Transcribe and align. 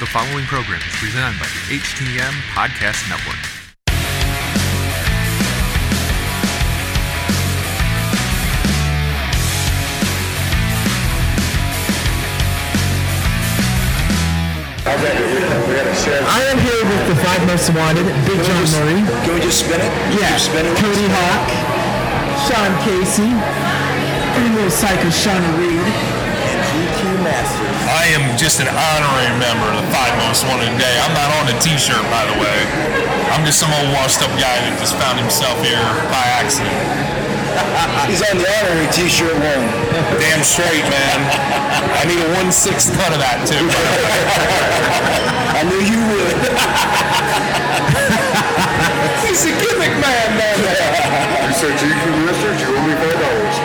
The 0.00 0.06
following 0.06 0.46
program 0.46 0.80
is 0.80 0.96
presented 0.96 1.38
by 1.38 1.44
the 1.44 1.76
HTM 1.76 2.32
Podcast 2.56 3.04
Network. 3.12 3.36
I 16.24 16.48
am 16.48 16.56
here 16.64 16.80
with 16.88 17.04
the 17.06 17.16
five 17.20 17.44
most 17.46 17.68
wanted, 17.76 18.08
Big 18.24 18.40
John 18.40 18.64
Murray. 18.80 19.04
Can 19.20 19.34
we 19.34 19.40
just 19.42 19.60
spin 19.60 19.82
it? 19.82 19.92
Yeah, 20.16 20.32
Just 20.32 20.46
spin 20.46 20.64
it. 20.64 20.72
Cody 20.80 21.08
Hawk, 21.12 21.44
Sean 22.48 22.72
Casey, 22.88 23.28
and 23.28 24.54
little 24.54 24.70
psycho 24.70 25.10
Shauna 25.10 25.58
Reed. 25.58 26.19
GQ 27.40 27.56
Masters. 27.56 27.88
I 27.88 28.04
am 28.12 28.36
just 28.36 28.60
an 28.60 28.68
honorary 28.68 29.32
member 29.40 29.66
of 29.72 29.80
the 29.80 29.88
Five 29.92 30.12
Most 30.28 30.44
Wanted 30.44 30.76
Day. 30.76 30.94
I'm 31.00 31.14
not 31.16 31.30
on 31.40 31.46
the 31.48 31.56
T-shirt, 31.60 32.02
by 32.12 32.24
the 32.28 32.36
way. 32.36 32.58
I'm 33.32 33.44
just 33.46 33.58
some 33.60 33.72
old 33.72 33.88
washed-up 33.96 34.30
guy 34.36 34.60
that 34.60 34.76
just 34.78 34.96
found 35.00 35.18
himself 35.18 35.56
here 35.64 35.80
by 36.12 36.24
accident. 36.36 36.74
He's 38.10 38.22
on 38.22 38.38
the 38.38 38.46
honorary 38.46 38.88
T-shirt 38.92 39.32
one. 39.32 39.66
Damn 40.20 40.44
straight, 40.44 40.84
man. 40.90 41.18
I 41.96 42.04
need 42.06 42.20
a 42.20 42.28
one-sixth 42.36 42.92
cut 42.98 43.12
of 43.12 43.20
that 43.20 43.42
too. 43.48 43.64
I 45.56 45.64
knew 45.66 45.80
you 45.80 46.00
would. 46.12 46.36
He's 49.26 49.44
a 49.46 49.52
gimmick 49.56 49.94
man, 49.98 50.28
man. 50.36 50.56
You 50.60 51.54
said 51.54 51.74
you 51.82 51.94
can 51.94 52.26
Masters, 52.26 52.60
you 52.60 52.68
owe 52.68 52.86
me 52.86 52.94
five 52.94 53.18
dollars. 53.18 53.56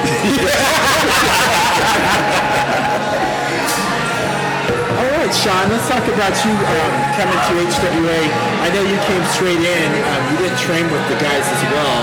Sean, 5.45 5.69
let's 5.69 5.85
talk 5.85 6.01
about 6.09 6.33
you 6.41 6.49
um, 6.57 6.91
coming 7.13 7.37
to 7.37 7.53
HWA. 7.69 8.19
I 8.65 8.67
know 8.73 8.81
you 8.81 8.97
came 9.05 9.21
straight 9.29 9.61
in. 9.61 9.89
Um, 10.01 10.21
you 10.33 10.35
didn't 10.41 10.57
train 10.57 10.89
with 10.89 11.05
the 11.05 11.17
guys 11.21 11.45
as 11.45 11.61
well. 11.69 12.01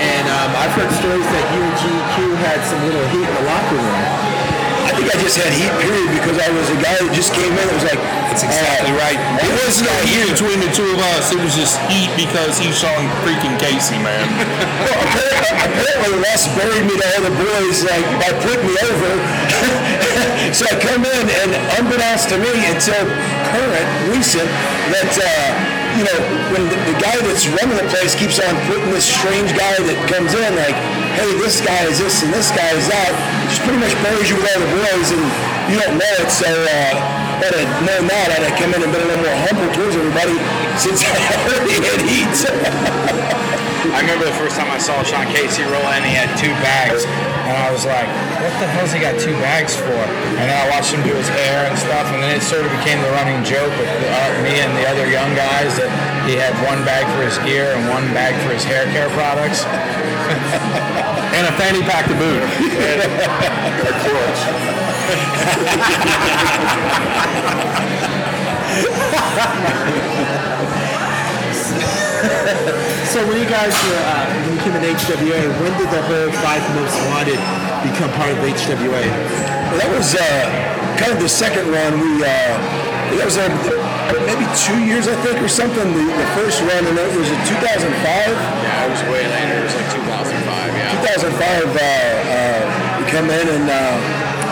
And 0.00 0.24
um, 0.32 0.50
I've 0.56 0.72
heard 0.72 0.88
stories 0.96 1.28
that 1.36 1.44
you 1.52 1.60
and 1.60 1.74
GQ 1.76 2.16
had 2.40 2.58
some 2.64 2.80
little 2.88 3.04
heat 3.12 3.28
in 3.28 3.34
the 3.36 3.44
locker 3.44 3.76
room. 3.76 4.02
I 4.88 4.90
think 4.96 5.04
I 5.12 5.16
just 5.20 5.36
had 5.36 5.52
heat, 5.52 5.68
period, 5.84 6.10
because 6.16 6.36
I 6.40 6.48
was 6.56 6.66
a 6.72 6.78
guy 6.80 6.96
that 6.96 7.12
just 7.12 7.36
came 7.36 7.52
in. 7.52 7.60
It 7.60 7.76
was 7.76 7.84
like, 7.86 8.00
That's 8.32 8.40
exactly 8.42 8.92
uh, 8.96 9.04
right. 9.04 9.20
It 9.20 9.46
It 9.46 9.52
was 9.52 9.76
was 9.76 9.84
no 9.84 9.92
not 9.92 10.00
heat 10.08 10.16
here. 10.16 10.28
between 10.32 10.58
the 10.64 10.70
two 10.72 10.88
of 10.96 10.98
us. 11.16 11.28
It 11.28 11.40
was 11.44 11.52
just 11.54 11.76
heat 11.92 12.08
because 12.16 12.56
he's 12.56 12.72
Sean 12.74 13.04
freaking 13.22 13.52
Casey, 13.60 14.00
man. 14.00 14.24
Well, 14.82 14.96
apparently, 15.12 15.60
apparently 15.60 16.12
Les 16.24 16.42
buried 16.56 16.84
me 16.88 16.94
to 16.98 17.04
all 17.14 17.22
the 17.28 17.34
boys 17.36 17.84
like 17.84 18.02
by 18.18 18.32
putting 18.42 18.64
me 18.66 18.74
over. 18.80 19.12
so 20.56 20.68
I 20.68 20.74
come 20.76 21.02
in 21.04 21.24
and 21.40 21.50
unbeknownst 21.80 22.28
to 22.32 22.36
me 22.36 22.52
until 22.68 23.04
current, 23.48 23.88
recent, 24.12 24.48
that 24.92 25.12
uh, 25.16 25.48
you 25.96 26.04
know 26.04 26.18
when 26.52 26.68
the, 26.68 26.76
the 26.92 26.96
guy 27.00 27.16
that's 27.24 27.48
running 27.48 27.76
the 27.76 27.88
place 27.88 28.12
keeps 28.16 28.40
on 28.40 28.52
putting 28.68 28.92
this 28.92 29.08
strange 29.08 29.52
guy 29.56 29.76
that 29.80 29.98
comes 30.12 30.36
in 30.36 30.50
like, 30.56 30.76
hey, 31.16 31.30
this 31.40 31.60
guy 31.64 31.80
is 31.88 31.96
this 32.00 32.20
and 32.20 32.32
this 32.32 32.52
guy 32.52 32.70
is 32.76 32.84
that, 32.88 33.12
just 33.48 33.64
pretty 33.64 33.80
much 33.80 33.92
buries 34.04 34.28
you 34.28 34.36
with 34.36 34.48
all 34.52 34.60
the 34.60 34.72
boys 34.84 35.08
and 35.12 35.22
you 35.72 35.76
don't 35.80 35.96
know 35.96 36.14
it. 36.20 36.28
So 36.28 36.48
uh, 36.48 36.92
had 37.40 37.52
I 37.56 37.64
known 37.84 38.04
that, 38.12 38.28
I'd 38.36 38.44
have 38.44 38.56
come 38.60 38.72
in 38.76 38.80
and 38.84 38.90
been 38.92 39.02
a 39.02 39.08
little 39.08 39.24
more 39.24 39.38
humble 39.48 39.70
towards 39.72 39.96
everybody 39.96 40.36
since 40.76 41.00
I 41.08 41.16
already 41.48 41.78
had 41.80 42.00
heat. 42.04 43.41
I 43.90 43.98
remember 43.98 44.22
the 44.22 44.38
first 44.38 44.54
time 44.54 44.70
I 44.70 44.78
saw 44.78 45.02
Sean 45.02 45.26
Casey 45.34 45.66
roll 45.66 45.82
in, 45.98 46.06
he 46.06 46.14
had 46.14 46.30
two 46.38 46.54
bags. 46.62 47.02
And 47.02 47.58
I 47.58 47.74
was 47.74 47.82
like, 47.82 48.06
what 48.38 48.54
the 48.62 48.70
hell's 48.70 48.94
he 48.94 49.02
got 49.02 49.18
two 49.18 49.34
bags 49.42 49.74
for? 49.74 49.90
And 50.38 50.46
then 50.46 50.54
I 50.54 50.70
watched 50.70 50.94
him 50.94 51.02
do 51.02 51.10
his 51.10 51.26
hair 51.26 51.66
and 51.66 51.74
stuff, 51.74 52.06
and 52.14 52.22
then 52.22 52.30
it 52.30 52.46
sort 52.46 52.62
of 52.62 52.70
became 52.78 53.02
the 53.02 53.10
running 53.18 53.42
joke 53.42 53.74
with 53.74 53.90
uh, 53.90 54.38
me 54.46 54.62
and 54.62 54.70
the 54.78 54.86
other 54.86 55.10
young 55.10 55.34
guys 55.34 55.74
that 55.82 55.90
he 56.30 56.38
had 56.38 56.54
one 56.62 56.86
bag 56.86 57.02
for 57.18 57.26
his 57.26 57.34
gear 57.42 57.74
and 57.74 57.90
one 57.90 58.06
bag 58.14 58.38
for 58.46 58.54
his 58.54 58.62
hair 58.62 58.86
care 58.94 59.10
products. 59.10 59.66
And 61.32 61.46
a 61.46 61.52
fanny 61.56 61.80
pack 61.80 62.04
to 62.08 62.14
boot. 62.14 62.42
A 63.82 63.92
clutch. 64.04 64.82
So 73.12 73.20
when 73.26 73.36
you 73.42 73.48
guys 73.50 73.74
were, 73.74 74.02
uh, 74.08 74.24
when 74.46 74.56
you 74.56 74.60
came 74.62 74.74
in 74.78 74.82
HWA, 74.94 75.42
when 75.60 75.72
did 75.76 75.90
the 75.90 76.02
whole 76.06 76.30
five 76.40 76.62
most 76.78 76.96
wanted 77.10 77.36
become 77.82 78.08
part 78.14 78.30
of 78.30 78.38
HWA? 78.40 79.04
Well, 79.68 79.78
that 79.82 79.90
was 79.90 80.14
uh, 80.14 80.22
kind 80.96 81.12
of 81.12 81.18
the 81.18 81.28
second 81.28 81.66
run. 81.68 81.98
We 81.98 82.22
uh, 82.22 82.56
that 83.18 83.26
was 83.26 83.36
uh, 83.36 83.50
maybe 84.24 84.46
two 84.54 84.80
years, 84.86 85.10
I 85.10 85.16
think, 85.20 85.42
or 85.42 85.50
something. 85.50 85.82
The, 85.82 86.04
the 86.08 86.28
first 86.38 86.62
run, 86.62 86.86
and 86.86 86.96
it 86.96 87.12
was 87.18 87.28
in 87.28 87.42
2005. 87.44 87.90
Yeah, 87.90 88.86
it 88.86 88.90
was 88.94 89.02
way 89.10 89.26
later. 89.26 89.60
It 89.60 89.64
was 89.66 89.76
like 89.76 89.90
2005, 89.92 90.72
yeah. 90.72 91.02
2005, 91.02 91.36
uh, 91.36 91.82
uh, 91.82 92.60
we 92.96 93.04
come 93.10 93.28
in 93.28 93.46
and 93.50 93.66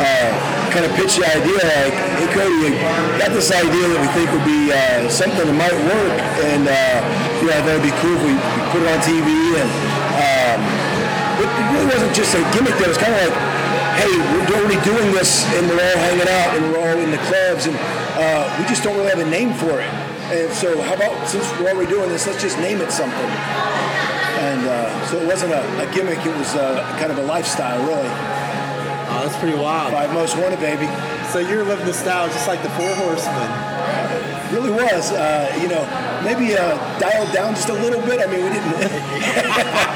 uh, 0.00 0.50
kind 0.72 0.86
of 0.86 0.92
pitch 0.96 1.18
the 1.18 1.26
idea 1.26 1.58
like, 1.60 1.94
hey 2.16 2.28
Cody, 2.30 2.72
got 3.18 3.34
this 3.34 3.50
idea 3.50 3.84
that 3.90 4.00
we 4.00 4.08
think 4.14 4.30
would 4.30 4.46
be 4.46 4.70
uh, 4.70 5.10
something 5.10 5.42
that 5.42 5.58
might 5.58 5.74
work, 5.74 6.14
and 6.46 6.64
uh, 6.64 6.98
you 7.42 7.50
know, 7.50 7.58
that 7.66 7.74
would 7.74 7.86
be 7.86 7.94
cool 8.00 8.14
if 8.16 8.22
we, 8.24 8.34
put 8.70 8.86
it 8.86 8.88
on 8.88 9.00
TV. 9.02 9.28
And 9.58 9.70
um, 10.22 10.58
it, 11.42 11.48
it 11.50 11.66
really 11.74 11.88
wasn't 11.90 12.14
just 12.14 12.32
a 12.38 12.42
gimmick. 12.54 12.72
Though. 12.78 12.86
It 12.86 12.94
was 12.94 13.02
kind 13.02 13.12
of 13.12 13.18
like, 13.18 13.36
hey, 13.98 14.14
we're 14.14 14.62
already 14.62 14.80
doing 14.86 15.10
this, 15.10 15.42
and 15.58 15.66
we're 15.66 15.82
all 15.82 15.98
hanging 16.06 16.30
out, 16.30 16.50
and 16.54 16.62
we're 16.70 16.80
all 16.80 16.98
in 17.02 17.10
the 17.10 17.22
clubs, 17.26 17.66
and 17.66 17.74
uh, 18.16 18.46
we 18.56 18.64
just 18.70 18.86
don't 18.86 18.94
really 18.94 19.10
have 19.10 19.20
a 19.20 19.28
name 19.28 19.52
for 19.58 19.82
it. 19.82 19.90
And 20.30 20.48
so, 20.54 20.78
how 20.86 20.94
about 20.94 21.12
since 21.26 21.44
we're 21.58 21.74
already 21.74 21.90
doing 21.90 22.08
this, 22.08 22.30
let's 22.30 22.40
just 22.40 22.56
name 22.62 22.78
it 22.78 22.94
something. 22.94 23.30
And 24.40 24.62
uh, 24.64 24.86
so 25.10 25.18
it 25.18 25.26
wasn't 25.26 25.52
a, 25.52 25.62
a 25.82 25.86
gimmick; 25.92 26.22
it 26.22 26.34
was 26.38 26.54
kind 27.02 27.10
of 27.10 27.18
a 27.18 27.26
lifestyle, 27.26 27.82
really. 27.82 28.39
Oh, 29.20 29.24
that's 29.24 29.36
pretty 29.36 29.58
wild. 29.58 29.92
Five 29.92 30.14
most 30.14 30.34
wanted, 30.38 30.60
baby. 30.60 30.88
So 31.28 31.40
you're 31.40 31.62
living 31.62 31.84
the 31.84 31.92
style 31.92 32.26
just 32.28 32.48
like 32.48 32.62
the 32.62 32.70
Four 32.70 32.88
Horsemen. 33.04 33.52
Really 34.48 34.70
was. 34.70 35.12
Uh, 35.12 35.52
you 35.60 35.68
know, 35.68 35.84
maybe 36.24 36.56
uh, 36.56 36.72
dialed 36.98 37.30
down 37.30 37.54
just 37.54 37.68
a 37.68 37.74
little 37.74 38.00
bit. 38.00 38.18
I 38.18 38.32
mean, 38.32 38.44
we 38.44 38.48
didn't. 38.48 38.80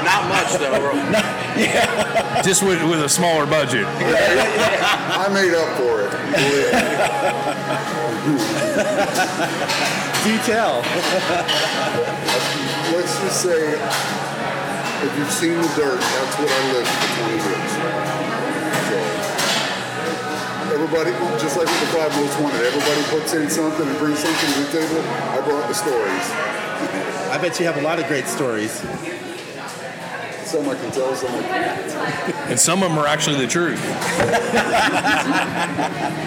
Not 0.05 0.29
much, 0.29 0.53
though. 0.61 0.93
yeah. 1.57 2.39
Just 2.43 2.61
with, 2.61 2.83
with 2.87 3.01
a 3.01 3.09
smaller 3.09 3.47
budget. 3.47 3.85
I 3.89 5.27
made 5.33 5.55
up 5.55 5.73
for 5.81 6.05
it. 6.05 6.11
Believe 6.37 6.69
me. 6.69 8.37
Do 10.21 10.37
tell. 10.45 10.85
Let's 12.93 13.19
just 13.25 13.41
say, 13.41 13.73
if 15.01 15.17
you've 15.17 15.31
seen 15.31 15.57
the 15.57 15.73
dirt, 15.75 15.99
that's 15.99 16.37
what 16.37 16.47
I 16.47 16.73
lived 16.73 16.87
for 16.87 17.07
20 17.25 17.89
years. 17.89 17.94
So, 20.85 20.91
everybody, 20.97 21.17
just 21.41 21.57
like 21.57 21.65
with 21.65 21.79
the 21.79 21.87
five 21.97 22.15
most 22.15 22.39
wanted, 22.39 22.61
everybody 22.61 23.01
puts 23.09 23.33
in 23.33 23.49
something 23.49 23.87
and 23.87 23.97
brings 23.97 24.19
something 24.19 24.53
to 24.53 24.59
the 24.59 24.71
table. 24.85 25.01
I 25.01 25.41
brought 25.41 25.67
the 25.67 25.73
stories. 25.73 25.97
I 27.31 27.39
bet 27.41 27.59
you 27.59 27.65
have 27.65 27.77
a 27.77 27.81
lot 27.81 27.97
of 27.97 28.05
great 28.05 28.27
stories. 28.27 28.71
Some 30.45 30.69
I 30.69 30.75
can 30.75 30.91
tell, 30.91 31.15
some 31.15 31.33
I 31.33 31.41
can't. 31.41 32.35
And 32.51 32.59
some 32.59 32.83
of 32.83 32.89
them 32.89 32.99
are 32.99 33.07
actually 33.07 33.37
the 33.37 33.47
truth. 33.47 33.81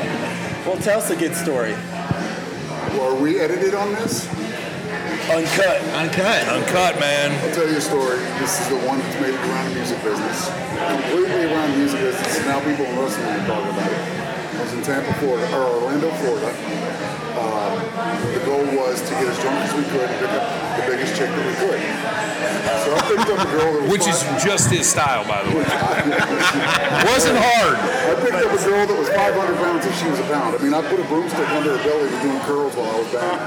Well, 0.67 0.77
tell 0.83 0.99
us 1.01 1.09
a 1.09 1.17
good 1.17 1.35
story. 1.35 1.73
Well, 2.93 3.17
are 3.17 3.19
we 3.19 3.41
edited 3.41 3.75
on 3.75 3.95
this? 3.95 4.29
Uncut. 5.31 5.81
Uncut. 5.95 6.47
Uncut, 6.49 7.01
man. 7.01 7.33
I'll 7.49 7.55
tell 7.55 7.67
you 7.67 7.79
a 7.79 7.81
story. 7.81 8.19
This 8.39 8.61
is 8.61 8.69
the 8.69 8.77
one 8.87 8.99
that's 8.99 9.19
made 9.19 9.33
it 9.33 9.41
around 9.41 9.71
the 9.71 9.77
music 9.77 10.03
business. 10.03 10.51
Completely 10.51 11.45
around 11.47 11.71
the 11.71 11.77
music 11.79 12.01
business. 12.01 12.37
And 12.37 12.47
now 12.49 12.61
people 12.61 12.85
in 12.85 12.99
wrestling 12.99 13.27
are 13.29 13.47
talking 13.47 13.71
about 13.71 13.93
it. 13.93 14.28
I 14.59 14.63
was 14.63 14.73
in 14.75 14.83
Tampa, 14.83 15.15
Florida, 15.23 15.47
or 15.55 15.79
Orlando, 15.79 16.11
Florida. 16.19 16.51
Uh, 17.39 17.79
the 18.35 18.43
goal 18.43 18.67
was 18.75 18.99
to 19.07 19.15
get 19.15 19.31
as 19.31 19.39
drunk 19.39 19.55
as 19.63 19.71
we 19.71 19.87
could 19.87 20.11
and 20.11 20.19
pick 20.19 20.35
up 20.35 20.43
the 20.75 20.83
biggest 20.91 21.15
chick 21.15 21.31
that 21.31 21.47
we 21.47 21.55
could. 21.63 21.79
So 22.83 22.91
I 22.91 23.01
picked 23.07 23.31
up 23.31 23.39
a 23.39 23.51
girl 23.55 23.71
that 23.71 23.83
was 23.87 23.91
Which 23.95 24.07
is 24.11 24.19
just 24.43 24.67
his 24.75 24.91
style, 24.91 25.23
by 25.31 25.47
the 25.47 25.55
way. 25.55 25.63
Wasn't 27.07 27.39
hard. 27.39 27.79
I 27.79 28.19
picked 28.19 28.43
up 28.43 28.51
a 28.51 28.63
girl 28.67 28.83
that 28.83 28.99
was 28.99 29.09
500 29.15 29.63
pounds 29.63 29.87
if 29.87 29.95
she 29.95 30.11
was 30.11 30.19
a 30.19 30.27
pound. 30.27 30.57
I 30.57 30.59
mean, 30.59 30.75
I 30.75 30.83
put 30.83 30.99
a 30.99 31.07
broomstick 31.07 31.49
under 31.55 31.79
her 31.79 31.83
belly 31.87 32.11
and 32.11 32.19
doing 32.19 32.43
curls 32.43 32.75
while 32.75 32.91
I 32.91 32.99
was 32.99 33.11
down. 33.15 33.39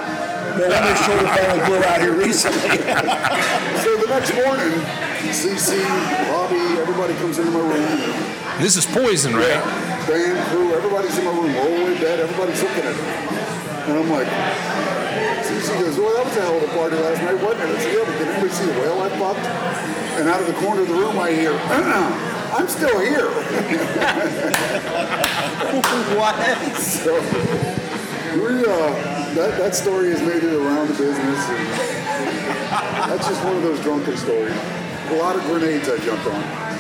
No 0.56 0.64
wonder 0.64 0.96
his 0.96 1.02
shoulder 1.04 1.28
finally 1.28 1.62
blew 1.68 1.84
out 1.92 2.00
here 2.00 2.16
recently. 2.16 2.80
So 3.84 3.98
the 3.98 4.08
next 4.08 4.32
morning, 4.36 4.80
CC, 5.34 5.82
Bobby, 6.30 6.80
everybody 6.80 7.16
comes 7.16 7.40
into 7.40 7.50
my 7.52 7.60
room. 7.60 8.62
This 8.62 8.78
is 8.78 8.86
poison, 8.86 9.36
right? 9.36 9.91
Band, 10.08 10.38
crew, 10.50 10.74
everybody's 10.74 11.18
in 11.18 11.26
my 11.26 11.32
room, 11.32 11.56
all 11.56 11.70
the 11.70 11.86
way 11.86 12.00
bed, 12.00 12.20
everybody's 12.20 12.62
looking 12.62 12.84
at 12.84 12.96
me. 12.96 13.04
And 13.88 13.98
I'm 13.98 14.10
like, 14.10 14.28
so 15.44 15.60
she 15.60 15.74
goes, 15.80 15.98
well, 15.98 16.14
that 16.16 16.26
was 16.26 16.38
a 16.38 16.42
hell 16.42 16.58
of 16.58 16.64
a 16.64 16.68
party 16.74 16.96
last 16.98 17.22
night, 17.22 17.42
wasn't 17.42 17.70
it? 17.70 17.76
I 17.76 17.80
said, 17.82 17.94
yeah, 17.94 18.06
but 18.06 18.18
did 18.18 18.28
anybody 18.28 18.54
see 18.54 18.66
the 18.66 18.74
whale 18.80 19.02
I 19.02 19.10
fucked? 19.18 19.46
And 20.20 20.30
out 20.30 20.40
of 20.40 20.48
the 20.48 20.54
corner 20.54 20.82
of 20.82 20.88
the 20.88 20.94
room, 20.94 21.20
I 21.20 21.32
hear, 21.32 21.54
uh-uh, 21.54 22.54
I'm 22.58 22.68
still 22.68 23.00
here. 23.00 23.30
what? 26.18 26.36
So 26.78 27.14
we, 28.36 28.66
uh, 28.66 29.34
that, 29.36 29.58
that 29.58 29.76
story 29.76 30.12
has 30.12 30.22
made 30.22 30.44
it 30.44 30.54
around 30.54 30.88
the 30.90 30.94
business. 30.94 31.48
That's 32.72 33.28
just 33.28 33.44
one 33.44 33.56
of 33.56 33.64
those 33.64 33.80
drunken 33.82 34.16
stories. 34.18 34.56
A 35.10 35.16
lot 35.16 35.36
of 35.36 35.42
grenades 35.44 35.90
I 35.90 35.98
jumped 35.98 36.28
on. 36.28 36.71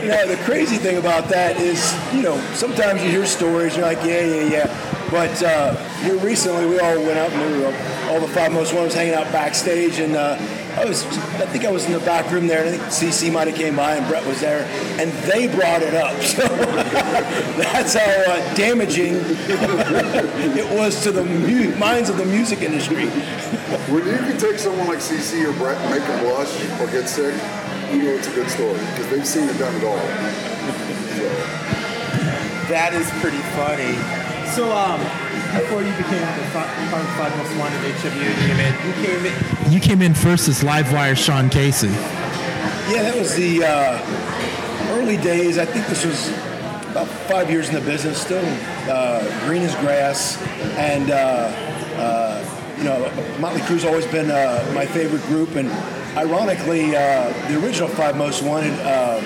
You 0.00 0.08
the 0.26 0.40
crazy 0.44 0.76
thing 0.76 0.96
about 0.96 1.28
that 1.28 1.60
is, 1.60 1.94
you 2.14 2.22
know, 2.22 2.40
sometimes 2.54 3.02
you 3.02 3.10
hear 3.10 3.26
stories, 3.26 3.74
and 3.74 3.82
you're 3.82 3.86
like, 3.86 4.04
yeah, 4.06 4.24
yeah, 4.24 4.42
yeah. 4.48 5.08
But 5.10 5.42
uh, 5.42 5.76
here 6.00 6.16
recently, 6.16 6.64
we 6.64 6.78
all 6.78 6.96
went 6.96 7.18
out 7.18 7.30
and 7.30 7.52
we 7.52 7.60
were 7.60 7.66
all 8.08 8.20
the 8.20 8.32
five 8.32 8.50
most 8.50 8.72
ones 8.72 8.94
hanging 8.94 9.12
out 9.12 9.30
backstage, 9.30 9.98
and 9.98 10.16
uh, 10.16 10.38
I 10.78 10.86
was, 10.86 11.04
I 11.04 11.44
think 11.46 11.66
I 11.66 11.70
was 11.70 11.84
in 11.84 11.92
the 11.92 12.00
back 12.00 12.30
room 12.30 12.46
there, 12.46 12.64
and 12.64 12.74
I 12.74 12.78
think 12.78 13.12
CC 13.12 13.30
might 13.30 13.46
have 13.46 13.56
came 13.56 13.76
by, 13.76 13.96
and 13.96 14.06
Bret 14.08 14.24
was 14.24 14.40
there, 14.40 14.64
and 14.98 15.12
they 15.30 15.48
brought 15.54 15.82
it 15.82 15.94
up. 15.94 16.16
So 16.22 16.48
that's 17.60 17.92
how 17.94 18.32
uh, 18.32 18.54
damaging 18.54 19.16
it 19.16 20.78
was 20.78 21.02
to 21.02 21.12
the 21.12 21.24
mu- 21.24 21.76
minds 21.76 22.08
of 22.08 22.16
the 22.16 22.24
music 22.24 22.62
industry. 22.62 23.06
When 23.90 24.06
you 24.06 24.16
can 24.16 24.38
take 24.38 24.58
someone 24.58 24.86
like 24.88 24.98
CC 24.98 25.44
or 25.44 25.52
Bret 25.58 25.76
and 25.76 25.90
make 25.90 26.02
them 26.02 26.20
blush 26.24 26.80
or 26.80 26.86
get 26.86 27.08
sick, 27.08 27.34
you 27.92 28.02
know 28.04 28.10
it's 28.10 28.28
a 28.28 28.34
good 28.34 28.48
story 28.50 28.78
because 28.78 29.08
they've 29.10 29.26
seen 29.26 29.48
it 29.48 29.58
done 29.58 29.74
it 29.76 29.84
all. 29.84 29.96
That 32.68 32.94
is 32.94 33.10
pretty 33.20 33.42
funny. 33.52 33.92
So, 34.52 34.72
um, 34.72 35.00
before 35.52 35.82
you 35.82 35.92
became 35.96 36.20
the 36.20 36.44
fi- 36.52 36.68
five, 36.90 37.06
five 37.16 37.36
most 37.36 37.56
wanted 37.58 37.80
HW, 38.00 38.16
you 38.16 38.34
came 38.46 38.60
in. 38.60 38.72
You 38.86 38.92
came 39.04 39.26
in. 39.26 39.72
You 39.72 39.80
came 39.80 40.02
in 40.02 40.14
first 40.14 40.48
as 40.48 40.62
Livewire 40.62 41.16
Sean 41.16 41.50
Casey. 41.50 41.88
Yeah, 41.88 43.02
that 43.02 43.14
was 43.18 43.34
the 43.34 43.64
uh, 43.64 44.92
early 44.92 45.16
days. 45.18 45.58
I 45.58 45.64
think 45.66 45.86
this 45.86 46.04
was 46.04 46.28
about 46.90 47.08
five 47.28 47.50
years 47.50 47.68
in 47.68 47.74
the 47.74 47.80
business, 47.82 48.20
still 48.20 48.44
uh, 48.90 49.46
green 49.46 49.62
as 49.62 49.74
grass, 49.76 50.40
and 50.76 51.10
uh, 51.10 51.14
uh, 51.96 52.74
you 52.78 52.84
know, 52.84 53.38
Motley 53.38 53.60
Crue's 53.62 53.84
always 53.84 54.06
been 54.06 54.30
uh, 54.30 54.70
my 54.74 54.86
favorite 54.86 55.22
group, 55.24 55.56
and 55.56 55.70
ironically, 56.16 56.94
uh, 56.94 57.32
the 57.48 57.62
original 57.62 57.88
Five 57.88 58.16
Most 58.16 58.42
Wanted, 58.42 58.72
uh, 58.80 59.18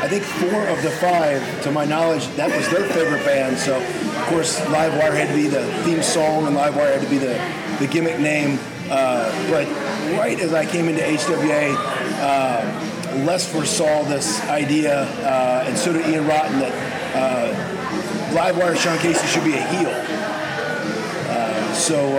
I 0.00 0.08
think 0.08 0.24
four 0.24 0.66
of 0.68 0.82
the 0.82 0.90
five, 0.90 1.62
to 1.62 1.70
my 1.70 1.84
knowledge, 1.84 2.26
that 2.36 2.54
was 2.54 2.68
their 2.68 2.88
favorite 2.90 3.24
band. 3.24 3.56
So, 3.58 3.76
of 3.76 4.26
course, 4.26 4.58
Livewire 4.60 5.14
had 5.14 5.28
to 5.28 5.34
be 5.34 5.46
the 5.46 5.64
theme 5.84 6.02
song, 6.02 6.46
and 6.46 6.56
Livewire 6.56 6.94
had 6.94 7.02
to 7.02 7.10
be 7.10 7.18
the, 7.18 7.40
the 7.78 7.86
gimmick 7.86 8.18
name. 8.18 8.58
Uh, 8.90 9.30
but 9.50 9.66
right 10.18 10.38
as 10.40 10.52
I 10.52 10.66
came 10.66 10.88
into 10.88 11.02
HWA, 11.02 11.74
uh, 12.20 13.24
Les 13.24 13.50
foresaw 13.50 14.04
this 14.04 14.40
idea, 14.48 15.02
uh, 15.24 15.64
and 15.66 15.78
so 15.78 15.92
did 15.92 16.06
Ian 16.06 16.26
Rotten, 16.26 16.58
that 16.58 16.72
uh, 17.14 18.34
Livewire 18.34 18.76
Sean 18.76 18.98
Casey 18.98 19.26
should 19.26 19.44
be 19.44 19.54
a 19.54 19.66
heel. 19.66 19.92
So 21.72 22.18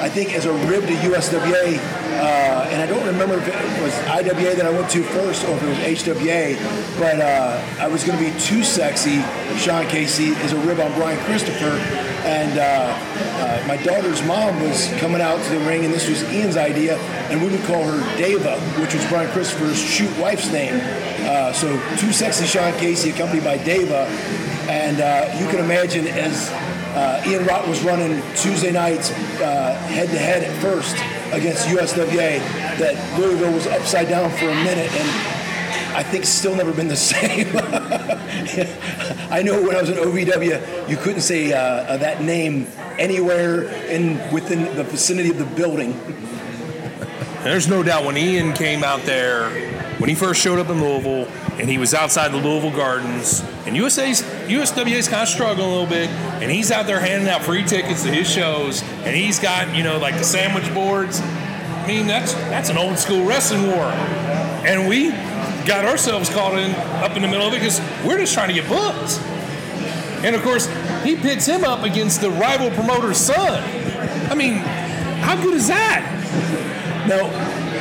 I 0.00 0.08
think 0.08 0.34
as 0.34 0.46
a 0.46 0.52
rib 0.66 0.84
to 0.86 0.94
USWA, 0.94 2.01
uh, 2.22 2.68
and 2.70 2.80
I 2.80 2.86
don't 2.86 3.04
remember 3.04 3.36
if 3.36 3.48
it 3.48 3.82
was 3.82 3.92
IWA 4.06 4.54
that 4.54 4.64
I 4.64 4.70
went 4.70 4.88
to 4.90 5.02
first 5.02 5.44
or 5.44 5.56
if 5.56 5.62
it 5.64 5.68
was 5.68 5.78
HWA, 6.02 6.56
but 7.00 7.20
uh, 7.20 7.60
I 7.80 7.88
was 7.88 8.04
going 8.04 8.16
to 8.16 8.24
be 8.24 8.30
too 8.38 8.62
sexy. 8.62 9.20
Sean 9.58 9.86
Casey 9.88 10.28
is 10.28 10.52
a 10.52 10.56
rib 10.58 10.78
on 10.78 10.92
Brian 10.92 11.18
Christopher, 11.24 11.76
and 12.24 12.58
uh, 12.60 12.62
uh, 12.62 13.64
my 13.66 13.76
daughter's 13.78 14.22
mom 14.24 14.62
was 14.62 14.86
coming 14.98 15.20
out 15.20 15.42
to 15.42 15.50
the 15.50 15.58
ring, 15.66 15.84
and 15.84 15.92
this 15.92 16.08
was 16.08 16.22
Ian's 16.32 16.56
idea, 16.56 16.96
and 17.28 17.42
we 17.42 17.48
would 17.48 17.64
call 17.64 17.82
her 17.82 18.16
Deva, 18.16 18.60
which 18.80 18.94
was 18.94 19.04
Brian 19.08 19.28
Christopher's 19.32 19.82
shoot 19.82 20.16
wife's 20.16 20.52
name. 20.52 20.80
Uh, 21.26 21.52
so 21.52 21.68
too 21.96 22.12
sexy 22.12 22.46
Sean 22.46 22.72
Casey 22.78 23.10
accompanied 23.10 23.42
by 23.42 23.58
Deva, 23.58 24.06
and 24.70 25.00
uh, 25.00 25.28
you 25.40 25.48
can 25.48 25.58
imagine 25.58 26.06
as 26.06 26.50
uh, 26.94 27.22
Ian 27.26 27.46
Rotten 27.46 27.70
was 27.70 27.82
running 27.82 28.22
Tuesday 28.36 28.72
nights 28.72 29.08
head 29.08 30.08
to 30.10 30.18
head 30.18 30.44
at 30.44 30.62
first 30.62 30.94
against 31.32 31.66
USWA 31.68 32.38
that 32.78 33.18
Louisville 33.18 33.52
was 33.52 33.66
upside 33.66 34.08
down 34.08 34.30
for 34.30 34.48
a 34.48 34.54
minute 34.54 34.92
and 34.92 35.42
I 35.94 36.02
think 36.02 36.24
still 36.24 36.56
never 36.56 36.72
been 36.72 36.88
the 36.88 36.96
same. 37.12 37.48
I 39.30 39.42
know 39.42 39.60
when 39.62 39.76
I 39.76 39.80
was 39.80 39.90
in 39.90 39.96
OVW, 39.96 40.88
you 40.88 40.96
couldn't 40.96 41.20
say 41.20 41.52
uh, 41.52 41.96
that 41.98 42.22
name 42.22 42.66
anywhere 42.98 43.64
in 43.88 44.18
within 44.32 44.74
the 44.76 44.84
vicinity 44.84 45.30
of 45.30 45.38
the 45.38 45.44
building. 45.44 45.98
There's 47.42 47.68
no 47.68 47.82
doubt 47.82 48.04
when 48.04 48.16
Ian 48.16 48.52
came 48.52 48.84
out 48.84 49.02
there, 49.02 49.50
when 49.98 50.08
he 50.08 50.14
first 50.14 50.40
showed 50.40 50.58
up 50.58 50.70
in 50.70 50.80
Louisville, 50.80 51.26
and 51.58 51.68
he 51.68 51.76
was 51.76 51.92
outside 51.92 52.32
the 52.32 52.38
Louisville 52.38 52.70
Gardens, 52.70 53.42
and 53.66 53.76
USA's 53.76 54.22
USWA's 54.22 55.08
kind 55.08 55.22
of 55.22 55.28
struggling 55.28 55.66
a 55.66 55.70
little 55.70 55.86
bit, 55.86 56.08
and 56.08 56.50
he's 56.50 56.70
out 56.70 56.86
there 56.86 57.00
handing 57.00 57.28
out 57.28 57.42
free 57.42 57.64
tickets 57.64 58.02
to 58.02 58.10
his 58.10 58.28
shows, 58.28 58.82
and 59.04 59.14
he's 59.14 59.38
got 59.38 59.74
you 59.74 59.82
know 59.82 59.98
like 59.98 60.16
the 60.16 60.24
sandwich 60.24 60.72
boards. 60.74 61.20
I 61.20 61.86
mean 61.86 62.06
that's 62.06 62.34
that's 62.34 62.70
an 62.70 62.78
old 62.78 62.98
school 62.98 63.24
wrestling 63.24 63.66
war, 63.66 63.86
and 64.66 64.88
we 64.88 65.10
got 65.66 65.84
ourselves 65.84 66.28
caught 66.28 66.58
in 66.58 66.72
up 67.02 67.16
in 67.16 67.22
the 67.22 67.28
middle 67.28 67.46
of 67.46 67.54
it 67.54 67.60
because 67.60 67.80
we're 68.04 68.18
just 68.18 68.34
trying 68.34 68.48
to 68.48 68.54
get 68.54 68.68
booked. 68.68 69.20
And 70.24 70.36
of 70.36 70.42
course, 70.42 70.68
he 71.02 71.16
pits 71.16 71.46
him 71.46 71.64
up 71.64 71.82
against 71.82 72.20
the 72.20 72.30
rival 72.30 72.70
promoter's 72.70 73.18
son. 73.18 73.62
I 74.30 74.34
mean, 74.34 74.54
how 75.22 75.40
good 75.40 75.54
is 75.54 75.68
that? 75.68 76.08
Now, 77.08 77.26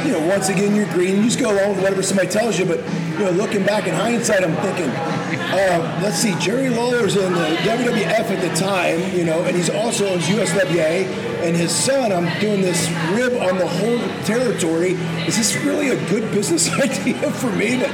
you 0.03 0.11
know, 0.13 0.27
once 0.27 0.49
again, 0.49 0.75
you're 0.75 0.91
green. 0.93 1.17
You 1.17 1.23
just 1.23 1.39
go 1.39 1.51
along 1.51 1.75
with 1.75 1.83
whatever 1.83 2.01
somebody 2.01 2.29
tells 2.29 2.57
you. 2.57 2.65
But 2.65 2.79
you 3.13 3.25
know, 3.25 3.31
looking 3.31 3.63
back 3.63 3.85
in 3.87 3.93
hindsight, 3.93 4.43
I'm 4.43 4.55
thinking, 4.57 4.89
uh, 5.37 5.99
let's 6.03 6.17
see, 6.17 6.35
Jerry 6.39 6.69
Lawler's 6.69 7.15
in 7.15 7.33
the 7.33 7.55
WWF 7.63 8.05
at 8.05 8.41
the 8.41 8.55
time, 8.55 8.99
you 9.15 9.23
know, 9.25 9.43
and 9.43 9.55
he's 9.55 9.69
also 9.69 10.13
in 10.13 10.19
USWA. 10.19 11.05
And 11.41 11.55
his 11.55 11.73
son, 11.73 12.11
I'm 12.11 12.39
doing 12.39 12.61
this 12.61 12.89
rib 13.13 13.33
on 13.41 13.57
the 13.57 13.67
whole 13.67 13.99
territory. 14.25 14.91
Is 15.25 15.37
this 15.37 15.55
really 15.63 15.89
a 15.89 16.09
good 16.09 16.31
business 16.31 16.71
idea 16.79 17.31
for 17.31 17.51
me? 17.51 17.79
But 17.79 17.91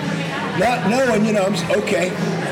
not 0.60 0.90
knowing, 0.90 1.26
you 1.26 1.34
know, 1.34 1.44
I'm 1.44 1.54
just, 1.54 1.70
okay, 1.70 2.08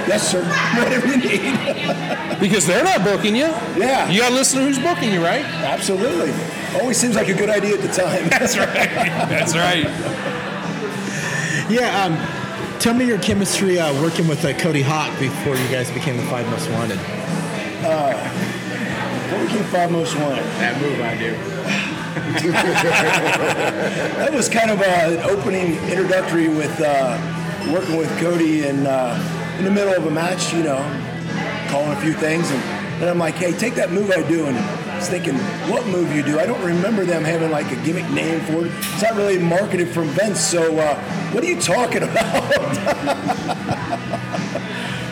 yes, 0.08 0.32
sir, 0.32 0.44
whatever 0.82 1.08
you 1.08 1.18
need. 1.18 2.40
Because 2.40 2.66
they're 2.66 2.84
not 2.84 3.04
booking 3.04 3.36
you. 3.36 3.48
Yeah. 3.78 4.10
You 4.10 4.22
got 4.22 4.30
to 4.30 4.36
listen 4.36 4.60
to 4.60 4.66
who's 4.66 4.80
booking 4.80 5.12
you, 5.12 5.24
right? 5.24 5.44
Absolutely. 5.46 6.34
Always 6.80 6.98
seems 6.98 7.16
like 7.16 7.30
a 7.30 7.34
good 7.34 7.50
idea 7.50 7.76
at 7.76 7.82
the 7.82 7.88
time. 7.88 8.28
That's 8.30 8.58
right. 8.58 8.90
That's 9.30 9.56
right. 9.56 10.32
Yeah. 11.68 12.04
Um, 12.04 12.14
tell 12.86 12.94
me 12.94 13.08
your 13.08 13.18
chemistry 13.18 13.80
uh, 13.80 13.92
working 14.00 14.28
with 14.28 14.46
uh, 14.46 14.56
Cody 14.60 14.84
Hawk 14.84 15.10
before 15.20 15.56
you 15.56 15.68
guys 15.70 15.90
became 15.90 16.18
the 16.18 16.26
Five 16.28 16.48
Most 16.52 16.70
Wanted. 16.70 17.00
What 19.32 19.42
we 19.42 19.48
keep 19.48 19.66
five 19.66 19.90
most 19.90 20.16
wanted? 20.16 20.44
That 20.62 20.80
move 20.80 21.02
I 21.02 21.18
do. 21.18 21.36
That 24.20 24.32
was 24.32 24.48
kind 24.48 24.70
of 24.70 24.82
uh, 24.82 24.84
an 24.84 25.28
opening 25.28 25.78
introductory 25.90 26.48
with 26.48 26.80
uh, 26.80 27.18
working 27.74 27.98
with 27.98 28.16
Cody 28.20 28.68
and 28.68 28.86
uh, 28.86 29.18
in 29.58 29.66
the 29.66 29.72
middle 29.72 29.96
of 29.96 30.06
a 30.06 30.12
match, 30.12 30.54
you 30.54 30.62
know, 30.62 30.78
calling 31.70 31.90
a 31.90 32.00
few 32.02 32.14
things. 32.14 32.52
And 32.52 32.62
then 33.02 33.10
I'm 33.10 33.18
like, 33.18 33.34
hey, 33.34 33.54
take 33.54 33.74
that 33.76 33.92
move 33.92 34.12
I 34.12 34.22
do. 34.30 34.46
And 34.46 34.60
I 34.60 34.85
was 35.06 35.12
thinking, 35.12 35.38
what 35.72 35.86
move 35.88 36.16
you 36.16 36.24
do? 36.24 36.40
I 36.40 36.46
don't 36.46 36.64
remember 36.64 37.06
them 37.06 37.24
having 37.24 37.52
like 37.52 37.72
a 37.72 37.76
gimmick 37.84 38.10
name 38.12 38.40
for 38.42 38.66
it. 38.66 38.72
It's 38.76 39.02
not 39.04 39.16
really 39.16 39.38
marketed 39.38 39.90
from 39.90 40.08
Vince. 40.10 40.40
So 40.40 40.78
uh, 40.78 40.96
what 41.32 41.44
are 41.44 41.48
you 41.48 41.60
talking 41.62 42.04
about? 42.10 42.52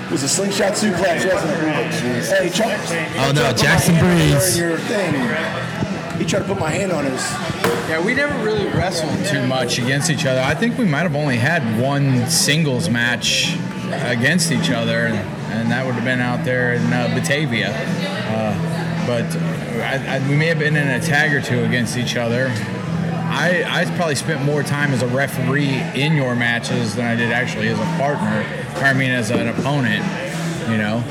it 0.05 0.11
was 0.11 0.23
a 0.23 0.29
slingshot 0.29 0.73
suplex, 0.73 1.31
wasn't 1.31 1.53
it? 1.53 2.25
Hey, 2.25 2.49
Chuck. 2.49 2.79
Oh, 3.17 3.31
no, 3.35 3.41
Chuck 3.41 3.55
put 3.55 3.57
my 3.57 3.61
Jackson 3.61 3.95
hand 3.95 4.07
on 4.07 4.39
Breeze. 4.39 4.57
Your 4.57 4.77
thing. 4.77 5.13
He 6.17 6.25
tried 6.25 6.39
to 6.39 6.45
put 6.45 6.59
my 6.59 6.69
hand 6.69 6.91
on 6.91 7.05
his. 7.05 7.21
Yeah, 7.89 8.03
we 8.03 8.13
never 8.13 8.43
really 8.43 8.67
wrestled 8.67 9.25
too 9.25 9.45
much 9.45 9.77
against 9.79 10.09
each 10.09 10.25
other. 10.25 10.41
I 10.41 10.55
think 10.55 10.77
we 10.77 10.85
might 10.85 11.01
have 11.01 11.15
only 11.15 11.37
had 11.37 11.79
one 11.81 12.27
singles 12.29 12.89
match 12.89 13.55
against 13.91 14.51
each 14.51 14.69
other, 14.71 15.07
and, 15.07 15.17
and 15.51 15.71
that 15.71 15.85
would 15.85 15.95
have 15.95 16.03
been 16.03 16.19
out 16.19 16.45
there 16.45 16.73
in 16.73 16.93
uh, 16.93 17.11
Batavia. 17.13 17.71
Uh, 17.73 18.73
but 19.05 19.25
I, 19.81 20.17
I, 20.17 20.29
we 20.29 20.35
may 20.35 20.47
have 20.47 20.59
been 20.59 20.75
in 20.75 20.87
a 20.87 20.99
tag 20.99 21.33
or 21.33 21.41
two 21.41 21.63
against 21.63 21.97
each 21.97 22.15
other. 22.15 22.47
I, 23.35 23.63
I 23.67 23.85
probably 23.95 24.15
spent 24.15 24.43
more 24.45 24.61
time 24.61 24.91
as 24.91 25.01
a 25.01 25.07
referee 25.07 25.81
in 25.95 26.13
your 26.13 26.35
matches 26.35 26.95
than 26.95 27.05
I 27.05 27.15
did 27.15 27.31
actually 27.31 27.67
as 27.69 27.79
a 27.79 27.97
partner. 27.97 28.45
Or 28.75 28.85
I 28.85 28.93
mean, 28.93 29.11
as 29.11 29.31
an 29.31 29.47
opponent, 29.47 30.05
you 30.69 30.77
know. 30.77 31.03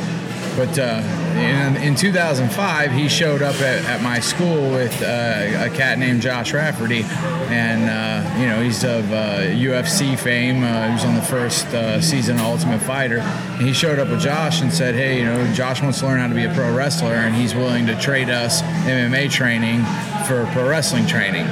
But 0.56 0.78
uh, 0.78 1.02
in, 1.36 1.76
in 1.76 1.94
2005, 1.94 2.92
he 2.92 3.08
showed 3.08 3.40
up 3.40 3.54
at, 3.56 3.84
at 3.86 4.02
my 4.02 4.20
school 4.20 4.70
with 4.70 5.00
uh, 5.02 5.64
a 5.64 5.70
cat 5.70 5.98
named 5.98 6.20
Josh 6.20 6.52
Rafferty, 6.52 7.04
and 7.48 7.88
uh, 7.88 8.38
you 8.38 8.46
know 8.46 8.62
he's 8.62 8.84
of 8.84 9.10
uh, 9.12 9.38
UFC 9.38 10.18
fame. 10.18 10.62
Uh, 10.62 10.88
he 10.88 10.92
was 10.92 11.04
on 11.06 11.14
the 11.14 11.22
first 11.22 11.66
uh, 11.68 12.02
season 12.02 12.36
of 12.36 12.42
Ultimate 12.42 12.80
Fighter. 12.80 13.18
And 13.18 13.66
he 13.66 13.72
showed 13.72 13.98
up 13.98 14.08
with 14.08 14.20
Josh 14.20 14.60
and 14.60 14.70
said, 14.70 14.94
"Hey, 14.94 15.20
you 15.20 15.24
know, 15.24 15.52
Josh 15.54 15.82
wants 15.82 16.00
to 16.00 16.06
learn 16.06 16.20
how 16.20 16.28
to 16.28 16.34
be 16.34 16.44
a 16.44 16.52
pro 16.52 16.74
wrestler, 16.74 17.14
and 17.14 17.34
he's 17.34 17.54
willing 17.54 17.86
to 17.86 17.98
trade 17.98 18.28
us 18.28 18.60
MMA 18.62 19.30
training 19.30 19.82
for 20.26 20.46
pro 20.52 20.68
wrestling 20.68 21.06
training." 21.06 21.46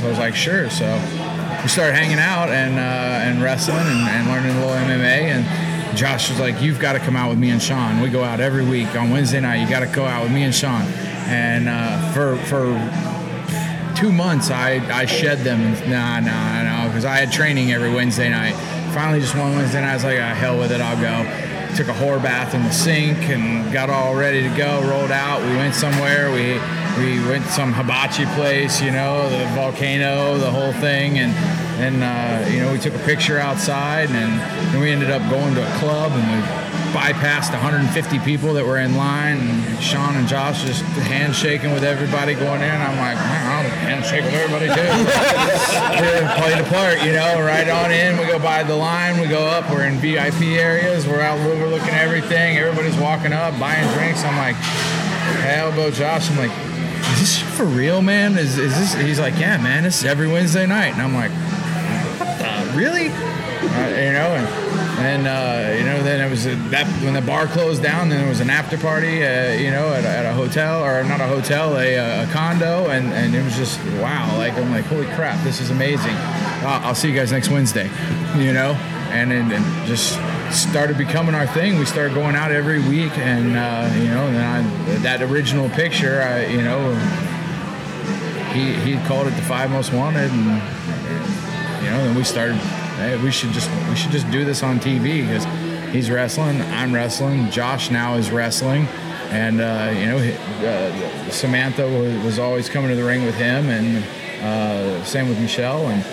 So 0.00 0.06
I 0.06 0.08
was 0.08 0.18
like, 0.18 0.34
"Sure." 0.34 0.68
So 0.70 0.86
we 1.62 1.68
started 1.68 1.94
hanging 1.94 2.18
out 2.18 2.48
and 2.48 2.80
uh, 2.80 3.30
and 3.30 3.40
wrestling 3.40 3.78
and, 3.78 4.08
and 4.08 4.28
learning 4.28 4.56
a 4.56 4.60
little 4.60 4.74
MMA 4.74 5.22
and. 5.30 5.73
Josh 5.96 6.30
was 6.30 6.40
like, 6.40 6.60
"You've 6.60 6.80
got 6.80 6.92
to 6.92 6.98
come 6.98 7.16
out 7.16 7.30
with 7.30 7.38
me 7.38 7.50
and 7.50 7.62
Sean. 7.62 8.00
We 8.00 8.10
go 8.10 8.22
out 8.22 8.40
every 8.40 8.64
week 8.64 8.94
on 8.96 9.10
Wednesday 9.10 9.40
night. 9.40 9.62
You 9.62 9.68
got 9.68 9.80
to 9.80 9.86
go 9.86 10.04
out 10.04 10.22
with 10.22 10.32
me 10.32 10.42
and 10.42 10.54
Sean." 10.54 10.84
and 11.26 11.68
uh, 11.68 12.12
for 12.12 12.36
for 12.44 12.74
two 13.96 14.12
months 14.12 14.50
I, 14.50 14.74
I 14.92 15.06
shed 15.06 15.38
them 15.38 15.72
nah 15.90 16.20
nah 16.20 16.62
nah 16.62 16.86
because 16.88 17.04
I 17.04 17.16
had 17.16 17.32
training 17.32 17.72
every 17.72 17.92
Wednesday 17.92 18.28
night. 18.28 18.54
Finally, 18.92 19.20
just 19.20 19.34
one 19.34 19.56
Wednesday 19.56 19.80
night, 19.80 19.90
I 19.90 19.94
was 19.94 20.04
like, 20.04 20.20
ah, 20.20 20.34
hell 20.34 20.58
with 20.58 20.70
it, 20.70 20.80
I'll 20.80 21.00
go. 21.00 21.74
Took 21.74 21.88
a 21.88 21.98
whore 21.98 22.22
bath 22.22 22.54
in 22.54 22.62
the 22.62 22.70
sink 22.70 23.18
and 23.28 23.72
got 23.72 23.90
all 23.90 24.14
ready 24.14 24.48
to 24.48 24.56
go. 24.56 24.80
Rolled 24.88 25.10
out. 25.10 25.42
We 25.42 25.56
went 25.56 25.74
somewhere. 25.74 26.30
We 26.30 26.54
we 26.98 27.18
went 27.26 27.44
to 27.44 27.52
some 27.52 27.72
hibachi 27.72 28.24
place, 28.36 28.80
you 28.80 28.90
know, 28.90 29.28
the 29.30 29.46
volcano, 29.54 30.38
the 30.38 30.50
whole 30.50 30.72
thing, 30.74 31.18
and 31.18 31.32
and 31.80 32.02
uh, 32.04 32.48
you 32.50 32.60
know 32.60 32.72
we 32.72 32.78
took 32.78 32.94
a 32.94 33.04
picture 33.04 33.38
outside, 33.38 34.10
and 34.10 34.40
then 34.72 34.80
we 34.80 34.90
ended 34.90 35.10
up 35.10 35.28
going 35.30 35.54
to 35.54 35.62
a 35.62 35.78
club 35.78 36.12
and 36.12 36.22
we 36.30 36.64
bypassed 36.94 37.50
150 37.50 38.20
people 38.20 38.54
that 38.54 38.64
were 38.64 38.78
in 38.78 38.96
line, 38.96 39.38
and 39.38 39.82
Sean 39.82 40.14
and 40.14 40.28
Josh 40.28 40.62
just 40.62 40.82
handshaking 41.10 41.72
with 41.72 41.82
everybody 41.82 42.34
going 42.34 42.62
in. 42.62 42.70
I'm 42.70 42.96
like, 42.96 43.18
"Man, 43.18 43.46
I'll 43.50 43.68
handshake 43.82 44.22
with 44.22 44.34
everybody 44.34 44.66
too. 44.66 44.80
yeah, 45.98 46.38
play 46.38 46.54
the 46.56 46.68
part, 46.70 47.02
you 47.02 47.12
know, 47.12 47.42
right 47.42 47.68
on 47.68 47.90
in. 47.90 48.16
We 48.18 48.26
go 48.26 48.38
by 48.38 48.62
the 48.62 48.76
line, 48.76 49.20
we 49.20 49.26
go 49.26 49.44
up, 49.44 49.68
we're 49.70 49.86
in 49.86 49.96
VIP 49.98 50.54
areas, 50.54 51.06
we're 51.08 51.20
out 51.20 51.40
overlooking 51.40 51.94
everything. 51.94 52.56
Everybody's 52.56 52.96
walking 52.96 53.32
up, 53.32 53.58
buying 53.58 53.92
drinks. 53.94 54.22
I'm 54.22 54.36
like, 54.36 54.54
hey, 55.42 55.58
I'll 55.58 55.90
Josh. 55.90 56.30
I'm 56.30 56.38
like, 56.38 56.52
for 57.54 57.64
real, 57.64 58.02
man? 58.02 58.36
Is, 58.36 58.58
is 58.58 58.76
this? 58.76 58.94
He's 58.94 59.20
like, 59.20 59.38
yeah, 59.38 59.56
man, 59.58 59.84
this 59.84 59.98
is 59.98 60.04
every 60.04 60.26
Wednesday 60.28 60.66
night. 60.66 60.92
And 60.94 61.02
I'm 61.02 61.14
like, 61.14 61.30
uh, 62.20 62.72
really? 62.76 63.08
Uh, 63.08 63.88
you 63.88 64.12
know, 64.12 64.34
and 64.34 64.64
and 64.96 65.26
uh, 65.26 65.76
you 65.76 65.84
know, 65.84 66.02
then 66.02 66.20
it 66.24 66.30
was 66.30 66.46
a, 66.46 66.54
that 66.70 66.86
when 67.02 67.14
the 67.14 67.20
bar 67.20 67.46
closed 67.46 67.82
down, 67.82 68.08
then 68.08 68.20
there 68.20 68.28
was 68.28 68.40
an 68.40 68.50
after 68.50 68.76
party, 68.78 69.24
uh, 69.24 69.52
you 69.54 69.70
know, 69.70 69.92
at, 69.92 70.04
a- 70.04 70.08
at 70.08 70.26
a 70.26 70.32
hotel 70.32 70.82
or 70.84 71.02
not 71.04 71.20
a 71.20 71.26
hotel, 71.26 71.76
a, 71.76 71.96
uh, 71.98 72.28
a 72.28 72.32
condo, 72.32 72.88
and, 72.90 73.12
and 73.12 73.34
it 73.34 73.42
was 73.42 73.56
just 73.56 73.80
wow. 74.00 74.36
Like 74.36 74.54
I'm 74.54 74.70
like, 74.70 74.84
holy 74.84 75.06
crap, 75.14 75.42
this 75.44 75.60
is 75.60 75.70
amazing. 75.70 76.14
I'll, 76.66 76.94
see 76.94 77.08
you 77.10 77.14
guys 77.14 77.30
next 77.32 77.50
Wednesday, 77.50 77.90
you 78.36 78.52
know, 78.52 78.72
and 79.10 79.32
and, 79.32 79.52
and 79.52 79.86
just 79.86 80.18
started 80.50 80.96
becoming 80.96 81.34
our 81.34 81.46
thing. 81.46 81.78
We 81.78 81.84
started 81.84 82.14
going 82.14 82.36
out 82.36 82.52
every 82.52 82.80
week, 82.80 83.16
and 83.18 83.56
uh, 83.56 83.92
you 83.98 84.08
know, 84.08 84.30
then 84.30 84.44
I, 84.44 84.94
that 84.98 85.22
original 85.22 85.68
picture, 85.70 86.22
I, 86.22 86.46
you 86.46 86.62
know, 86.62 86.92
he 88.54 88.72
he 88.74 89.06
called 89.06 89.26
it 89.26 89.34
the 89.36 89.42
five 89.42 89.70
most 89.70 89.92
wanted, 89.92 90.30
and 90.30 90.44
you 91.82 91.90
know, 91.90 92.04
then 92.04 92.14
we 92.14 92.24
started. 92.24 92.56
Hey, 92.94 93.20
we 93.22 93.32
should 93.32 93.50
just 93.50 93.68
we 93.88 93.96
should 93.96 94.12
just 94.12 94.30
do 94.30 94.44
this 94.44 94.62
on 94.62 94.78
TV 94.78 95.26
because 95.26 95.44
he's 95.92 96.10
wrestling, 96.10 96.62
I'm 96.62 96.94
wrestling, 96.94 97.50
Josh 97.50 97.90
now 97.90 98.14
is 98.14 98.30
wrestling, 98.30 98.86
and 99.30 99.60
uh, 99.60 99.92
you 99.92 100.06
know, 100.06 100.18
uh, 100.66 101.30
Samantha 101.30 101.88
was, 101.88 102.24
was 102.24 102.38
always 102.38 102.68
coming 102.68 102.90
to 102.90 102.96
the 102.96 103.04
ring 103.04 103.24
with 103.24 103.34
him, 103.34 103.68
and 103.68 104.04
uh, 104.42 105.04
same 105.04 105.28
with 105.28 105.40
Michelle, 105.40 105.88
and 105.88 106.04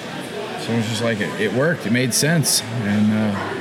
so 0.63 0.73
it 0.73 0.77
was 0.77 0.87
just 0.87 1.03
like 1.03 1.19
it, 1.19 1.39
it 1.39 1.53
worked, 1.53 1.85
it 1.85 1.91
made 1.91 2.13
sense, 2.13 2.61
and. 2.63 3.13
Uh, 3.13 3.57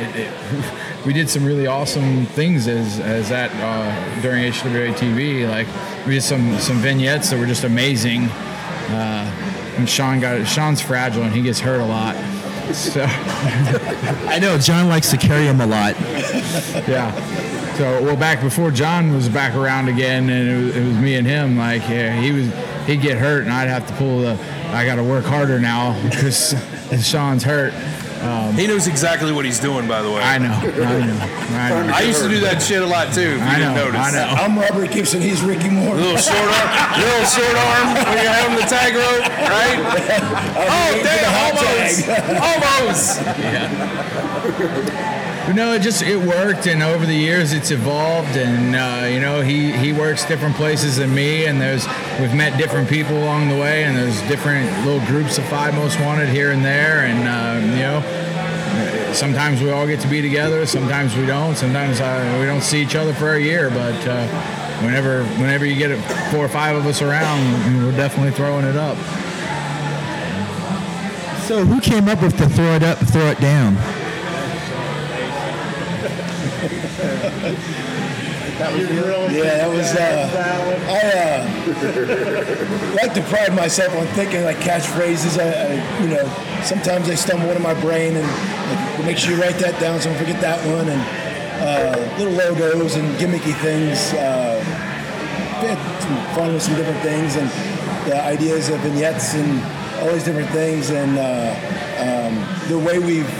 it, 0.00 0.16
it, 0.16 0.32
we 1.06 1.12
did 1.12 1.28
some 1.30 1.44
really 1.44 1.66
awesome 1.66 2.26
things 2.26 2.68
as 2.68 3.00
as 3.00 3.28
that 3.30 3.50
uh, 3.54 4.22
during 4.22 4.44
HWA 4.52 4.92
TV. 4.94 5.48
Like 5.48 5.66
we 6.06 6.14
did 6.14 6.22
some 6.22 6.58
some 6.58 6.76
vignettes 6.78 7.30
that 7.30 7.38
were 7.38 7.46
just 7.46 7.64
amazing. 7.64 8.24
Uh, 8.24 9.50
and 9.76 9.88
Sean 9.88 10.20
got 10.20 10.46
Sean's 10.46 10.80
fragile 10.80 11.22
and 11.22 11.32
he 11.32 11.42
gets 11.42 11.60
hurt 11.60 11.80
a 11.80 11.84
lot. 11.84 12.16
So 12.74 13.04
I 13.08 14.38
know 14.40 14.58
John 14.58 14.88
likes 14.88 15.10
to 15.10 15.16
carry 15.16 15.46
him 15.46 15.60
a 15.60 15.66
lot. 15.66 15.98
yeah. 16.88 17.14
So 17.76 18.02
well, 18.02 18.16
back 18.16 18.42
before 18.42 18.70
John 18.70 19.12
was 19.12 19.28
back 19.28 19.54
around 19.54 19.88
again, 19.88 20.28
and 20.28 20.48
it 20.48 20.64
was, 20.66 20.76
it 20.76 20.84
was 20.86 20.96
me 20.98 21.14
and 21.14 21.26
him. 21.26 21.56
Like 21.56 21.82
yeah, 21.88 22.20
he 22.20 22.30
was, 22.32 22.52
he'd 22.86 23.00
get 23.00 23.16
hurt, 23.16 23.44
and 23.44 23.52
I'd 23.52 23.68
have 23.68 23.86
to 23.86 23.94
pull 23.94 24.20
the. 24.20 24.38
I 24.68 24.84
got 24.84 24.96
to 24.96 25.04
work 25.04 25.24
harder 25.24 25.58
now 25.58 26.00
because 26.10 26.54
Sean's 27.02 27.42
hurt. 27.42 27.72
Um, 28.20 28.54
He 28.54 28.66
knows 28.66 28.86
exactly 28.86 29.32
what 29.32 29.44
he's 29.44 29.58
doing, 29.58 29.88
by 29.88 30.02
the 30.02 30.10
way. 30.10 30.20
I 30.20 30.36
know, 30.38 30.52
I 30.52 30.66
know, 31.06 31.16
I 31.56 31.86
know. 31.86 31.92
I 31.94 32.02
used 32.02 32.22
to 32.22 32.28
do 32.28 32.40
that 32.40 32.60
shit 32.60 32.82
a 32.82 32.86
lot 32.86 33.12
too. 33.14 33.20
If 33.22 33.38
you 33.38 33.42
I 33.42 33.58
didn't 33.58 33.74
know, 33.74 33.84
notice. 33.86 34.00
I 34.00 34.10
know. 34.12 34.26
I'm 34.42 34.58
Robert 34.58 34.90
Gibson. 34.90 35.22
He's 35.22 35.40
Ricky 35.42 35.70
Morton. 35.70 36.02
Little 36.04 36.18
short 36.18 36.36
arm, 36.90 37.00
little 37.00 37.24
short 37.24 37.56
arm 37.56 37.94
when 37.94 38.18
you're 38.22 38.32
him 38.32 38.54
the 38.56 38.66
tag 38.66 38.94
rope, 38.94 39.26
right? 39.48 39.78
oh 40.56 40.92
damn! 41.02 41.30
Almost, 41.40 42.08
almost. 42.46 43.20
You 45.48 45.54
know, 45.56 45.72
it 45.72 45.82
just 45.82 46.02
it 46.02 46.16
worked, 46.16 46.66
and 46.66 46.82
over 46.82 47.06
the 47.06 47.14
years 47.14 47.52
it's 47.52 47.70
evolved, 47.70 48.36
and 48.36 48.76
uh, 48.76 49.06
you 49.08 49.20
know 49.20 49.40
he 49.40 49.72
he 49.72 49.92
works 49.92 50.24
different 50.24 50.54
places 50.56 50.96
than 50.96 51.14
me, 51.14 51.46
and 51.46 51.60
there's 51.60 51.86
we've 52.20 52.34
met 52.34 52.56
different 52.58 52.88
people 52.88 53.16
along 53.18 53.48
the 53.48 53.56
way, 53.56 53.84
and 53.84 53.96
there's 53.96 54.20
different 54.28 54.70
little 54.86 55.04
groups 55.06 55.38
of 55.38 55.44
five 55.46 55.74
most 55.74 55.98
wanted 56.00 56.28
here 56.28 56.52
and 56.52 56.64
there, 56.64 57.00
and 57.00 57.26
uh, 57.26 57.58
you 57.74 57.82
know 57.82 58.00
sometimes 59.14 59.60
we 59.60 59.70
all 59.70 59.86
get 59.86 60.00
to 60.00 60.08
be 60.08 60.22
together, 60.22 60.66
sometimes 60.66 61.16
we 61.16 61.26
don't, 61.26 61.56
sometimes 61.56 62.00
uh, 62.00 62.36
we 62.38 62.46
don't 62.46 62.62
see 62.62 62.80
each 62.80 62.94
other 62.94 63.12
for 63.12 63.34
a 63.34 63.40
year, 63.40 63.70
but 63.70 64.06
uh, 64.06 64.69
whenever 64.82 65.24
whenever 65.38 65.64
you 65.66 65.76
get 65.76 65.96
four 66.30 66.44
or 66.44 66.48
five 66.48 66.76
of 66.76 66.86
us 66.86 67.02
around, 67.02 67.84
we're 67.84 67.96
definitely 67.96 68.32
throwing 68.32 68.64
it 68.64 68.76
up. 68.76 68.96
So 71.46 71.64
who 71.64 71.80
came 71.80 72.08
up 72.08 72.22
with 72.22 72.36
the 72.38 72.48
throw 72.48 72.74
it 72.74 72.82
up, 72.82 72.98
throw 72.98 73.26
it 73.26 73.40
down? 73.40 73.74
That 78.60 78.72
was 78.74 78.90
Yeah, 79.32 79.56
that 79.56 79.70
was. 79.70 79.96
Uh, 79.96 80.28
I 80.86 81.00
uh, 81.16 82.94
like 82.94 83.14
to 83.14 83.22
pride 83.22 83.54
myself 83.56 83.96
on 83.96 84.06
thinking 84.08 84.44
like 84.44 84.58
catchphrases. 84.58 85.40
I, 85.40 85.48
I, 85.48 86.02
you 86.02 86.08
know, 86.08 86.28
sometimes 86.62 87.08
they 87.08 87.16
stumble 87.16 87.48
into 87.48 87.62
my 87.62 87.72
brain, 87.80 88.16
and 88.16 88.26
like, 88.26 89.06
make 89.06 89.16
sure 89.16 89.34
you 89.34 89.40
write 89.40 89.56
that 89.60 89.80
down 89.80 89.98
so 89.98 90.10
I 90.10 90.12
don't 90.12 90.22
forget 90.22 90.42
that 90.42 90.60
one. 90.66 90.90
And 90.90 91.00
uh, 91.60 92.18
little 92.18 92.34
logos 92.34 92.96
and 92.96 93.16
gimmicky 93.16 93.54
things. 93.60 94.12
Uh, 94.12 94.59
had 95.62 96.34
fun 96.34 96.52
with 96.52 96.62
some 96.62 96.74
different 96.74 97.00
things, 97.02 97.36
and 97.36 97.48
the 98.08 98.22
ideas 98.22 98.68
of 98.68 98.80
vignettes 98.80 99.34
and 99.34 99.60
all 100.00 100.12
these 100.12 100.24
different 100.24 100.50
things, 100.50 100.90
and 100.90 101.18
uh, 101.18 101.54
um, 102.00 102.68
the 102.68 102.78
way 102.78 102.98
we've 102.98 103.30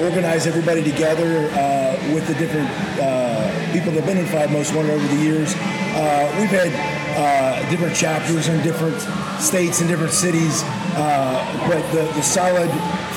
organized 0.00 0.46
everybody 0.46 0.82
together 0.82 1.48
uh, 1.52 2.14
with 2.14 2.26
the 2.26 2.34
different 2.34 2.68
uh, 3.00 3.72
people 3.72 3.92
that 3.92 4.04
have 4.04 4.06
been 4.06 4.18
in 4.18 4.26
Five 4.26 4.52
Most 4.52 4.74
Wanted 4.74 4.90
over 4.90 5.06
the 5.06 5.22
years. 5.22 5.54
Uh, 5.56 6.36
we've 6.38 6.50
had 6.50 6.70
uh, 7.16 7.70
different 7.70 7.96
chapters 7.96 8.48
in 8.48 8.62
different 8.62 9.00
states 9.40 9.80
and 9.80 9.88
different 9.88 10.12
cities, 10.12 10.62
uh, 10.96 11.68
but 11.68 11.80
the, 11.92 12.04
the 12.12 12.22
solid 12.22 12.70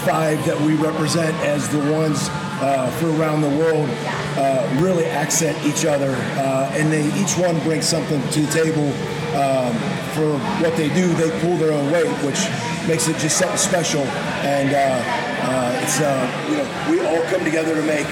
five 0.05 0.43
that 0.45 0.59
we 0.61 0.75
represent 0.75 1.35
as 1.43 1.67
the 1.69 1.79
ones 1.91 2.29
uh, 2.61 2.89
for 2.99 3.07
around 3.19 3.41
the 3.41 3.49
world 3.49 3.89
uh, 4.37 4.77
really 4.81 5.05
accent 5.05 5.57
each 5.65 5.85
other, 5.85 6.11
uh, 6.37 6.71
and 6.73 6.91
they 6.91 7.05
each 7.21 7.37
one 7.37 7.59
brings 7.61 7.85
something 7.85 8.21
to 8.29 8.41
the 8.41 8.51
table 8.51 8.87
um, 9.35 9.73
for 10.13 10.37
what 10.61 10.75
they 10.75 10.89
do. 10.89 11.13
They 11.13 11.29
pull 11.41 11.57
their 11.57 11.71
own 11.71 11.91
weight, 11.91 12.09
which 12.25 12.39
makes 12.87 13.07
it 13.07 13.17
just 13.17 13.37
something 13.37 13.57
special. 13.57 14.03
And 14.43 14.73
uh, 14.73 15.01
uh, 15.43 15.79
it's 15.83 15.99
uh, 15.99 16.47
you 16.49 16.57
know 16.57 16.67
we 16.89 16.99
all 17.05 17.23
come 17.29 17.43
together 17.43 17.75
to 17.75 17.83
make 17.83 18.07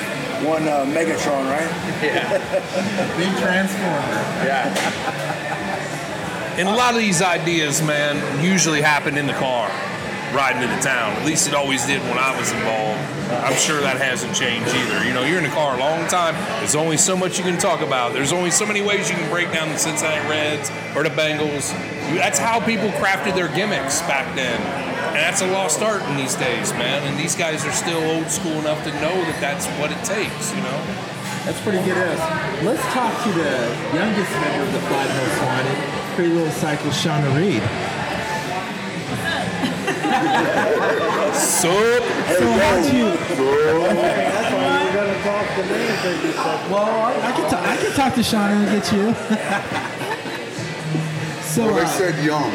one 0.46 0.68
uh, 0.68 0.86
Megatron, 0.86 1.50
right? 1.50 1.70
Yeah, 2.04 2.30
Big 3.18 3.36
transformer. 3.42 4.46
Yeah. 4.46 5.34
And 6.58 6.68
a 6.68 6.72
lot 6.72 6.96
of 6.96 7.00
these 7.00 7.22
ideas, 7.22 7.84
man, 7.84 8.44
usually 8.44 8.82
happen 8.82 9.16
in 9.16 9.28
the 9.28 9.34
car, 9.34 9.70
riding 10.38 10.62
into 10.62 10.80
town. 10.84 11.18
At 11.18 11.26
least 11.26 11.48
it 11.48 11.56
always 11.56 11.84
did 11.86 12.00
when 12.04 12.20
I 12.22 12.38
was 12.38 12.52
involved. 12.54 13.02
I'm 13.44 13.58
sure 13.58 13.82
that 13.82 13.98
hasn't 13.98 14.36
changed 14.36 14.70
either. 14.70 15.04
You 15.04 15.14
know, 15.14 15.26
you're 15.26 15.40
in 15.40 15.44
the 15.44 15.50
car 15.50 15.76
a 15.76 15.80
long 15.80 16.08
time. 16.08 16.36
There's 16.62 16.76
only 16.76 16.96
so 16.96 17.18
much 17.18 17.40
you 17.40 17.44
can 17.44 17.58
talk 17.58 17.82
about. 17.82 18.14
There's 18.14 18.32
only 18.32 18.52
so 18.52 18.66
many 18.66 18.82
ways 18.82 19.10
you 19.10 19.16
can 19.16 19.30
break 19.30 19.52
down 19.52 19.68
the 19.70 19.78
Cincinnati 19.78 20.22
Reds 20.30 20.70
or 20.96 21.02
the 21.02 21.10
Bengals. 21.10 21.74
That's 22.16 22.38
how 22.38 22.62
people 22.62 22.90
crafted 23.02 23.34
their 23.34 23.50
gimmicks 23.50 24.00
back 24.02 24.34
then. 24.36 24.62
And 25.18 25.26
that's 25.26 25.42
a 25.42 25.48
lost 25.52 25.82
art 25.82 26.04
in 26.04 26.16
these 26.16 26.36
days, 26.36 26.72
man. 26.74 27.02
And 27.10 27.20
these 27.20 27.36
guys 27.36 27.66
are 27.66 27.74
still 27.74 28.00
old 28.16 28.30
school 28.30 28.62
enough 28.62 28.84
to 28.86 28.94
know 29.02 29.18
that 29.26 29.42
that's 29.42 29.66
what 29.82 29.90
it 29.90 30.02
takes, 30.06 30.54
you 30.54 30.62
know? 30.62 30.80
That's 31.44 31.60
pretty 31.62 31.82
good 31.84 31.98
ass. 31.98 32.22
Let's 32.64 32.84
talk 32.94 33.12
to 33.24 33.32
the 33.34 33.50
youngest 33.98 34.32
member 34.32 34.64
of 34.68 34.74
the 34.74 34.84
Five 34.86 35.10
Most 35.10 35.42
Wanted, 35.42 35.78
pretty 36.16 36.34
little 36.34 36.54
cycle, 36.54 36.92
Shauna 36.92 37.34
Reed. 37.36 37.97
So, 40.18 41.70
So 41.70 41.72
how'd 42.52 42.94
you? 42.94 43.06
Well, 46.72 47.14
I 47.24 47.32
can 47.32 47.50
talk. 47.50 47.64
I 47.66 47.78
can 47.78 47.92
talk 47.94 48.14
to 48.16 48.22
Shauna 48.22 48.58
and 48.58 48.66
get 48.72 48.92
you. 48.92 49.14
so 51.44 51.66
Well, 51.66 51.76
they 51.76 51.84
uh, 51.84 51.88
said 51.88 52.24
young. 52.26 52.52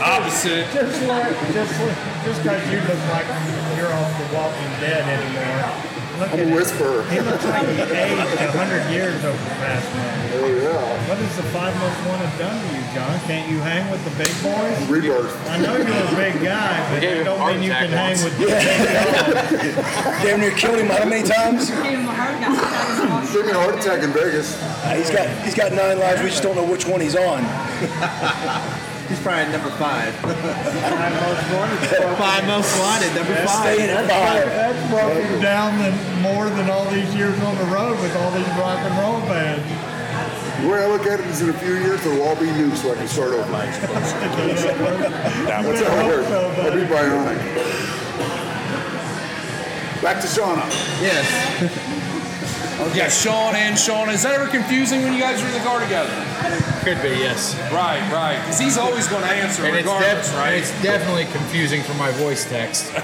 opposite. 0.00 0.66
Just 0.72 1.02
let, 1.02 1.32
just 1.52 1.80
let, 1.80 1.96
just 2.24 2.42
because 2.42 2.70
you 2.70 2.78
look 2.80 2.98
like 3.10 3.26
you're 3.76 3.92
off 3.92 4.18
the 4.18 4.24
Walking 4.36 4.72
Dead 4.80 5.02
anymore. 5.02 6.01
I'm 6.30 6.52
a 6.52 6.54
whisperer. 6.54 7.02
He 7.10 7.20
looks 7.20 7.44
like 7.44 7.66
he 7.66 7.80
aged 7.82 8.38
a 8.38 8.52
hundred 8.52 8.84
years 8.92 9.24
over 9.24 9.36
the 9.36 9.56
past 9.58 9.86
month. 9.96 10.32
Oh 10.34 10.46
yeah. 10.46 11.08
What 11.08 11.18
has 11.18 11.36
the 11.36 11.42
five 11.50 11.74
most 11.82 11.98
wanted 12.06 12.38
done 12.38 12.54
to 12.54 12.68
you, 12.76 12.82
John? 12.94 13.18
Can't 13.26 13.50
you 13.50 13.58
hang 13.58 13.90
with 13.90 14.02
the 14.04 14.14
big 14.16 14.30
boys? 14.42 14.88
Rebirth. 14.88 15.34
I 15.48 15.58
know 15.58 15.76
you're 15.76 15.86
a 15.86 16.14
big 16.14 16.42
guy, 16.42 16.94
but 16.94 17.00
gave 17.00 17.18
that 17.18 17.24
don't 17.24 17.38
heart 17.38 17.54
mean 17.54 17.64
you 17.64 17.70
attack 17.70 17.88
can 17.88 17.98
hang 17.98 18.22
with 18.22 18.38
the 18.38 18.46
big 18.46 18.62
dogs. 19.74 20.22
Damn 20.22 20.40
near 20.40 20.52
killed 20.52 20.78
him 20.78 20.88
how 20.88 21.04
many 21.04 21.26
times? 21.26 21.70
Gave 21.70 21.98
me 23.46 23.52
a 23.52 23.54
heart 23.54 23.74
attack 23.74 24.02
in 24.02 24.12
Vegas. 24.12 24.60
Uh, 24.62 24.94
he's 24.94 25.10
got 25.10 25.28
he's 25.44 25.54
got 25.54 25.72
nine 25.72 25.98
lives. 25.98 26.22
We 26.22 26.28
just 26.28 26.42
don't 26.42 26.56
know 26.56 26.64
which 26.64 26.86
one 26.86 27.00
he's 27.00 27.16
on. 27.16 27.42
He's 29.12 29.20
probably 29.20 29.52
number 29.52 29.68
five. 29.76 30.14
Five 30.24 31.12
most 31.20 31.44
wanted. 31.52 32.16
five 32.16 32.46
most 32.46 32.80
wanted, 32.80 33.14
number 33.14 33.34
Staying 33.46 33.90
five. 33.92 34.08
at 34.08 34.08
five. 34.08 34.48
That's 34.48 34.88
broken 34.90 35.42
down 35.42 35.76
than 35.78 36.22
more 36.22 36.48
than 36.48 36.70
all 36.70 36.86
these 36.88 37.14
years 37.14 37.38
on 37.42 37.58
the 37.58 37.64
road 37.64 38.00
with 38.00 38.16
all 38.16 38.30
these 38.30 38.48
rock 38.56 38.78
and 38.78 38.96
roll 38.98 39.20
bands. 39.28 39.68
The 40.62 40.68
way 40.68 40.82
I 40.82 40.86
look 40.86 41.04
at 41.04 41.20
it 41.20 41.26
is 41.26 41.42
in 41.42 41.50
a 41.50 41.52
few 41.52 41.74
years 41.74 42.00
it'll 42.06 42.22
all 42.22 42.36
be 42.36 42.50
new 42.52 42.74
so 42.74 42.90
I 42.92 42.94
can 42.94 43.06
start 43.06 43.32
over. 43.34 43.42
That's 43.52 44.12
how 45.52 45.60
it 45.60 46.06
works. 46.06 46.30
I'll 46.30 46.72
be 46.72 46.86
bionic. 46.88 47.36
Back 50.00 50.22
to 50.22 50.26
Shauna. 50.26 50.64
Yes. 51.02 51.28
Yeah, 52.96 53.08
Sean 53.08 53.54
and 53.54 53.78
Sean. 53.78 54.08
Is 54.10 54.24
that 54.24 54.32
ever 54.32 54.48
confusing 54.48 55.02
when 55.02 55.12
you 55.12 55.20
guys 55.20 55.40
are 55.40 55.46
in 55.46 55.52
the 55.52 55.60
car 55.60 55.78
together? 55.78 56.10
Could 56.82 57.00
be, 57.00 57.10
yes. 57.10 57.54
Right, 57.72 58.00
right. 58.12 58.38
Because 58.40 58.58
he's 58.58 58.76
always 58.76 59.06
going 59.06 59.22
to 59.22 59.30
answer 59.30 59.64
And 59.64 59.76
it's, 59.76 59.88
def- 59.88 60.34
right? 60.36 60.54
it's 60.54 60.70
definitely 60.82 61.26
confusing 61.26 61.80
for 61.82 61.94
my 61.94 62.10
voice 62.12 62.44
text. 62.48 62.92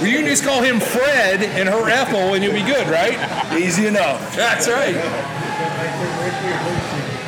Well, 0.00 0.06
you 0.06 0.18
can 0.18 0.26
just 0.26 0.44
call 0.44 0.62
him 0.62 0.78
Fred 0.78 1.42
and 1.42 1.66
her 1.68 1.88
Ethel, 1.88 2.34
and 2.34 2.44
you'll 2.44 2.52
be 2.52 2.62
good, 2.62 2.86
right? 2.88 3.16
Easy 3.58 3.86
enough. 3.86 4.34
That's 4.36 4.68
right. 4.68 4.94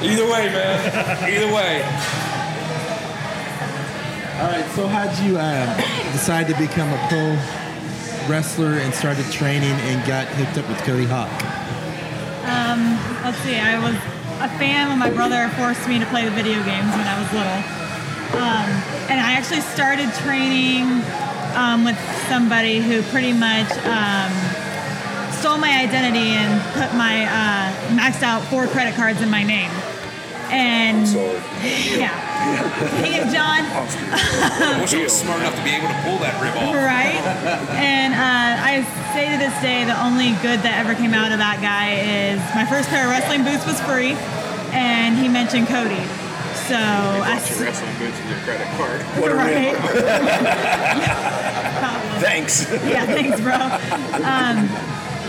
Either 0.03 0.25
way, 0.25 0.49
man. 0.53 1.31
Either 1.31 1.53
way. 1.55 1.83
All 4.41 4.49
right. 4.49 4.65
So 4.75 4.87
how'd 4.87 5.19
you 5.25 5.39
uh, 5.39 5.77
decide 6.13 6.47
to 6.49 6.55
become 6.59 6.93
a 6.93 7.09
pro 7.09 7.37
wrestler 8.31 8.75
and 8.81 8.93
started 8.95 9.25
training 9.33 9.73
and 9.73 10.07
got 10.07 10.27
hooked 10.29 10.59
up 10.59 10.69
with 10.69 10.79
Cody 10.83 11.07
Hawk? 11.07 11.31
Let's 13.33 13.45
see. 13.45 13.57
I 13.57 13.79
was 13.81 13.97
a 14.45 14.59
fan 14.59 14.91
when 14.91 14.99
my 14.99 15.09
brother 15.09 15.49
forced 15.57 15.89
me 15.89 15.99
to 15.99 16.05
play 16.13 16.27
the 16.27 16.31
video 16.33 16.63
games 16.69 16.93
when 16.93 17.09
I 17.09 17.17
was 17.17 17.33
little, 17.33 17.61
um, 18.37 18.69
and 19.09 19.17
I 19.19 19.33
actually 19.33 19.63
started 19.63 20.13
training 20.21 20.85
um, 21.57 21.83
with 21.83 21.97
somebody 22.29 22.81
who 22.81 23.01
pretty 23.05 23.33
much 23.33 23.73
um, 23.89 24.29
stole 25.33 25.57
my 25.57 25.81
identity 25.81 26.37
and 26.37 26.61
put 26.77 26.93
my 26.93 27.25
uh, 27.25 27.73
maxed 27.97 28.23
out 28.23 28.45
four 28.53 28.67
credit 28.67 28.97
cards 28.97 29.23
in 29.23 29.31
my 29.31 29.43
name. 29.43 29.71
And 30.53 31.09
yeah, 31.97 32.13
he 33.03 33.19
and 33.19 33.31
John. 33.31 33.65
I 33.67 34.79
wish 34.81 34.95
I 34.95 35.03
was 35.03 35.13
smart 35.13 35.41
enough 35.41 35.55
to 35.57 35.63
be 35.65 35.71
able 35.71 35.89
to 35.89 35.95
pull 36.03 36.19
that 36.19 36.41
rib 36.43 36.57
off. 36.57 36.75
Right? 36.75 37.17
And 37.79 38.15
uh, 38.15 38.63
I 38.63 38.83
say 39.15 39.31
to 39.33 39.39
this 39.39 39.55
day, 39.63 39.85
the 39.85 40.01
only 40.03 40.31
good 40.43 40.61
that 40.67 40.75
ever 40.81 40.95
came 40.95 41.15
out 41.15 41.33
of 41.33 41.39
that 41.39 41.61
guy 41.61 41.95
is 42.03 42.41
my 42.55 42.65
first 42.67 42.89
pair 42.89 43.05
of 43.05 43.11
wrestling 43.11 43.45
boots 43.45 43.67
was 43.67 43.81
free, 43.83 44.17
and 44.75 45.17
he 45.17 45.29
mentioned 45.29 45.69
Cody. 45.69 46.03
So 46.69 46.77
I 46.79 47.39
Bought 47.39 47.51
your 47.51 47.59
wrestling 47.69 47.97
boots 47.99 48.17
with 48.23 48.31
your 48.31 48.39
credit 48.47 48.69
card. 48.79 49.01
What 49.21 49.33
a 49.33 49.35
right? 49.35 49.73
rip. 49.73 49.83
Thanks. 52.23 52.71
yeah, 52.71 53.05
thanks, 53.07 53.41
bro. 53.41 53.57
Um, 54.23 54.69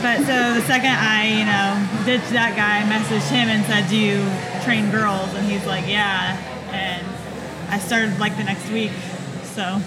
but 0.03 0.17
so 0.27 0.35
the 0.53 0.61
second 0.67 0.91
I, 0.91 1.25
you 1.39 1.45
know, 1.47 1.79
ditched 2.05 2.29
that 2.35 2.53
guy, 2.55 2.79
I 2.79 2.83
messaged 2.91 3.29
him 3.31 3.47
and 3.47 3.63
said, 3.65 3.87
"Do 3.89 3.95
you 3.97 4.19
train 4.63 4.91
girls?" 4.91 5.33
And 5.33 5.45
he's 5.49 5.65
like, 5.65 5.87
"Yeah." 5.87 6.37
And 7.63 7.71
I 7.73 7.79
started 7.79 8.19
like 8.19 8.35
the 8.37 8.43
next 8.43 8.69
week. 8.71 8.91
So 9.55 9.79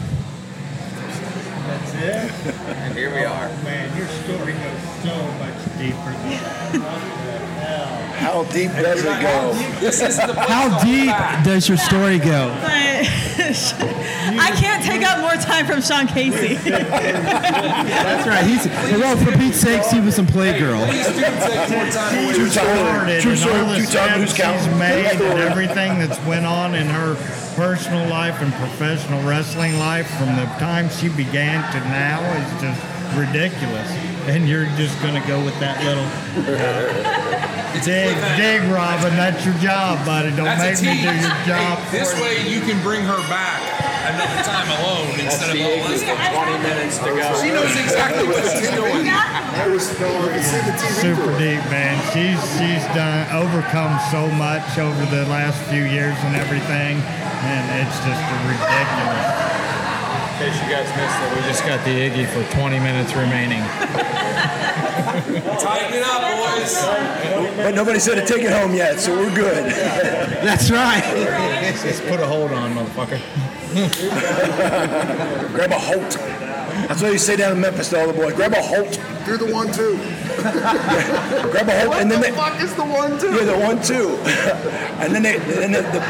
That's 1.66 1.94
it? 1.94 2.30
And 2.76 2.94
here 2.94 3.10
we 3.14 3.24
are. 3.24 3.48
Man, 3.64 3.96
your 3.96 4.06
story 4.08 4.52
goes 4.52 4.82
so 5.02 5.16
much 5.38 5.78
deeper 5.78 6.12
than 6.12 6.30
that. 6.30 6.72
What 6.72 6.80
the 6.80 7.38
hell? 7.60 8.12
How 8.16 8.44
deep 8.44 8.70
does 8.72 9.00
it 9.04 9.20
go? 9.20 9.52
This 9.80 10.00
is 10.00 10.16
the 10.16 10.32
place 10.32 10.48
How 10.48 10.82
deep 10.82 11.44
does 11.44 11.68
your 11.68 11.76
story 11.78 12.18
go? 12.18 12.48
but 12.62 12.72
I 14.38 14.50
can't 14.56 14.82
take 14.82 15.02
up 15.06 15.20
more 15.20 15.34
time 15.42 15.66
from 15.66 15.80
Sean 15.82 16.06
Casey. 16.06 16.54
That's 16.70 18.26
right. 18.26 18.44
He's 18.44 18.66
well, 18.98 19.16
for 19.16 19.32
Pete's 19.38 19.58
sakes, 19.60 19.90
he 19.90 20.00
was 20.00 20.14
some 20.16 20.26
playgirl. 20.26 20.86
Please 20.88 21.06
do 21.08 21.20
take 21.20 21.70
more 21.70 21.90
time 21.90 22.24
away. 22.24 22.34
Two 22.34 22.50
time 22.50 22.52
started 22.52 23.22
True 23.22 23.30
and 23.32 23.40
story. 23.40 23.58
all 23.60 23.66
the 23.66 23.76
Two 23.78 23.86
time. 23.86 24.20
Who's 24.20 24.30
steps 24.30 24.62
she's 24.62 24.66
counting? 24.72 24.78
made 24.78 25.20
and 25.20 25.38
everything 25.40 25.98
that's 25.98 26.18
went 26.26 26.46
on 26.46 26.74
in 26.74 26.86
her 26.86 27.14
personal 27.56 28.06
life 28.10 28.42
and 28.42 28.52
professional 28.54 29.22
wrestling 29.26 29.78
life 29.78 30.06
from 30.18 30.36
the 30.36 30.44
time 30.60 30.90
she 30.90 31.08
began 31.08 31.64
to 31.72 31.80
now 31.88 32.20
is 32.36 32.60
just 32.60 32.82
ridiculous. 33.16 33.90
And 34.28 34.46
you're 34.46 34.66
just 34.76 35.00
gonna 35.00 35.26
go 35.26 35.42
with 35.42 35.58
that 35.60 35.80
little 35.80 36.04
uh, 36.52 37.84
dig, 37.84 38.12
dig, 38.36 38.60
Robin. 38.70 39.16
That's 39.16 39.44
your 39.44 39.54
job, 39.54 40.04
buddy. 40.04 40.36
Don't 40.36 40.44
That's 40.44 40.82
make 40.82 40.96
me 40.96 41.00
do 41.00 41.08
your 41.08 41.36
job. 41.48 41.78
Hey, 41.88 41.98
this 41.98 42.12
way 42.20 42.46
you 42.46 42.60
can 42.60 42.76
bring 42.82 43.00
her 43.00 43.20
back 43.32 43.64
another 44.12 44.42
time 44.44 44.68
alone 44.78 45.18
instead 45.18 45.56
of 45.56 45.62
all 45.64 45.88
this. 45.88 46.04
20 46.04 46.62
minutes 46.62 46.98
to 46.98 47.10
go. 47.10 47.26
She 47.40 47.50
knows 47.50 47.72
exactly 47.72 48.26
what 48.28 48.44
she's 48.52 48.70
doing. 48.70 49.08
I 49.08 49.66
was 49.68 49.88
no, 49.98 50.06
you 50.06 50.30
can 50.30 50.42
see 50.44 50.62
the 50.62 50.76
TV 50.76 50.92
super 51.00 51.32
deep, 51.38 51.62
man. 51.72 51.96
She's 52.12 52.38
she's 52.54 52.84
done 52.94 53.26
overcome 53.32 53.98
so 54.12 54.28
much 54.36 54.78
over 54.78 55.02
the 55.08 55.24
last 55.26 55.58
few 55.70 55.84
years 55.84 56.14
and 56.28 56.36
everything, 56.36 57.00
and 57.42 57.64
it's 57.82 57.98
just 58.04 58.22
ridiculous. 58.46 59.26
In 60.36 60.38
case 60.38 60.56
you 60.62 60.68
guys 60.68 60.88
missed 60.96 61.18
it, 61.20 61.28
we 61.34 61.40
just 61.48 61.64
got 61.64 61.84
the 61.84 61.92
Iggy 61.92 62.26
for 62.28 62.44
20 62.54 62.78
minutes 62.78 63.14
remaining. 63.14 63.62
Tighten 65.58 65.94
it 65.94 66.02
up, 66.04 66.22
boys. 66.22 66.76
But 67.56 67.74
nobody 67.74 67.98
said 67.98 68.16
to 68.16 68.26
take 68.26 68.44
it 68.44 68.52
home 68.52 68.74
yet, 68.74 69.00
so 69.00 69.16
we're 69.16 69.34
good. 69.34 69.64
That's 70.44 70.70
right. 70.70 71.02
Just 71.82 72.04
put 72.06 72.20
a 72.20 72.26
hold 72.26 72.52
on, 72.52 72.74
motherfucker. 72.74 73.20
Grab 75.52 75.70
a 75.70 75.78
Holt. 75.78 76.16
That's 76.88 77.02
what 77.02 77.12
you 77.12 77.18
say 77.18 77.36
down 77.36 77.52
in 77.52 77.60
Memphis 77.60 77.90
to 77.90 78.00
all 78.00 78.06
the 78.06 78.14
boys. 78.14 78.32
Grab 78.32 78.54
a 78.54 78.62
Holt. 78.62 78.98
Do 79.26 79.36
the 79.36 79.52
one 79.52 79.70
two. 79.70 79.96
Grab 80.36 81.68
a 81.68 81.80
Holt, 81.80 81.88
What 81.88 82.00
and 82.00 82.10
then 82.10 82.22
the 82.22 82.28
they, 82.28 82.32
fuck 82.32 82.58
is 82.62 82.74
the 82.74 82.86
one 82.86 83.18
two? 83.18 83.34
Yeah, 83.34 83.44
the 83.44 83.58
one 83.58 83.82
two. 83.82 84.16
and 85.02 85.14
then 85.14 85.22
they, 85.22 85.36
and 85.36 85.74
the, 85.74 85.82
the, 85.82 86.00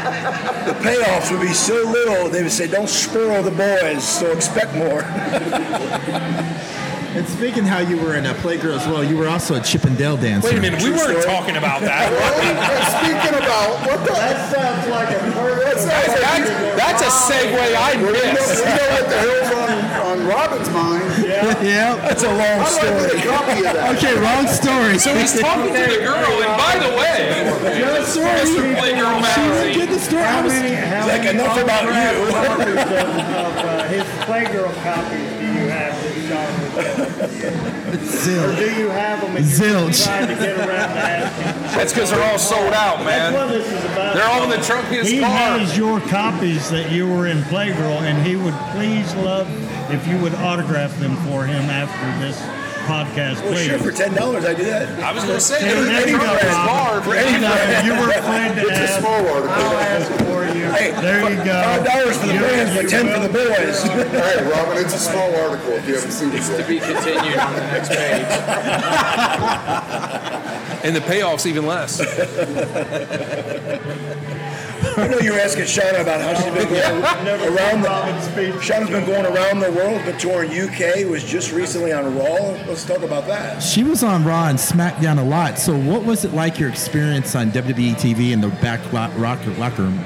the 0.71 0.79
payoffs 0.79 1.29
would 1.29 1.41
be 1.41 1.51
so 1.51 1.75
little, 1.83 2.29
they 2.29 2.41
would 2.41 2.51
say, 2.53 2.67
don't 2.67 2.87
spoil 2.87 3.43
the 3.43 3.51
boys, 3.51 4.07
so 4.07 4.31
expect 4.31 4.73
more. 4.75 5.01
And 7.15 7.27
speaking 7.27 7.63
how 7.63 7.79
you 7.79 7.97
were 7.97 8.15
in 8.15 8.25
a 8.27 8.33
playgirl 8.35 8.77
as 8.77 8.85
well, 8.87 9.03
you 9.03 9.17
were 9.17 9.27
also 9.27 9.55
a 9.55 9.61
Chippendale 9.61 10.17
dancer. 10.17 10.49
Wait 10.49 10.57
a 10.57 10.61
minute, 10.61 10.83
we 10.83 10.91
weren't 10.91 11.23
talking 11.25 11.55
about 11.57 11.81
that. 11.81 12.13
Speaking 13.01 13.33
about 13.41 13.81
what 13.87 13.99
the 14.05 14.13
That 14.13 14.37
sounds 14.53 14.85
like 14.91 15.09
a 15.17 15.21
murder. 15.33 15.63
that 15.65 15.79
sounds 15.81 16.13
like 16.13 16.45
you- 16.45 16.77
That's 16.77 17.01
a 17.01 17.09
segue 17.09 17.57
I 17.57 17.95
Well, 17.97 18.13
you 18.13 18.21
know, 18.21 18.33
missed. 18.37 18.59
you 18.61 18.69
know 18.69 18.89
what 18.93 19.05
the 19.09 19.17
hell's 19.17 19.51
on, 19.57 19.73
on 20.21 20.27
Robin's 20.27 20.69
mind. 20.69 21.09
yeah. 21.65 21.95
That's 22.05 22.21
a 22.23 22.29
long 22.29 22.61
I 22.61 22.69
get 22.69 22.85
story. 22.85 23.17
a 23.17 23.25
copy 23.25 23.57
of 23.65 23.73
that? 23.73 23.97
Okay, 23.97 24.13
wrong 24.21 24.45
story. 24.45 24.97
So 24.99 25.15
he's 25.17 25.33
talking 25.41 25.73
to 25.73 25.83
the 25.89 26.01
girl, 26.05 26.33
and 26.43 26.53
by 26.53 26.77
the 26.77 26.91
way, 27.01 27.81
No 27.81 28.03
story. 28.05 28.29
Mr. 28.45 28.61
Playgirl 28.77 29.25
She 29.25 29.41
didn't 29.41 29.73
magazine. 29.73 29.73
get 29.73 29.89
the 29.89 29.99
story. 30.05 30.21
How 30.21 30.45
many, 30.45 30.75
how 30.75 31.07
Like, 31.07 31.23
many 31.25 31.39
enough 31.39 31.57
about 31.57 31.83
you. 31.89 32.29
copies 32.29 32.77
of, 32.77 32.93
of 33.33 33.53
uh, 33.57 33.83
his 33.89 34.05
Playgirl 34.29 34.69
copies 34.85 35.29
do 35.41 35.45
you 35.49 35.65
have 35.73 35.95
that 36.77 37.29
Sean 37.29 37.91
was 37.91 38.27
Or 38.27 38.53
Zilch. 38.53 38.57
do 38.57 38.79
you 38.81 38.89
have 38.89 39.21
them 39.21 39.35
and 39.37 39.45
you're 39.45 39.69
Zilch. 39.89 40.27
to 40.27 40.35
get 40.35 40.57
around 40.57 40.89
to? 40.89 41.75
That's 41.77 41.93
because 41.93 42.11
they're 42.11 42.23
all 42.31 42.39
sold 42.39 42.73
out, 42.73 43.03
That's 43.05 43.33
what 43.33 43.47
man. 43.47 43.57
this 43.57 43.67
is 43.67 43.85
about. 43.85 44.15
They're 44.15 44.27
all 44.27 44.43
in 44.43 44.49
the 44.49 44.65
trunk 44.65 44.85
of 44.87 44.91
his 44.93 45.09
He 45.09 45.19
car. 45.19 45.29
has 45.29 45.77
your 45.77 45.99
copies 46.01 46.69
that 46.69 46.91
you 46.91 47.07
were 47.07 47.27
in 47.27 47.39
Playgirl, 47.43 48.01
and 48.01 48.25
he 48.25 48.35
would 48.35 48.55
please 48.71 49.13
love 49.15 49.47
if 49.91 50.05
you 50.07 50.17
would 50.19 50.35
autograph 50.35 50.97
them 50.99 51.15
for 51.27 51.45
him 51.45 51.63
after 51.69 52.05
this 52.25 52.37
podcast, 52.87 53.43
Well, 53.43 53.51
please. 53.53 53.67
sure, 53.67 53.79
for 53.79 53.91
ten 53.91 54.13
dollars 54.15 54.45
I 54.45 54.53
do 54.55 54.63
that. 54.65 54.87
I 55.03 55.11
was 55.11 55.23
going 55.23 55.35
to 55.35 55.41
say, 55.41 55.59
There 55.61 55.83
they're 55.83 56.01
in 56.03 56.09
you 56.09 56.17
go, 56.17 56.23
trunk 56.23 56.39
of 56.41 56.47
his 56.47 56.55
Rob. 56.55 56.69
car. 56.69 57.01
For 57.03 57.13
any 57.15 57.41
No, 57.41 57.51
brand. 57.51 57.85
you 57.85 57.93
were 57.93 58.09
afraid 58.15 58.55
to 58.55 58.61
It's 58.71 58.79
a 58.79 58.83
ask. 58.83 58.99
small 59.01 59.21
article. 59.27 59.49
I'll 59.51 59.77
ask 59.77 60.07
for 60.23 60.45
you. 60.57 60.65
Hey, 60.71 60.91
there 61.01 61.19
you 61.29 61.35
go. 61.43 61.61
Five 61.61 61.83
dollars 61.85 62.17
for 62.17 62.27
the 62.27 62.33
You- 62.33 62.39
brands, 62.39 62.71
but 62.73 62.83
you 62.83 62.89
ten 62.89 63.05
for 63.13 63.19
the 63.19 63.29
boys. 63.29 63.83
Hey, 64.27 64.39
Robin, 64.49 64.77
it's 64.77 64.93
a 64.95 64.99
small 64.99 65.29
article 65.35 65.73
if 65.73 65.87
you 65.87 65.95
haven't 65.95 66.11
seen 66.11 66.29
it 66.31 66.35
it's 66.35 66.49
To 66.49 66.63
be 66.63 66.79
continued 66.79 67.37
on 67.39 67.53
the 67.53 67.61
next 67.61 67.89
page. 67.89 68.25
and 70.87 70.95
the 70.95 71.01
payoff's 71.01 71.45
even 71.45 71.65
less. 71.65 71.99
I 74.97 75.07
know 75.07 75.19
you 75.19 75.33
were 75.33 75.39
asking 75.39 75.65
Shauna 75.65 76.01
about 76.01 76.21
how 76.21 76.33
she's 76.33 76.53
been 76.53 76.69
going 76.69 77.03
around 77.57 77.81
the. 77.81 77.89
Shauna's 78.61 78.89
been 78.89 79.05
going 79.05 79.25
around 79.25 79.59
the 79.59 79.69
world, 79.71 80.01
but 80.05 80.17
touring 80.17 80.49
UK 80.49 81.05
was 81.05 81.25
just 81.25 81.51
recently 81.51 81.91
on 81.91 82.15
Raw. 82.15 82.51
Let's 82.67 82.85
talk 82.85 83.01
about 83.01 83.27
that. 83.27 83.61
She 83.61 83.83
was 83.83 84.01
on 84.01 84.23
Raw 84.23 84.47
and 84.47 84.57
SmackDown 84.57 85.19
a 85.19 85.23
lot. 85.23 85.59
So, 85.59 85.77
what 85.77 86.05
was 86.05 86.23
it 86.23 86.33
like 86.33 86.57
your 86.57 86.69
experience 86.69 87.35
on 87.35 87.51
WWE 87.51 87.95
TV 87.95 88.31
in 88.31 88.39
the 88.39 88.47
back 88.47 88.79
lo- 88.93 89.11
rock, 89.17 89.39
locker 89.57 89.83
room? 89.83 89.99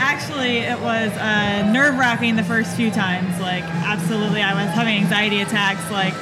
Actually, 0.00 0.58
it 0.58 0.78
was 0.80 1.10
uh, 1.12 1.72
nerve 1.72 1.98
wracking 1.98 2.36
the 2.36 2.44
first 2.44 2.76
few 2.76 2.90
times. 2.90 3.40
Like, 3.40 3.64
absolutely, 3.64 4.42
I 4.42 4.52
was 4.52 4.70
having 4.74 4.98
anxiety 4.98 5.40
attacks. 5.40 5.90
Like, 5.90 6.12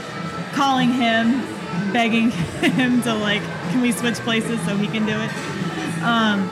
calling 0.57 0.91
him, 0.91 1.43
begging 1.97 2.31
him 2.61 3.01
to 3.01 3.15
like, 3.15 3.41
can 3.71 3.81
we 3.81 3.91
switch 3.91 4.17
places 4.17 4.61
so 4.67 4.77
he 4.77 4.87
can 4.87 5.07
do 5.07 5.19
it? 5.19 5.31
Um, 6.03 6.47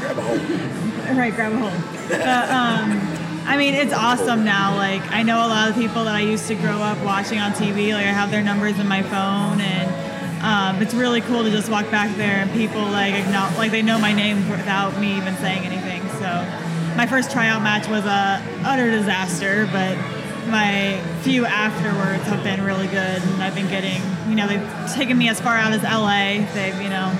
Grab 0.00 0.18
a 0.18 0.22
hold. 0.22 0.40
right, 1.16 1.34
grab 1.34 1.52
a 1.52 1.56
hold. 1.56 2.08
But, 2.08 2.50
um, 2.50 2.98
I 3.46 3.56
mean, 3.56 3.74
it's 3.74 3.92
awesome 3.92 4.44
now. 4.44 4.74
Like, 4.74 5.02
I 5.12 5.22
know 5.22 5.46
a 5.46 5.46
lot 5.46 5.68
of 5.70 5.76
people 5.76 6.02
that 6.04 6.16
I 6.16 6.20
used 6.20 6.48
to 6.48 6.56
grow 6.56 6.78
up 6.78 6.98
watching 7.04 7.38
on 7.38 7.52
TV. 7.52 7.92
Like, 7.94 8.06
I 8.06 8.10
have 8.10 8.32
their 8.32 8.42
numbers 8.42 8.76
in 8.80 8.88
my 8.88 9.02
phone, 9.02 9.60
and 9.60 10.42
um, 10.42 10.82
it's 10.82 10.94
really 10.94 11.20
cool 11.20 11.44
to 11.44 11.50
just 11.50 11.70
walk 11.70 11.88
back 11.92 12.14
there 12.16 12.38
and 12.38 12.50
people 12.52 12.82
like 12.82 13.14
acknowledge, 13.14 13.56
like 13.56 13.70
they 13.70 13.82
know 13.82 13.98
my 13.98 14.12
name 14.12 14.48
without 14.50 14.98
me 15.00 15.16
even 15.16 15.36
saying 15.36 15.64
anything. 15.64 16.02
So, 16.18 16.28
my 16.96 17.06
first 17.06 17.30
tryout 17.30 17.62
match 17.62 17.86
was 17.86 18.04
a 18.04 18.42
utter 18.64 18.90
disaster, 18.90 19.68
but 19.72 19.96
my 20.50 21.00
few 21.22 21.44
afterwards 21.46 22.22
have 22.24 22.42
been 22.42 22.62
really 22.64 22.86
good, 22.86 23.22
and 23.22 23.42
I've 23.42 23.54
been 23.54 23.68
getting, 23.68 24.00
you 24.28 24.34
know, 24.34 24.46
they've 24.48 24.92
taken 24.94 25.16
me 25.16 25.28
as 25.28 25.40
far 25.40 25.54
out 25.56 25.72
as 25.72 25.82
LA. 25.82 26.44
They've, 26.54 26.80
you 26.82 26.88
know, 26.88 27.12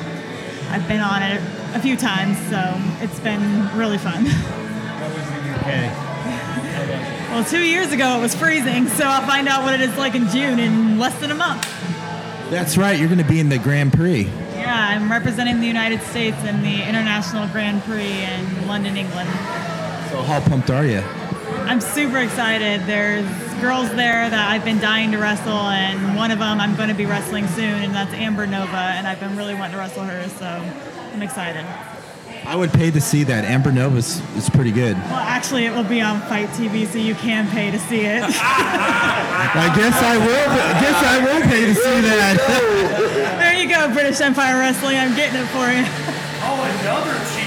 I've 0.70 0.86
been 0.88 1.00
on 1.00 1.22
it 1.22 1.40
a 1.74 1.80
few 1.80 1.96
times, 1.96 2.38
so 2.48 2.74
it's 3.02 3.20
been 3.20 3.76
really 3.76 3.98
fun. 3.98 4.26
Okay. 5.58 5.92
Well, 7.30 7.44
two 7.44 7.60
years 7.62 7.92
ago 7.92 8.18
it 8.18 8.22
was 8.22 8.34
freezing, 8.34 8.88
so 8.88 9.04
I'll 9.04 9.26
find 9.26 9.48
out 9.48 9.64
what 9.64 9.74
it 9.74 9.82
is 9.82 9.94
like 9.98 10.14
in 10.14 10.28
June 10.28 10.58
in 10.58 10.98
less 10.98 11.18
than 11.20 11.30
a 11.30 11.34
month. 11.34 11.62
That's 12.48 12.78
right. 12.78 12.98
You're 12.98 13.08
going 13.08 13.18
to 13.18 13.24
be 13.28 13.38
in 13.38 13.50
the 13.50 13.58
Grand 13.58 13.92
Prix. 13.92 14.22
Yeah, 14.54 14.74
I'm 14.74 15.10
representing 15.10 15.60
the 15.60 15.66
United 15.66 16.00
States 16.02 16.38
in 16.44 16.62
the 16.62 16.88
International 16.88 17.46
Grand 17.48 17.82
Prix 17.82 18.00
in 18.24 18.66
London, 18.66 18.96
England. 18.96 19.28
So, 20.10 20.22
how 20.22 20.40
pumped 20.40 20.70
are 20.70 20.86
you? 20.86 21.02
I'm 21.68 21.82
super 21.82 22.16
excited. 22.16 22.86
There's 22.86 23.28
girls 23.60 23.90
there 23.90 24.30
that 24.30 24.50
I've 24.50 24.64
been 24.64 24.78
dying 24.78 25.12
to 25.12 25.18
wrestle, 25.18 25.52
and 25.52 26.16
one 26.16 26.30
of 26.30 26.38
them 26.38 26.60
I'm 26.60 26.74
going 26.76 26.88
to 26.88 26.94
be 26.94 27.04
wrestling 27.04 27.46
soon, 27.48 27.84
and 27.84 27.94
that's 27.94 28.14
Amber 28.14 28.46
Nova, 28.46 28.74
and 28.96 29.06
I've 29.06 29.20
been 29.20 29.36
really 29.36 29.52
wanting 29.52 29.72
to 29.72 29.78
wrestle 29.78 30.04
her, 30.04 30.26
so 30.30 30.46
I'm 30.46 31.20
excited. 31.20 31.66
I 32.46 32.56
would 32.56 32.72
pay 32.72 32.90
to 32.90 33.02
see 33.02 33.22
that. 33.24 33.44
Amber 33.44 33.70
Nova's 33.70 34.22
is 34.34 34.48
pretty 34.48 34.72
good. 34.72 34.96
Well, 34.96 35.20
actually, 35.20 35.66
it 35.66 35.74
will 35.74 35.84
be 35.84 36.00
on 36.00 36.22
FITE 36.22 36.48
TV, 36.56 36.86
so 36.86 36.96
you 36.96 37.14
can 37.14 37.46
pay 37.50 37.70
to 37.70 37.78
see 37.78 38.00
it. 38.00 38.22
I 38.24 39.70
guess 39.76 39.92
I 40.00 40.16
will. 40.16 40.48
I 40.48 40.80
guess 40.80 40.96
I 41.04 41.18
will 41.20 41.42
pay 41.42 41.66
to 41.66 41.74
see 41.74 42.00
that. 42.08 43.36
there 43.44 43.62
you 43.62 43.68
go, 43.68 43.92
British 43.92 44.22
Empire 44.22 44.58
Wrestling. 44.58 44.96
I'm 44.96 45.14
getting 45.14 45.38
it 45.38 45.48
for 45.48 45.68
you. 45.68 45.84
Oh, 46.40 46.64
another 46.80 47.12
cheap 47.12 47.36
plug. 47.36 47.37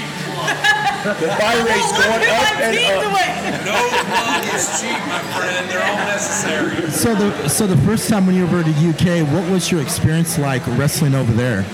The 1.02 1.26
buy 1.38 1.54
rate's 1.66 1.90
Look 1.92 2.04
going 2.04 2.30
up 2.30 2.60
and 2.62 2.78
up. 2.78 3.12
with. 3.12 3.66
No 3.66 3.74
plug 4.06 4.54
is 4.54 4.80
cheap, 4.80 4.98
my 5.08 5.18
friend. 5.34 5.68
They're 5.68 5.82
all 5.82 5.96
necessary. 6.06 6.90
so 6.90 7.14
the 7.14 7.48
so 7.48 7.66
the 7.66 7.76
first 7.78 8.08
time 8.08 8.26
when 8.26 8.36
you 8.36 8.46
were 8.46 8.62
to 8.62 8.70
UK, 8.70 9.26
what 9.32 9.50
was 9.50 9.70
your 9.70 9.82
experience 9.82 10.38
like 10.38 10.64
wrestling 10.78 11.14
over 11.14 11.32
there? 11.32 11.64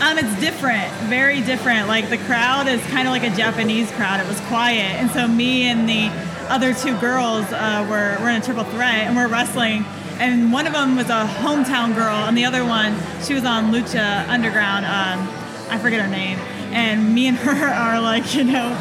Um, 0.00 0.16
it's 0.18 0.40
different, 0.40 0.90
very 1.10 1.40
different. 1.42 1.88
Like 1.88 2.08
the 2.10 2.18
crowd 2.18 2.68
is 2.68 2.80
kind 2.86 3.06
of 3.06 3.12
like 3.12 3.24
a 3.24 3.34
Japanese 3.36 3.90
crowd. 3.92 4.20
It 4.20 4.26
was 4.28 4.40
quiet, 4.42 4.96
and 5.00 5.10
so 5.10 5.26
me 5.26 5.64
and 5.64 5.88
the 5.88 6.08
other 6.48 6.72
two 6.72 6.96
girls 7.00 7.44
uh, 7.52 7.84
were 7.90 8.16
were 8.22 8.30
in 8.30 8.40
a 8.40 8.44
triple 8.44 8.64
threat, 8.64 9.06
and 9.06 9.16
we're 9.16 9.28
wrestling. 9.28 9.84
And 10.18 10.52
one 10.52 10.66
of 10.66 10.74
them 10.74 10.96
was 10.96 11.06
a 11.06 11.24
hometown 11.26 11.94
girl, 11.94 12.26
and 12.26 12.36
the 12.36 12.44
other 12.44 12.64
one 12.64 12.94
she 13.22 13.34
was 13.34 13.44
on 13.44 13.72
Lucha 13.72 14.28
Underground. 14.28 14.84
Um, 14.86 15.28
I 15.70 15.78
forget 15.78 16.00
her 16.00 16.08
name. 16.08 16.38
And 16.72 17.14
me 17.14 17.28
and 17.28 17.36
her 17.36 17.68
are 17.74 18.00
like, 18.00 18.34
you 18.34 18.44
know, 18.44 18.76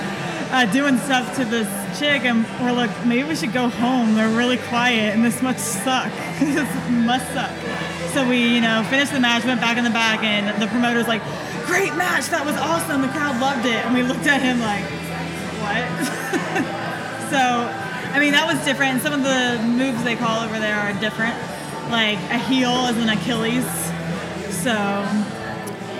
uh, 0.51 0.65
doing 0.71 0.97
stuff 0.97 1.35
to 1.37 1.45
this 1.45 1.67
chick, 1.99 2.23
and 2.23 2.45
we're 2.61 2.71
like, 2.71 3.05
maybe 3.05 3.27
we 3.27 3.35
should 3.35 3.53
go 3.53 3.69
home. 3.69 4.15
They're 4.15 4.35
really 4.35 4.57
quiet, 4.57 5.13
and 5.13 5.23
this 5.23 5.41
must 5.41 5.83
suck. 5.83 6.11
this 6.39 6.89
must 6.89 7.27
suck. 7.33 7.51
So 8.13 8.27
we, 8.27 8.55
you 8.55 8.61
know, 8.61 8.83
finished 8.89 9.13
the 9.13 9.19
match, 9.19 9.45
went 9.45 9.61
back 9.61 9.77
in 9.77 9.83
the 9.83 9.89
back, 9.89 10.23
and 10.23 10.61
the 10.61 10.67
promoter's 10.67 11.07
like, 11.07 11.21
"Great 11.65 11.93
match, 11.95 12.27
that 12.29 12.45
was 12.45 12.55
awesome. 12.57 13.01
The 13.01 13.09
crowd 13.09 13.39
loved 13.39 13.65
it." 13.65 13.85
And 13.85 13.93
we 13.93 14.01
looked 14.01 14.25
at 14.25 14.41
him 14.41 14.59
like, 14.59 14.83
"What?" 15.61 15.85
so, 17.29 17.69
I 18.13 18.19
mean, 18.19 18.31
that 18.31 18.47
was 18.47 18.63
different. 18.65 19.01
Some 19.01 19.13
of 19.13 19.23
the 19.23 19.61
moves 19.63 20.03
they 20.03 20.15
call 20.15 20.43
over 20.43 20.57
there 20.57 20.79
are 20.79 20.93
different. 20.99 21.35
Like 21.91 22.17
a 22.29 22.37
heel 22.37 22.87
is 22.87 22.97
an 22.97 23.09
Achilles, 23.09 23.65
so 24.49 25.05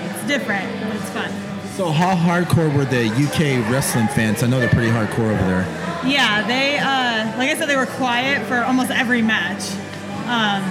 it's 0.05 0.27
different, 0.27 0.69
it's 0.93 1.09
fun. 1.09 1.48
So 1.75 1.91
how 1.91 2.15
hardcore 2.15 2.75
were 2.75 2.85
the 2.85 3.07
UK 3.07 3.71
wrestling 3.71 4.07
fans? 4.09 4.43
I 4.43 4.47
know 4.47 4.59
they're 4.59 4.69
pretty 4.69 4.91
hardcore 4.91 5.31
over 5.31 5.45
there. 5.45 5.65
Yeah, 6.05 6.45
they, 6.45 6.77
uh, 6.77 7.37
like 7.37 7.49
I 7.49 7.55
said, 7.57 7.67
they 7.69 7.77
were 7.77 7.85
quiet 7.85 8.45
for 8.47 8.63
almost 8.63 8.91
every 8.91 9.21
match. 9.21 9.71
Um, 10.27 10.61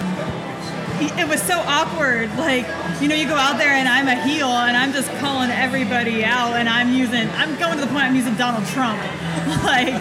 it 1.19 1.29
was 1.29 1.41
so 1.43 1.59
awkward. 1.59 2.29
Like, 2.37 2.67
you 3.01 3.09
know, 3.09 3.15
you 3.15 3.27
go 3.27 3.37
out 3.37 3.57
there 3.57 3.71
and 3.71 3.89
I'm 3.89 4.09
a 4.09 4.23
heel 4.23 4.49
and 4.49 4.77
I'm 4.77 4.93
just 4.93 5.11
calling 5.19 5.51
everybody 5.51 6.25
out 6.25 6.55
and 6.55 6.69
I'm 6.69 6.93
using, 6.93 7.29
I'm 7.31 7.59
going 7.59 7.79
to 7.79 7.81
the 7.81 7.87
point 7.87 8.05
I'm 8.05 8.17
using 8.17 8.35
Donald 8.35 8.67
Trump. 8.67 9.01
like, 9.65 9.95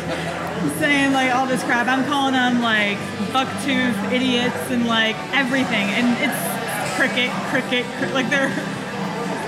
saying 0.80 1.14
like 1.14 1.34
all 1.34 1.46
this 1.46 1.64
crap. 1.64 1.88
I'm 1.88 2.06
calling 2.06 2.34
them 2.34 2.62
like 2.62 2.98
bucktooth 3.32 4.12
idiots 4.12 4.70
and 4.70 4.88
like 4.88 5.16
everything. 5.34 5.88
And 5.96 6.08
it's 6.20 6.96
cricket, 6.98 7.32
cricket, 7.50 7.86
cri- 7.98 8.12
like 8.12 8.30
they're, 8.30 8.52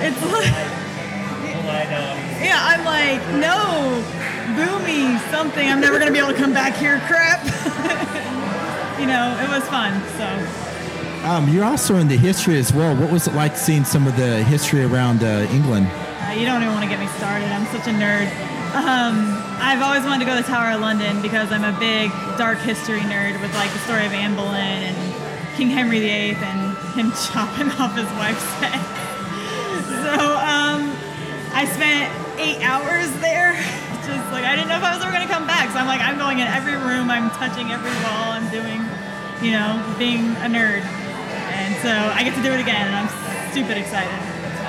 it's 0.02 0.22
like, 0.32 0.79
yeah, 2.42 2.60
I'm 2.62 2.84
like, 2.86 3.22
no, 3.40 4.04
boomy 4.58 5.20
something. 5.32 5.68
I'm 5.70 5.80
never 5.82 6.00
gonna 6.00 6.12
be 6.12 6.20
able 6.20 6.32
to 6.32 6.38
come 6.38 6.54
back 6.54 6.76
here, 6.76 7.00
crap. 7.08 7.44
you 9.00 9.06
know, 9.06 9.38
it 9.42 9.50
was 9.50 9.64
fun. 9.70 10.02
So 10.18 11.28
Um, 11.28 11.50
you're 11.50 11.66
also 11.66 11.98
in 11.98 12.08
the 12.08 12.18
history 12.18 12.58
as 12.58 12.74
well. 12.74 12.96
What 12.96 13.12
was 13.12 13.28
it 13.28 13.34
like 13.34 13.56
seeing 13.58 13.84
some 13.86 14.08
of 14.08 14.16
the 14.18 14.44
history 14.44 14.84
around 14.84 15.24
uh, 15.24 15.48
England? 15.52 15.88
uh, 15.88 16.32
you 16.32 16.46
don't 16.46 16.62
even 16.62 16.74
want 16.74 16.84
to 16.84 16.90
get 16.90 17.00
me 17.00 17.08
started. 17.18 17.48
I'm 17.52 17.66
such 17.68 17.88
a 17.88 17.92
nerd. 17.96 18.28
Um, 18.76 19.36
I've 19.62 19.82
always 19.82 20.04
wanted 20.04 20.20
to 20.20 20.26
go 20.26 20.36
to 20.38 20.42
the 20.42 20.48
Tower 20.48 20.72
of 20.76 20.82
London 20.82 21.22
because 21.22 21.52
I'm 21.52 21.64
a 21.64 21.78
big 21.80 22.12
dark 22.38 22.60
history 22.60 23.02
nerd 23.02 23.42
with 23.42 23.54
like 23.56 23.72
the 23.74 23.80
story 23.80 24.06
of 24.06 24.14
Anne 24.14 24.36
Boleyn 24.36 24.84
and 24.94 25.56
King 25.58 25.70
Henry 25.70 26.00
VIII 26.00 26.36
and 26.36 26.78
him 26.96 27.12
chopping 27.32 27.70
off 27.82 27.96
his 27.98 28.10
wife's 28.18 28.46
head. 28.62 28.80
So 31.60 31.66
I 31.66 31.68
spent 31.76 32.40
eight 32.40 32.64
hours 32.64 33.12
there. 33.20 33.52
Just 34.08 34.32
like 34.32 34.46
I 34.46 34.56
didn't 34.56 34.70
know 34.70 34.78
if 34.78 34.84
I 34.84 34.96
was 34.96 35.04
ever 35.04 35.12
gonna 35.12 35.28
come 35.28 35.46
back. 35.46 35.70
So 35.72 35.78
I'm 35.78 35.88
like 35.88 36.00
I'm 36.00 36.18
going 36.18 36.40
in 36.40 36.48
every 36.48 36.78
room. 36.78 37.12
I'm 37.12 37.30
touching 37.32 37.70
every 37.70 37.92
wall. 38.00 38.32
I'm 38.32 38.48
doing, 38.50 38.80
you 39.44 39.52
know, 39.52 39.76
being 40.00 40.32
a 40.40 40.48
nerd. 40.48 40.88
And 41.52 41.76
so 41.84 41.92
I 41.92 42.24
get 42.24 42.34
to 42.36 42.42
do 42.42 42.54
it 42.54 42.62
again, 42.62 42.88
and 42.88 42.96
I'm 42.96 43.52
stupid 43.52 43.78
excited. 43.78 44.14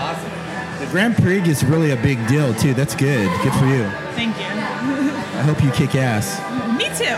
Awesome. 0.02 0.32
The 0.80 0.90
Grand 0.90 1.14
Prix 1.14 1.48
is 1.48 1.62
really 1.62 1.92
a 1.92 1.96
big 1.96 2.26
deal 2.26 2.52
too. 2.54 2.74
That's 2.74 2.96
good. 2.96 3.30
Good 3.44 3.52
for 3.54 3.66
you. 3.66 3.86
Thank 4.18 4.36
you. 4.38 4.50
I 4.50 5.42
hope 5.46 5.62
you 5.62 5.70
kick 5.70 5.94
ass. 5.94 6.40
Me 6.76 6.86
too. 6.98 7.14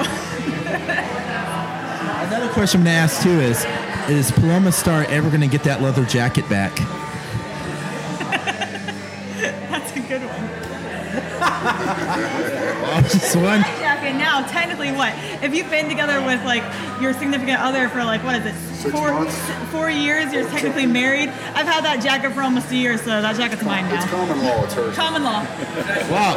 Another 2.29 2.53
question 2.53 2.81
I'm 2.81 2.85
gonna 2.85 2.99
ask 2.99 3.23
too 3.23 3.41
is: 3.41 3.65
Is 4.11 4.31
Paloma 4.33 4.71
Star 4.71 5.05
ever 5.05 5.31
gonna 5.31 5.49
get 5.49 5.65
that 5.65 5.81
leather 5.81 6.05
jacket 6.05 6.47
back? 6.51 6.79
Just 13.03 13.37
one. 13.37 13.63
Jacket 13.63 14.15
now, 14.15 14.47
technically, 14.47 14.93
what? 14.93 15.13
If 15.43 15.55
you've 15.55 15.71
been 15.71 15.89
together 15.89 16.21
with 16.25 16.45
like 16.45 16.63
your 17.01 17.13
significant 17.15 17.61
other 17.61 17.89
for 17.89 18.05
like 18.05 18.23
what 18.25 18.37
is 18.37 18.47
it? 18.47 18.55
Six 18.75 18.93
four, 18.95 19.13
months. 19.13 19.37
four 19.71 19.91
years. 19.91 20.33
You're 20.33 20.49
technically 20.49 20.87
married. 20.87 21.29
I've 21.55 21.67
had 21.67 21.85
that 21.85 22.03
jacket 22.03 22.33
for 22.33 22.43
almost 22.43 22.71
a 22.71 22.77
year, 22.77 22.99
so 22.99 23.07
that 23.23 23.37
jacket's 23.37 23.63
mine 23.63 23.85
now. 23.89 23.95
It's 24.03 24.07
now. 24.07 24.11
common 24.27 24.45
law, 24.45 24.65
it's 24.65 24.75
hers. 24.75 24.97
Common 24.97 25.23
law. 25.25 25.41
Wow. 26.11 26.35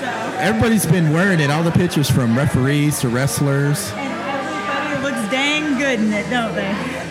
So, 0.00 0.38
Everybody's 0.38 0.86
been 0.86 1.12
wearing 1.12 1.40
it. 1.40 1.50
All 1.50 1.62
the 1.62 1.70
pictures 1.70 2.10
from 2.10 2.36
referees 2.36 3.00
to 3.00 3.08
wrestlers. 3.08 3.90
and 3.92 4.12
everybody 4.12 5.02
looks 5.16 5.30
dang 5.30 5.78
good 5.78 6.00
in 6.00 6.12
it, 6.12 6.28
don't 6.30 6.54
they? 6.54 7.01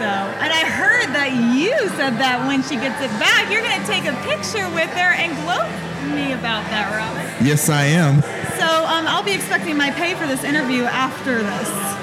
So, 0.00 0.08
and 0.08 0.48
I 0.48 0.64
heard 0.64 1.12
that 1.12 1.28
you 1.52 1.76
said 2.00 2.16
that 2.16 2.40
when 2.48 2.64
she 2.64 2.80
gets 2.80 2.96
it 3.04 3.12
back, 3.20 3.52
you're 3.52 3.60
gonna 3.60 3.84
take 3.84 4.08
a 4.08 4.16
picture 4.24 4.64
with 4.72 4.88
her 4.96 5.12
and 5.12 5.36
gloat 5.44 5.68
me 6.16 6.32
about 6.32 6.64
that, 6.72 6.88
Robin. 6.88 7.20
Yes, 7.44 7.68
I 7.68 7.84
am. 7.84 8.24
So 8.56 8.64
um, 8.88 9.04
I'll 9.04 9.20
be 9.22 9.36
expecting 9.36 9.76
my 9.76 9.90
pay 9.90 10.14
for 10.16 10.26
this 10.26 10.42
interview 10.42 10.84
after 10.84 11.42
this. 11.44 11.68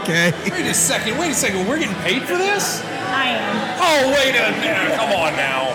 Okay. 0.00 0.32
Wait 0.50 0.66
a 0.66 0.74
second. 0.74 1.16
Wait 1.16 1.30
a 1.30 1.34
second. 1.34 1.64
We're 1.66 1.78
getting 1.78 1.94
paid 2.02 2.22
for 2.24 2.36
this? 2.36 2.82
I 2.84 3.28
am. 3.28 3.78
Oh, 3.80 4.10
wait 4.12 4.34
a 4.34 4.50
minute. 4.60 4.94
Come 4.96 5.12
on 5.12 5.32
now. 5.36 5.72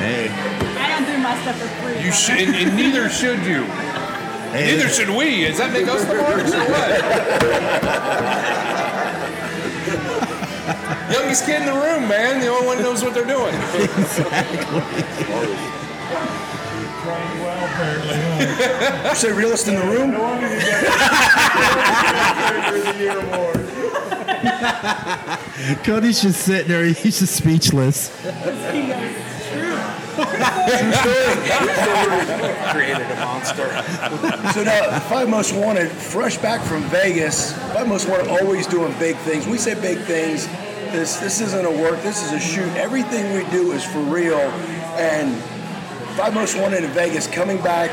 Hey. 0.00 0.28
I 0.76 0.88
don't 0.92 1.06
do 1.06 1.16
my 1.22 1.34
stuff 1.42 1.56
for 1.60 1.68
free. 1.80 2.00
You 2.04 2.10
should, 2.12 2.40
and, 2.40 2.54
and 2.56 2.74
neither 2.76 3.08
should 3.08 3.44
you. 3.46 3.64
Hey, 4.50 4.66
Neither 4.76 4.88
should 4.88 5.08
we. 5.10 5.44
Does 5.46 5.58
that 5.58 5.72
make 5.72 5.86
us 5.88 6.04
the 6.04 6.14
marks 6.14 6.52
or 6.52 6.64
what? 6.70 7.00
Youngest 11.10 11.46
kid 11.46 11.60
in 11.60 11.66
the 11.66 11.72
room, 11.72 12.08
man. 12.08 12.40
The 12.40 12.48
only 12.48 12.66
one 12.66 12.78
knows 12.78 13.02
what 13.02 13.14
they're 13.14 13.26
doing. 13.26 13.54
You 17.04 19.14
say 19.14 19.32
realist 19.32 19.68
in 19.68 19.74
the 19.74 19.82
room? 19.82 20.12
Cody's 25.84 26.22
just 26.22 26.40
sitting 26.42 26.68
there. 26.68 26.84
He's 26.86 27.18
just 27.18 27.36
speechless. 27.36 28.10
Created 32.72 33.02
a 33.02 33.16
monster. 33.20 33.68
So 34.52 34.64
now, 34.64 34.98
Five 35.00 35.28
Most 35.28 35.54
Wanted, 35.54 35.90
fresh 35.90 36.38
back 36.38 36.60
from 36.62 36.82
Vegas. 36.84 37.52
Five 37.72 37.88
Most 37.88 38.08
Wanted 38.08 38.28
always 38.28 38.66
doing 38.66 38.92
big 38.98 39.16
things. 39.18 39.46
We 39.46 39.58
say 39.58 39.74
big 39.74 39.98
things. 40.00 40.46
This 40.94 41.16
this 41.16 41.40
isn't 41.40 41.64
a 41.64 41.70
work. 41.70 42.02
This 42.02 42.24
is 42.24 42.32
a 42.32 42.40
shoot. 42.40 42.68
Everything 42.76 43.32
we 43.34 43.48
do 43.50 43.72
is 43.72 43.84
for 43.84 44.00
real. 44.00 44.38
And 44.96 45.34
Five 46.16 46.34
Most 46.34 46.56
Wanted 46.58 46.84
in 46.84 46.90
Vegas 46.90 47.26
coming 47.26 47.60
back, 47.62 47.90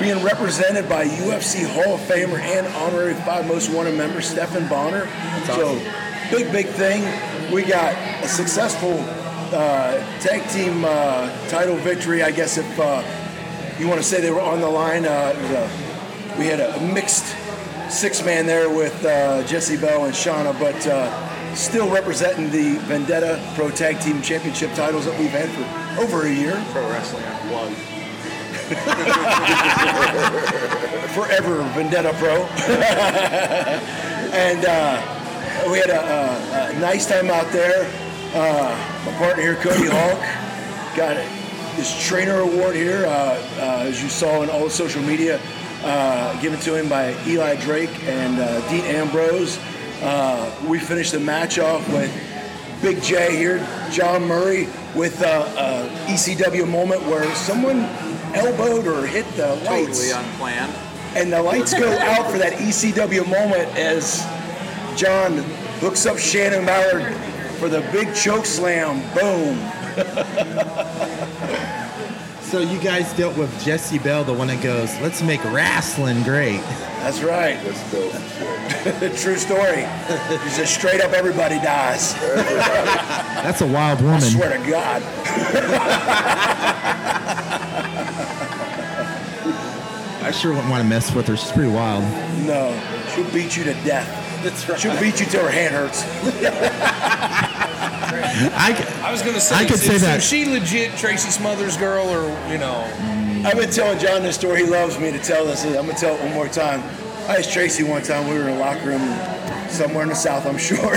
being 0.00 0.22
represented 0.22 0.88
by 0.88 1.06
UFC 1.06 1.66
Hall 1.66 1.94
of 1.94 2.00
Famer 2.02 2.38
and 2.38 2.66
honorary 2.68 3.14
Five 3.14 3.46
Most 3.46 3.70
Wanted 3.70 3.96
member 3.96 4.20
Stephan 4.20 4.68
Bonnar. 4.68 5.08
So 5.46 5.78
big 6.30 6.52
big 6.52 6.66
thing. 6.66 7.02
We 7.52 7.64
got 7.64 7.94
a 8.22 8.28
successful 8.28 8.94
uh, 9.52 9.98
tag 10.20 10.48
team 10.50 10.84
uh, 10.84 11.48
title 11.48 11.76
victory. 11.76 12.22
I 12.22 12.30
guess 12.30 12.58
if. 12.58 12.78
Uh, 12.78 13.02
you 13.78 13.86
want 13.86 14.00
to 14.00 14.06
say 14.06 14.20
they 14.20 14.30
were 14.30 14.40
on 14.40 14.60
the 14.60 14.68
line. 14.68 15.06
Uh, 15.06 15.32
a, 15.36 16.38
we 16.38 16.46
had 16.46 16.60
a 16.60 16.80
mixed 16.92 17.36
six 17.88 18.24
man 18.24 18.46
there 18.46 18.68
with 18.68 19.04
uh, 19.04 19.44
Jessie 19.46 19.76
Belle 19.76 20.04
and 20.04 20.14
Shauna, 20.14 20.58
but 20.58 20.86
uh, 20.86 21.27
still 21.54 21.88
representing 21.90 22.50
the 22.50 22.78
Vendetta 22.86 23.38
Pro 23.54 23.70
Tag 23.70 24.00
Team 24.00 24.22
Championship 24.22 24.72
titles 24.74 25.04
that 25.04 25.18
we've 25.18 25.30
had 25.30 25.48
for 25.50 25.64
over 26.02 26.26
a 26.26 26.32
year. 26.32 26.54
Pro 26.70 26.88
wrestling 26.90 27.22
one. 27.52 27.74
Forever 31.14 31.62
Vendetta 31.74 32.12
Pro. 32.18 32.44
and 34.32 34.64
uh, 34.64 35.00
we 35.70 35.78
had 35.78 35.90
a, 35.90 36.00
a, 36.00 36.70
a 36.76 36.80
nice 36.80 37.06
time 37.06 37.30
out 37.30 37.50
there. 37.52 37.86
Uh, 38.34 39.02
my 39.06 39.12
partner 39.12 39.42
here, 39.42 39.54
Cody 39.56 39.86
Hawk, 39.88 40.20
got 40.96 41.16
his 41.76 41.96
trainer 42.04 42.40
award 42.40 42.74
here, 42.74 43.06
uh, 43.06 43.10
uh, 43.10 43.84
as 43.86 44.02
you 44.02 44.08
saw 44.08 44.42
in 44.42 44.50
all 44.50 44.64
the 44.64 44.70
social 44.70 45.02
media, 45.02 45.40
uh, 45.84 46.40
given 46.42 46.58
to 46.60 46.74
him 46.74 46.88
by 46.88 47.14
Eli 47.26 47.54
Drake 47.56 47.90
and 48.04 48.40
uh, 48.40 48.68
Dean 48.68 48.84
Ambrose. 48.84 49.58
Uh, 50.00 50.50
we 50.66 50.78
finished 50.78 51.12
the 51.12 51.20
match 51.20 51.58
off 51.58 51.86
with 51.92 52.10
Big 52.80 53.02
J 53.02 53.36
here, 53.36 53.58
John 53.90 54.24
Murray, 54.24 54.68
with 54.94 55.20
uh, 55.22 55.44
a 55.56 55.88
ECW 56.10 56.68
moment 56.68 57.02
where 57.02 57.32
someone 57.34 57.80
elbowed 58.34 58.86
or 58.86 59.06
hit 59.06 59.26
the 59.36 59.56
lights 59.64 60.08
Totally 60.08 60.10
unplanned. 60.12 60.72
and 61.16 61.32
the 61.32 61.42
lights 61.42 61.72
go 61.74 61.88
out 61.90 62.30
for 62.30 62.38
that 62.38 62.52
ECW 62.54 63.26
moment 63.28 63.68
as 63.76 64.24
John 64.96 65.38
hooks 65.80 66.06
up 66.06 66.18
Shannon 66.18 66.64
Mallard 66.64 67.14
for 67.58 67.68
the 67.68 67.80
big 67.92 68.14
choke 68.14 68.46
slam. 68.46 69.00
Boom. 69.14 69.58
So 72.50 72.60
you 72.60 72.78
guys 72.80 73.12
dealt 73.12 73.36
with 73.36 73.50
Jessie 73.62 73.98
Belle, 73.98 74.24
the 74.24 74.32
one 74.32 74.48
that 74.48 74.62
goes, 74.62 74.98
"Let's 75.00 75.20
make 75.22 75.44
wrestling 75.44 76.22
great." 76.22 76.62
That's 77.00 77.22
right. 77.22 77.62
That's 77.62 77.92
dope 77.92 78.14
as 78.14 78.32
shit. 79.00 79.16
True 79.18 79.36
story. 79.36 79.82
He 80.44 80.48
says 80.48 80.70
straight 80.70 81.02
up 81.02 81.12
everybody 81.12 81.56
dies. 81.56 82.14
That's 82.14 83.60
a 83.60 83.66
wild 83.66 84.00
woman. 84.00 84.14
I 84.14 84.24
woman. 84.24 84.30
swear 84.30 84.56
to 84.58 84.70
God. 84.70 85.02
I 90.22 90.30
sure 90.30 90.52
wouldn't 90.52 90.70
want 90.70 90.82
to 90.82 90.88
mess 90.88 91.14
with 91.14 91.26
her. 91.28 91.36
She's 91.36 91.52
pretty 91.52 91.70
wild. 91.70 92.02
No, 92.46 92.72
she'll 93.14 93.30
beat 93.30 93.56
you 93.58 93.64
to 93.64 93.74
death. 93.84 94.08
That's 94.42 94.66
right. 94.68 94.80
She'll 94.80 94.98
beat 95.00 95.20
you 95.20 95.26
till 95.26 95.44
her 95.44 95.50
hand 95.50 95.74
hurts. 95.74 96.02
I, 98.54 98.74
c- 98.74 99.02
I 99.02 99.10
was 99.10 99.22
gonna 99.22 99.40
say, 99.40 99.56
I 99.56 99.64
could 99.64 99.74
is, 99.74 99.82
say 99.82 99.94
is 99.96 100.02
that. 100.02 100.22
she 100.22 100.44
legit 100.46 100.96
Tracy 100.96 101.30
Smothers 101.30 101.76
girl, 101.76 102.06
or 102.08 102.28
you 102.50 102.58
know? 102.58 102.84
I've 103.44 103.56
been 103.56 103.70
telling 103.70 103.98
John 103.98 104.22
this 104.22 104.34
story. 104.36 104.64
He 104.64 104.70
loves 104.70 104.98
me 104.98 105.10
to 105.12 105.18
tell 105.18 105.44
this. 105.46 105.64
I'm 105.64 105.72
gonna 105.74 105.94
tell 105.94 106.14
it 106.14 106.22
one 106.22 106.34
more 106.34 106.48
time. 106.48 106.80
I 107.28 107.36
asked 107.38 107.52
Tracy 107.52 107.82
one 107.84 108.02
time. 108.02 108.28
We 108.28 108.34
were 108.36 108.48
in 108.48 108.56
a 108.56 108.58
locker 108.58 108.86
room 108.88 109.00
somewhere 109.70 110.02
in 110.02 110.08
the 110.08 110.14
south, 110.14 110.46
I'm 110.46 110.58
sure, 110.70 110.96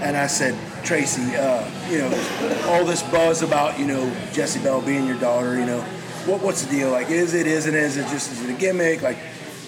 and 0.00 0.16
I 0.16 0.26
said, 0.26 0.56
Tracy, 0.84 1.34
uh, 1.36 1.68
you 1.90 1.98
know, 1.98 2.64
all 2.68 2.84
this 2.84 3.02
buzz 3.04 3.42
about 3.42 3.78
you 3.78 3.86
know 3.86 4.14
Jessie 4.32 4.60
Belle 4.62 4.82
being 4.82 5.06
your 5.06 5.18
daughter. 5.18 5.58
You 5.58 5.66
know, 5.66 5.80
what 6.26 6.42
what's 6.42 6.62
the 6.64 6.70
deal? 6.70 6.90
Like, 6.90 7.10
is 7.10 7.34
it? 7.34 7.46
Isn't? 7.46 7.74
Is 7.74 7.96
it 7.96 8.06
just 8.08 8.32
is 8.32 8.42
it 8.44 8.50
a 8.50 8.58
gimmick? 8.58 9.02
Like, 9.02 9.18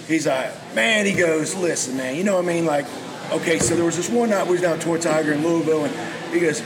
he's 0.06 0.26
like, 0.26 0.52
man. 0.74 1.06
He 1.06 1.12
goes, 1.14 1.54
listen, 1.54 1.96
man. 1.96 2.16
You 2.16 2.24
know 2.24 2.36
what 2.36 2.44
I 2.44 2.48
mean? 2.48 2.66
Like, 2.66 2.86
okay. 3.32 3.58
So 3.58 3.76
there 3.76 3.84
was 3.84 3.96
this 3.96 4.10
one 4.10 4.30
night 4.30 4.46
we 4.46 4.52
was 4.52 4.60
down 4.60 4.74
at 4.76 4.82
Tour 4.82 4.98
Tiger 4.98 5.32
in 5.32 5.42
Louisville, 5.42 5.84
and 5.84 6.32
he 6.34 6.40
goes. 6.40 6.62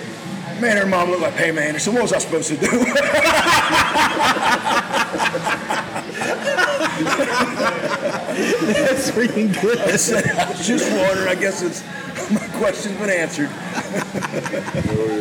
Man, 0.60 0.76
her 0.76 0.86
mom 0.86 1.10
looked 1.10 1.22
like 1.22 1.36
Pam 1.36 1.58
Anderson. 1.58 1.94
What 1.94 2.02
was 2.02 2.12
I 2.12 2.18
supposed 2.18 2.48
to 2.48 2.56
do? 2.56 2.66
That's 8.72 9.10
freaking 9.10 9.56
I 9.56 9.62
good. 9.62 10.00
said, 10.00 10.26
I 10.26 10.50
was 10.50 10.66
just 10.66 10.90
wondering. 10.90 11.28
I 11.28 11.34
guess 11.34 11.62
it's 11.62 11.82
my 12.30 12.46
question's 12.58 12.98
been 12.98 13.10
answered. 13.10 13.48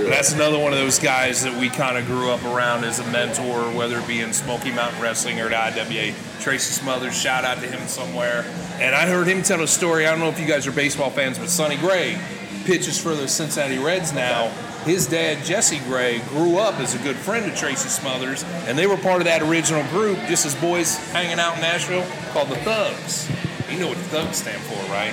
That's 0.10 0.34
another 0.34 0.60
one 0.60 0.74
of 0.74 0.80
those 0.80 1.00
guys 1.00 1.44
that 1.44 1.58
we 1.60 1.70
kind 1.70 1.98
of 1.98 2.06
grew 2.06 2.30
up 2.32 2.44
around 2.44 2.84
as 2.84 3.00
a 3.00 3.06
mentor, 3.12 3.64
whether 3.78 4.00
it 4.00 4.08
be 4.08 4.22
in 4.22 4.34
Smoky 4.34 4.72
Mountain 4.72 5.02
Wrestling 5.02 5.40
or 5.40 5.48
at 5.52 5.78
IWA. 5.78 6.14
Tracy 6.40 6.74
Smothers, 6.74 7.16
shout 7.20 7.46
out 7.46 7.60
to 7.60 7.68
him 7.68 7.88
somewhere. 7.88 8.44
And 8.80 8.96
I 8.96 9.08
heard 9.08 9.28
him 9.28 9.44
tell 9.44 9.62
a 9.62 9.68
story. 9.68 10.08
I 10.08 10.12
don't 10.12 10.20
know 10.20 10.30
if 10.30 10.40
you 10.40 10.48
guys 10.48 10.68
are 10.68 10.72
baseball 10.72 11.10
fans, 11.10 11.38
but 11.38 11.50
Sonny 11.50 11.78
Gray 11.78 12.20
pitches 12.66 13.00
for 13.02 13.16
the 13.16 13.28
Cincinnati 13.28 13.78
Reds 13.78 14.14
now. 14.14 14.52
His 14.88 15.06
dad, 15.06 15.44
Jesse 15.44 15.80
Gray, 15.80 16.20
grew 16.30 16.58
up 16.60 16.80
as 16.80 16.96
a 16.96 16.98
good 17.00 17.18
friend 17.18 17.46
of 17.46 17.58
Tracy 17.58 17.90
Smothers, 17.90 18.46
and 18.68 18.78
they 18.78 18.88
were 18.88 18.96
part 18.96 19.20
of 19.20 19.26
that 19.26 19.42
original 19.42 19.84
group, 19.90 20.18
just 20.30 20.46
as 20.46 20.56
boys 20.56 20.96
hanging 21.12 21.40
out 21.40 21.56
in 21.56 21.62
Nashville, 21.62 22.06
called 22.32 22.48
the 22.48 22.56
Thugs. 22.56 23.30
You 23.70 23.80
know 23.80 23.90
what 23.90 23.98
the 23.98 24.04
Thugs 24.06 24.38
stand 24.38 24.62
for, 24.62 24.80
right? 24.90 25.12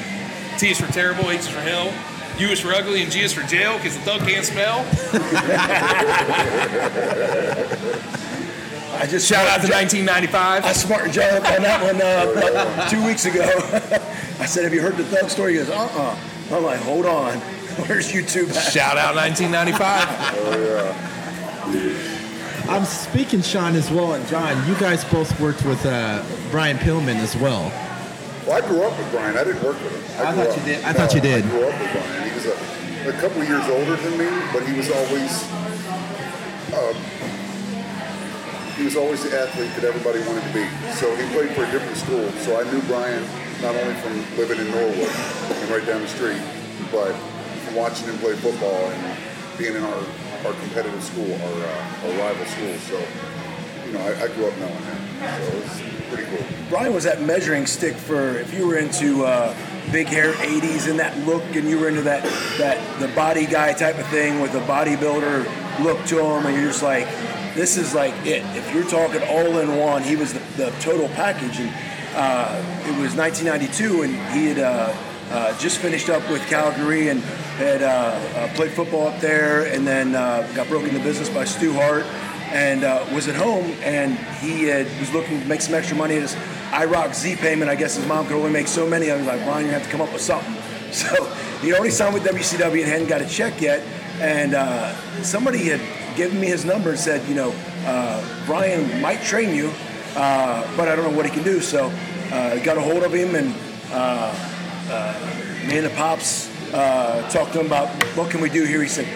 T 0.58 0.70
is 0.70 0.78
for 0.78 0.86
terrible, 0.92 1.28
H 1.28 1.40
is 1.40 1.48
for 1.48 1.58
hell, 1.58 1.92
U 2.38 2.46
is 2.50 2.60
for 2.60 2.72
ugly, 2.72 3.02
and 3.02 3.10
G 3.10 3.22
is 3.22 3.32
for 3.32 3.42
jail 3.48 3.76
because 3.76 3.96
the 3.96 4.02
thug 4.02 4.20
can't 4.20 4.44
spell. 4.44 4.78
I 8.96 9.06
just 9.08 9.26
Shout 9.28 9.44
out 9.48 9.60
to 9.62 9.66
smartened 9.66 9.72
1995. 9.72 10.64
I 10.64 10.72
John 11.12 11.34
up 11.34 11.50
on 11.50 11.62
that 11.62 11.82
one 11.82 12.00
uh, 12.00 12.88
two 12.88 13.04
weeks 13.04 13.26
ago. 13.26 13.42
I 14.38 14.46
said, 14.46 14.62
"Have 14.62 14.72
you 14.72 14.82
heard 14.82 14.96
the 14.96 15.04
thug 15.04 15.30
story?" 15.30 15.54
He 15.54 15.58
goes, 15.58 15.70
"Uh-uh." 15.70 16.16
I'm 16.52 16.62
like, 16.62 16.78
"Hold 16.80 17.06
on, 17.06 17.40
where's 17.86 18.10
YouTube?" 18.12 18.50
At? 18.54 18.72
Shout 18.72 18.96
out 18.98 19.14
1995. 19.14 20.34
oh, 20.38 20.58
yeah. 21.66 22.70
I'm 22.70 22.84
speaking 22.84 23.42
Sean 23.42 23.74
as 23.76 23.90
well, 23.90 24.14
and 24.14 24.26
John. 24.28 24.56
You 24.66 24.74
guys 24.76 25.04
both 25.04 25.38
worked 25.40 25.64
with 25.64 25.84
uh, 25.84 26.24
Brian 26.50 26.78
Pillman 26.78 27.16
as 27.16 27.36
well. 27.36 27.70
Well, 28.46 28.62
I 28.62 28.66
grew 28.66 28.82
up 28.82 28.96
with 28.98 29.10
Brian. 29.10 29.36
I 29.36 29.44
didn't 29.44 29.62
work 29.62 29.80
with 29.82 29.92
him. 29.92 30.26
I 30.26 30.32
grew 30.32 30.44
thought 30.44 30.50
up- 30.52 30.56
you 30.58 30.64
did- 30.74 30.84
I 30.84 30.92
thought 30.92 31.14
you 31.14 31.20
did. 31.20 31.44
I 31.44 31.48
grew 31.48 31.64
up 31.68 31.80
with 31.80 31.92
Brian. 31.92 32.28
He 32.28 32.34
was 32.34 32.46
a, 32.46 33.08
a 33.08 33.20
couple 33.20 33.42
of 33.42 33.48
years 33.48 33.68
older 33.68 33.96
than 33.96 34.16
me, 34.18 34.28
but 34.52 34.66
he 34.66 34.72
was 34.76 34.90
always 34.90 35.44
um, 36.74 36.96
he 38.76 38.82
was 38.84 38.96
always 38.96 39.22
the 39.22 39.38
athlete 39.38 39.70
that 39.76 39.84
everybody 39.84 40.18
wanted 40.26 40.42
to 40.44 40.52
be. 40.52 40.66
So 40.94 41.14
he 41.16 41.24
played 41.32 41.50
for 41.54 41.64
a 41.64 41.70
different 41.70 41.96
school. 41.96 42.28
So 42.44 42.58
I 42.60 42.64
knew 42.72 42.80
Brian 42.82 43.22
not 43.62 43.76
only 43.76 43.94
from 44.00 44.18
living 44.36 44.58
in 44.58 44.70
Norwood 44.72 45.08
and 45.08 45.70
right 45.70 45.86
down 45.86 46.00
the 46.02 46.08
street, 46.08 46.40
but 46.90 47.12
from 47.12 47.33
watching 47.74 48.06
him 48.06 48.18
play 48.18 48.34
football 48.34 48.90
and 48.90 49.18
being 49.58 49.74
in 49.74 49.82
our, 49.82 50.04
our 50.46 50.52
competitive 50.52 51.02
school, 51.02 51.32
our, 51.32 51.64
uh, 51.64 52.06
our 52.06 52.18
rival 52.18 52.46
school. 52.46 52.74
So, 52.88 52.98
you 53.86 53.92
know, 53.92 54.00
I, 54.00 54.24
I 54.24 54.28
grew 54.28 54.46
up 54.46 54.58
knowing 54.58 54.72
him. 54.72 55.78
So 55.78 55.94
pretty 56.14 56.24
cool. 56.24 56.46
Brian 56.68 56.94
was 56.94 57.04
that 57.04 57.22
measuring 57.22 57.66
stick 57.66 57.94
for 57.94 58.38
if 58.38 58.52
you 58.54 58.66
were 58.66 58.76
into 58.76 59.24
uh, 59.24 59.54
big 59.92 60.06
hair 60.06 60.32
80s 60.32 60.88
and 60.88 60.98
that 60.98 61.16
look, 61.26 61.42
and 61.54 61.68
you 61.68 61.78
were 61.78 61.88
into 61.88 62.02
that 62.02 62.22
that 62.58 63.00
the 63.00 63.08
body 63.08 63.46
guy 63.46 63.72
type 63.72 63.98
of 63.98 64.06
thing 64.08 64.40
with 64.40 64.54
a 64.54 64.60
bodybuilder 64.60 65.82
look 65.82 66.04
to 66.06 66.20
him, 66.20 66.46
and 66.46 66.56
you're 66.56 66.70
just 66.70 66.82
like, 66.82 67.06
this 67.54 67.76
is 67.76 67.94
like 67.94 68.14
it. 68.26 68.44
If 68.56 68.74
you're 68.74 68.88
talking 68.88 69.22
all 69.22 69.58
in 69.58 69.76
one, 69.76 70.02
he 70.02 70.16
was 70.16 70.32
the, 70.32 70.40
the 70.56 70.70
total 70.80 71.08
package. 71.10 71.58
And 71.60 71.70
uh, 72.14 72.62
it 72.86 72.98
was 73.00 73.14
1992, 73.14 74.02
and 74.02 74.12
he 74.32 74.46
had 74.46 74.58
uh, 75.30 75.56
just 75.58 75.78
finished 75.78 76.08
up 76.08 76.28
with 76.30 76.40
Calgary 76.46 77.08
and 77.08 77.20
had 77.58 77.82
uh, 77.82 77.86
uh, 77.86 78.54
played 78.54 78.72
football 78.72 79.08
up 79.08 79.20
there, 79.20 79.66
and 79.66 79.86
then 79.86 80.14
uh, 80.14 80.48
got 80.54 80.68
broken 80.68 80.88
into 80.90 81.02
business 81.02 81.28
by 81.28 81.44
Stu 81.44 81.72
Hart, 81.72 82.04
and 82.52 82.84
uh, 82.84 83.04
was 83.14 83.28
at 83.28 83.34
home, 83.34 83.64
and 83.82 84.18
he 84.38 84.64
had, 84.64 84.86
was 85.00 85.12
looking 85.12 85.40
to 85.40 85.46
make 85.46 85.60
some 85.60 85.74
extra 85.74 85.96
money 85.96 86.14
his 86.14 86.34
IROC 86.70 87.14
Z 87.14 87.36
payment. 87.36 87.70
I 87.70 87.74
guess 87.74 87.96
his 87.96 88.06
mom 88.06 88.26
could 88.26 88.36
only 88.36 88.52
make 88.52 88.66
so 88.66 88.88
many. 88.88 89.10
I 89.10 89.16
was 89.16 89.26
like, 89.26 89.44
Brian, 89.44 89.66
you 89.66 89.72
have 89.72 89.84
to 89.84 89.90
come 89.90 90.00
up 90.00 90.12
with 90.12 90.22
something. 90.22 90.54
So 90.94 91.24
he 91.60 91.72
already 91.72 91.90
signed 91.90 92.14
with 92.14 92.22
WCW 92.22 92.82
and 92.82 92.88
hadn't 92.88 93.08
got 93.08 93.20
a 93.20 93.26
check 93.26 93.60
yet, 93.60 93.82
and 94.20 94.54
somebody 95.26 95.64
had 95.64 95.80
given 96.16 96.40
me 96.40 96.46
his 96.46 96.64
number 96.64 96.90
and 96.90 96.98
said, 96.98 97.28
you 97.28 97.34
know, 97.34 97.52
Brian 98.46 99.00
might 99.00 99.20
train 99.22 99.56
you, 99.56 99.72
but 100.14 100.86
I 100.86 100.94
don't 100.94 101.10
know 101.10 101.16
what 101.16 101.26
he 101.26 101.32
can 101.32 101.42
do. 101.42 101.60
So 101.60 101.92
uh, 102.34 102.58
got 102.64 102.76
a 102.76 102.80
hold 102.80 103.02
of 103.02 103.14
him 103.14 103.34
and 103.34 103.54
uh, 103.92 104.32
me 105.68 105.78
and 105.78 105.92
pops 105.94 106.50
uh, 106.74 107.28
talked 107.30 107.52
to 107.52 107.60
him 107.60 107.66
about 107.66 107.88
what 108.16 108.30
can 108.30 108.40
we 108.40 108.50
do 108.50 108.64
here. 108.64 108.82
He 108.82 108.88
said, 108.88 109.06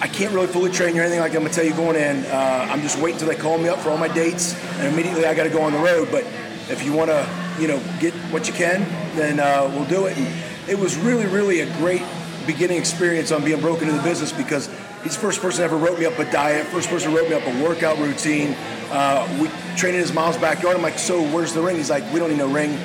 I 0.00 0.06
can't 0.06 0.32
really 0.32 0.46
fully 0.46 0.70
train 0.70 0.94
you 0.94 1.00
or 1.00 1.04
anything 1.04 1.20
like 1.20 1.32
I'm 1.34 1.42
gonna 1.42 1.52
tell 1.52 1.64
you 1.64 1.74
going 1.74 1.96
in. 1.96 2.24
Uh, 2.26 2.68
I'm 2.70 2.82
just 2.82 2.98
waiting 2.98 3.18
till 3.18 3.28
they 3.28 3.36
call 3.36 3.58
me 3.58 3.68
up 3.68 3.78
for 3.78 3.90
all 3.90 3.98
my 3.98 4.08
dates, 4.08 4.54
and 4.78 4.92
immediately 4.92 5.26
I 5.26 5.34
got 5.34 5.44
to 5.44 5.50
go 5.50 5.62
on 5.62 5.72
the 5.72 5.78
road. 5.78 6.08
But 6.10 6.24
if 6.70 6.84
you 6.84 6.92
want 6.92 7.10
to, 7.10 7.28
you 7.58 7.68
know, 7.68 7.80
get 7.98 8.14
what 8.30 8.46
you 8.46 8.54
can, 8.54 8.82
then 9.16 9.40
uh, 9.40 9.70
we'll 9.74 9.86
do 9.86 10.06
it. 10.06 10.16
And 10.16 10.26
it 10.68 10.78
was 10.78 10.96
really, 10.96 11.26
really 11.26 11.60
a 11.60 11.78
great 11.78 12.02
beginning 12.46 12.78
experience 12.78 13.32
on 13.32 13.44
being 13.44 13.60
broken 13.60 13.88
into 13.88 14.00
the 14.00 14.04
business 14.04 14.32
because 14.32 14.68
he's 15.02 15.14
the 15.14 15.20
first 15.20 15.40
person 15.40 15.64
ever 15.64 15.76
wrote 15.76 15.98
me 15.98 16.04
up 16.06 16.18
a 16.18 16.30
diet, 16.30 16.66
first 16.66 16.88
person 16.88 17.12
wrote 17.12 17.28
me 17.28 17.34
up 17.34 17.46
a 17.46 17.62
workout 17.62 17.98
routine. 17.98 18.54
Uh, 18.90 19.26
we 19.40 19.48
trained 19.76 19.96
in 19.96 20.02
his 20.02 20.12
mom's 20.12 20.36
backyard. 20.36 20.76
I'm 20.76 20.82
like, 20.82 20.98
so 20.98 21.22
where's 21.34 21.52
the 21.52 21.62
ring? 21.62 21.76
He's 21.76 21.90
like, 21.90 22.04
we 22.12 22.20
don't 22.20 22.30
need 22.30 22.38
no 22.38 22.52
ring. 22.52 22.78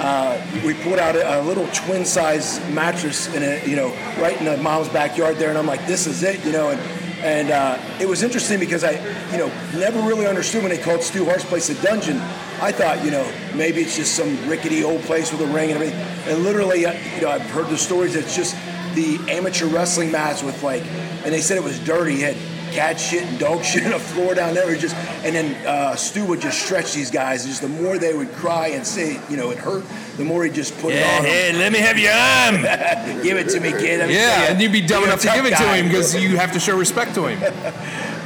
Uh, 0.00 0.40
we 0.64 0.72
put 0.74 0.98
out 0.98 1.14
a, 1.14 1.40
a 1.40 1.42
little 1.42 1.66
twin 1.74 2.06
size 2.06 2.58
mattress 2.70 3.32
in 3.34 3.42
a, 3.42 3.62
you 3.68 3.76
know, 3.76 3.90
right 4.18 4.38
in 4.38 4.46
the 4.46 4.56
mom's 4.56 4.88
backyard 4.88 5.36
there, 5.36 5.50
and 5.50 5.58
I'm 5.58 5.66
like, 5.66 5.86
this 5.86 6.06
is 6.06 6.22
it, 6.22 6.42
you 6.44 6.52
know, 6.52 6.70
and 6.70 6.80
and 7.20 7.50
uh, 7.50 7.78
it 8.00 8.08
was 8.08 8.22
interesting 8.22 8.58
because 8.58 8.82
I, 8.82 8.92
you 9.30 9.36
know, 9.36 9.48
never 9.74 10.00
really 10.00 10.26
understood 10.26 10.62
when 10.62 10.70
they 10.70 10.78
called 10.78 11.02
Stu 11.02 11.26
Hart's 11.26 11.44
place 11.44 11.68
a 11.68 11.74
dungeon. 11.82 12.16
I 12.62 12.72
thought, 12.72 13.04
you 13.04 13.10
know, 13.10 13.30
maybe 13.54 13.82
it's 13.82 13.94
just 13.94 14.14
some 14.14 14.48
rickety 14.48 14.84
old 14.84 15.02
place 15.02 15.30
with 15.30 15.42
a 15.42 15.46
ring 15.46 15.70
and 15.70 15.82
everything. 15.82 16.00
And 16.32 16.44
literally, 16.44 16.86
uh, 16.86 16.94
you 17.16 17.20
know, 17.20 17.30
I've 17.30 17.42
heard 17.50 17.66
the 17.66 17.76
stories 17.76 18.16
it's 18.16 18.34
just 18.34 18.56
the 18.94 19.18
amateur 19.28 19.66
wrestling 19.66 20.10
mats 20.10 20.42
with 20.42 20.62
like, 20.62 20.82
and 20.82 21.34
they 21.34 21.42
said 21.42 21.58
it 21.58 21.62
was 21.62 21.78
dirty. 21.80 22.22
It 22.22 22.34
had 22.34 22.49
cat 22.72 22.98
shit 22.98 23.22
and 23.24 23.38
dog 23.38 23.64
shit 23.70 23.84
on 23.84 23.90
the 23.90 23.98
floor 23.98 24.34
down 24.34 24.54
there. 24.54 24.74
Just, 24.76 24.94
and 25.24 25.34
then 25.34 25.66
uh, 25.66 25.96
Stu 25.96 26.24
would 26.26 26.40
just 26.40 26.62
stretch 26.62 26.94
these 26.94 27.10
guys. 27.10 27.46
Just 27.46 27.62
the 27.62 27.68
more 27.68 27.98
they 27.98 28.14
would 28.14 28.32
cry 28.32 28.68
and 28.68 28.86
say, 28.86 29.20
you 29.28 29.36
know, 29.36 29.50
it 29.50 29.58
hurt, 29.58 29.84
the 30.16 30.24
more 30.24 30.44
he 30.44 30.50
just 30.50 30.76
put 30.78 30.92
it 30.94 31.02
on. 31.02 31.24
them. 31.24 31.58
let 31.58 31.72
me 31.72 31.78
have 31.78 31.98
your 31.98 32.12
arm. 32.12 32.62
Give 33.22 33.36
it 33.36 33.48
to 33.50 33.60
me, 33.60 33.70
kid. 33.70 34.06
Me 34.08 34.14
Yeah, 34.14 34.50
and 34.50 34.60
you'd 34.60 34.72
be 34.72 34.80
dumb 34.80 35.04
enough 35.04 35.20
to 35.20 35.28
give 35.28 35.44
it 35.44 35.50
to 35.50 35.54
guy. 35.56 35.76
him 35.76 35.88
because 35.88 36.14
you 36.14 36.36
have 36.36 36.52
to 36.52 36.60
show 36.60 36.76
respect 36.76 37.14
to 37.14 37.26
him. 37.26 37.40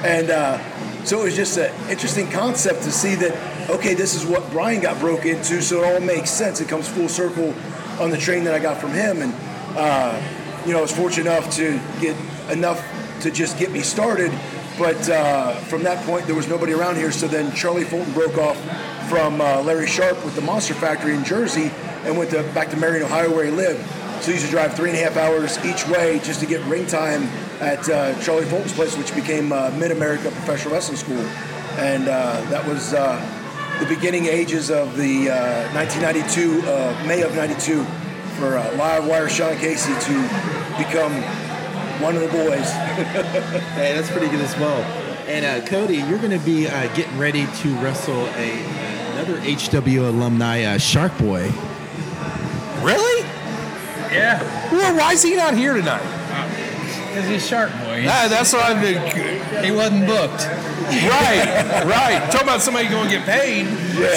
And 0.04 0.28
uh, 0.28 0.58
so 1.06 1.22
it 1.22 1.24
was 1.24 1.36
just 1.36 1.56
an 1.56 1.72
interesting 1.88 2.30
concept 2.30 2.82
to 2.82 2.92
see 2.92 3.14
that, 3.14 3.70
okay, 3.70 3.94
this 3.94 4.14
is 4.14 4.26
what 4.26 4.50
Brian 4.50 4.82
got 4.82 5.00
broke 5.00 5.24
into, 5.24 5.62
so 5.62 5.82
it 5.82 5.94
all 5.94 6.00
makes 6.00 6.28
sense. 6.28 6.60
It 6.60 6.68
comes 6.68 6.86
full 6.86 7.08
circle 7.08 7.54
on 7.98 8.10
the 8.10 8.18
train 8.18 8.44
that 8.44 8.52
I 8.52 8.58
got 8.58 8.76
from 8.76 8.92
him. 8.92 9.22
And, 9.22 9.34
uh, 9.78 10.20
you 10.66 10.72
know, 10.72 10.80
I 10.80 10.82
was 10.82 10.92
fortunate 10.92 11.30
enough 11.30 11.50
to 11.56 11.80
get 12.02 12.16
enough 12.50 12.84
to 13.20 13.30
just 13.30 13.58
get 13.58 13.70
me 13.70 13.80
started. 13.80 14.32
But 14.78 15.08
uh, 15.08 15.54
from 15.54 15.84
that 15.84 16.04
point, 16.04 16.26
there 16.26 16.34
was 16.34 16.48
nobody 16.48 16.72
around 16.72 16.96
here. 16.96 17.12
So 17.12 17.28
then 17.28 17.54
Charlie 17.54 17.84
Fulton 17.84 18.12
broke 18.12 18.38
off 18.38 18.56
from 19.08 19.40
uh, 19.40 19.62
Larry 19.62 19.86
Sharpe 19.86 20.24
with 20.24 20.34
the 20.34 20.40
Monster 20.40 20.74
Factory 20.74 21.14
in 21.14 21.24
Jersey 21.24 21.70
and 22.04 22.18
went 22.18 22.30
to, 22.30 22.42
back 22.54 22.70
to 22.70 22.76
Marion, 22.76 23.04
Ohio, 23.04 23.32
where 23.32 23.44
he 23.44 23.50
lived. 23.50 23.84
So 24.20 24.30
he 24.30 24.32
used 24.32 24.46
to 24.46 24.50
drive 24.50 24.74
three 24.74 24.90
and 24.90 24.98
a 24.98 25.02
half 25.02 25.16
hours 25.16 25.62
each 25.64 25.86
way 25.88 26.18
just 26.24 26.40
to 26.40 26.46
get 26.46 26.60
ring 26.66 26.86
time 26.86 27.24
at 27.60 27.88
uh, 27.88 28.20
Charlie 28.22 28.46
Fulton's 28.46 28.72
place, 28.72 28.96
which 28.96 29.14
became 29.14 29.52
uh, 29.52 29.70
Mid 29.78 29.90
America 29.90 30.30
Professional 30.30 30.74
Wrestling 30.74 30.96
School. 30.96 31.20
And 31.78 32.08
uh, 32.08 32.40
that 32.50 32.66
was 32.66 32.94
uh, 32.94 33.20
the 33.80 33.86
beginning 33.86 34.26
ages 34.26 34.70
of 34.70 34.96
the 34.96 35.30
uh, 35.30 35.72
1992, 35.74 36.62
uh, 36.66 37.04
May 37.06 37.22
of 37.22 37.34
92, 37.34 37.84
for 38.38 38.50
Live 38.76 39.06
Wire 39.06 39.28
Sean 39.28 39.56
Casey 39.58 39.92
to 39.92 40.22
become 40.78 41.12
one 42.00 42.16
of 42.16 42.22
the 42.22 42.28
boys. 42.28 42.70
Hey, 43.74 43.92
that's 43.94 44.10
pretty 44.10 44.28
good 44.28 44.40
as 44.40 44.56
well. 44.58 44.80
And 45.26 45.44
uh, 45.44 45.66
Cody, 45.66 45.96
you're 45.96 46.18
going 46.18 46.38
to 46.38 46.44
be 46.44 46.68
uh, 46.68 46.86
getting 46.94 47.18
ready 47.18 47.46
to 47.46 47.74
wrestle 47.76 48.26
a 48.36 48.50
another 49.14 49.40
HW 49.40 50.00
alumni, 50.08 50.62
uh, 50.64 50.78
Shark 50.78 51.16
Boy. 51.18 51.50
Really? 52.82 53.22
Yeah, 54.12 54.40
Well, 54.70 54.94
why 54.96 55.12
is 55.12 55.22
he 55.22 55.34
not 55.34 55.54
here 55.54 55.74
tonight? 55.74 56.02
because 57.08 57.28
he's 57.28 57.46
Shark 57.46 57.70
Boy. 57.72 58.04
Ah, 58.08 58.26
that's 58.28 58.52
what 58.52 58.62
I've 58.64 58.80
been. 58.82 59.64
He 59.64 59.70
wasn't 59.70 60.06
booked. 60.06 60.46
Right, 60.84 61.82
right. 61.86 62.30
Talk 62.30 62.42
about 62.42 62.60
somebody 62.60 62.88
going 62.88 63.08
to 63.08 63.16
get 63.18 63.24
paid. 63.24 63.66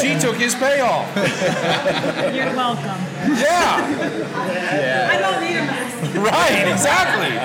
She 0.02 0.20
took 0.20 0.36
his 0.36 0.54
payoff. 0.56 1.08
You're 1.16 2.54
welcome. 2.56 3.00
Yeah, 3.38 5.10
I 5.12 5.18
don't 5.20 5.42
need 5.42 5.58
a 5.58 5.66
mask. 5.66 5.87
right, 6.24 6.68
exactly. 6.68 7.36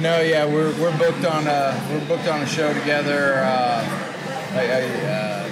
No, 0.00 0.20
yeah, 0.20 0.46
we're, 0.46 0.72
we're 0.80 0.96
booked 0.98 1.24
on 1.24 1.48
a 1.48 1.88
we're 1.90 2.06
booked 2.06 2.28
on 2.28 2.42
a 2.42 2.46
show 2.46 2.72
together. 2.72 3.34
Uh, 3.38 3.84
I, 4.52 4.66
I, 4.66 4.82
uh, 5.04 5.48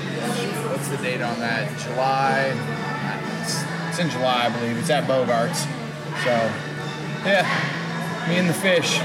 what's 0.70 0.86
the 0.86 0.96
date 0.98 1.20
on 1.20 1.40
that? 1.40 1.76
July. 1.80 2.54
It's, 3.90 3.98
in 3.98 4.08
July, 4.10 4.46
I 4.46 4.48
believe. 4.48 4.78
It's 4.78 4.90
at 4.90 5.08
Bogarts. 5.08 5.66
So, 6.22 6.30
yeah, 7.26 8.26
me 8.28 8.36
and 8.36 8.48
the 8.48 8.54
fish. 8.54 8.98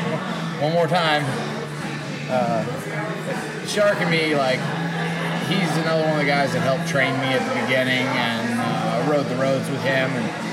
One 0.62 0.74
more 0.74 0.88
time. 0.88 1.24
Uh, 2.30 2.64
Shark 3.66 4.00
and 4.02 4.12
me, 4.12 4.36
like, 4.36 4.60
he's 5.50 5.78
another 5.78 6.04
one 6.04 6.14
of 6.14 6.20
the 6.20 6.26
guys 6.26 6.54
that 6.54 6.62
helped 6.62 6.88
train 6.88 7.14
me 7.22 7.34
at 7.34 7.42
the 7.42 7.62
beginning, 7.62 8.06
and 8.06 8.60
uh, 8.60 9.12
rode 9.12 9.26
the 9.26 9.36
roads 9.36 9.68
with 9.70 9.82
him 9.82 10.12
and 10.12 10.53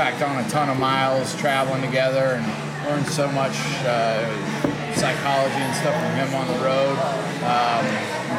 packed 0.00 0.22
on 0.22 0.42
a 0.42 0.48
ton 0.48 0.70
of 0.70 0.78
miles 0.78 1.36
traveling 1.36 1.82
together 1.82 2.40
and 2.40 2.86
learned 2.88 3.06
so 3.06 3.30
much 3.32 3.52
uh, 3.84 4.24
psychology 4.94 5.60
and 5.60 5.76
stuff 5.76 5.92
from 5.92 6.14
him 6.16 6.34
on 6.40 6.48
the 6.48 6.64
road. 6.64 6.96
Um, 7.44 7.84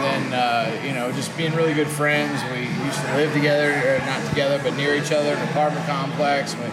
then, 0.02 0.34
uh, 0.34 0.82
you 0.84 0.94
know, 0.94 1.12
just 1.12 1.38
being 1.38 1.54
really 1.54 1.76
good 1.76 1.88
friends. 1.88 2.42
We 2.50 2.62
used 2.84 3.00
to 3.06 3.14
live 3.14 3.32
together, 3.34 3.70
or 3.70 4.00
not 4.08 4.28
together, 4.28 4.60
but 4.64 4.76
near 4.76 4.96
each 4.96 5.12
other 5.12 5.34
in 5.34 5.38
an 5.38 5.50
apartment 5.50 5.86
complex. 5.86 6.56
We 6.56 6.66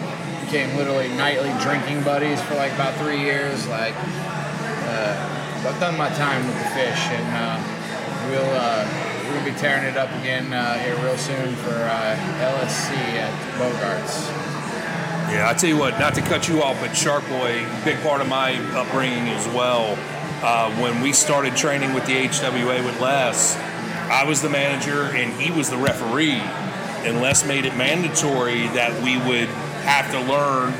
became 0.43 0.75
literally 0.75 1.09
nightly 1.09 1.53
drinking 1.61 2.01
buddies 2.01 2.41
for 2.41 2.55
like 2.55 2.73
about 2.73 2.95
three 2.95 3.19
years. 3.21 3.67
Like, 3.67 3.93
uh, 3.93 5.69
I've 5.69 5.79
done 5.79 5.99
my 5.99 6.09
time 6.17 6.47
with 6.47 6.57
the 6.57 6.69
fish, 6.73 7.01
and 7.13 7.29
uh, 7.37 8.27
we'll 8.31 8.57
uh, 8.57 9.09
gonna 9.29 9.45
be 9.45 9.55
tearing 9.59 9.83
it 9.83 9.97
up 9.97 10.09
again 10.19 10.51
uh, 10.51 10.79
here 10.79 10.95
real 11.03 11.15
soon 11.15 11.53
for 11.57 11.77
uh, 11.77 12.17
LSC 12.41 12.97
at 13.21 13.31
Bogarts. 13.59 14.48
Yeah, 15.29 15.47
I 15.47 15.53
tell 15.53 15.69
you 15.69 15.77
what, 15.77 15.99
not 15.99 16.15
to 16.15 16.21
cut 16.21 16.49
you 16.49 16.63
off, 16.63 16.81
but 16.81 16.97
Shark 16.97 17.23
Boy, 17.29 17.63
big 17.85 17.99
part 18.01 18.19
of 18.19 18.27
my 18.27 18.57
upbringing 18.75 19.29
as 19.29 19.47
well. 19.49 19.95
Uh, 20.41 20.73
when 20.81 21.01
we 21.01 21.13
started 21.13 21.55
training 21.55 21.93
with 21.93 22.03
the 22.07 22.13
HWA 22.13 22.83
with 22.83 22.99
Les, 22.99 23.55
I 24.09 24.23
was 24.23 24.41
the 24.41 24.49
manager 24.49 25.03
and 25.03 25.31
he 25.39 25.51
was 25.51 25.69
the 25.69 25.77
referee. 25.77 26.41
And 27.05 27.21
Les 27.21 27.45
made 27.45 27.65
it 27.65 27.75
mandatory 27.75 28.67
that 28.69 29.03
we 29.03 29.17
would 29.17 29.49
have 29.85 30.09
to 30.11 30.19
learn 30.19 30.73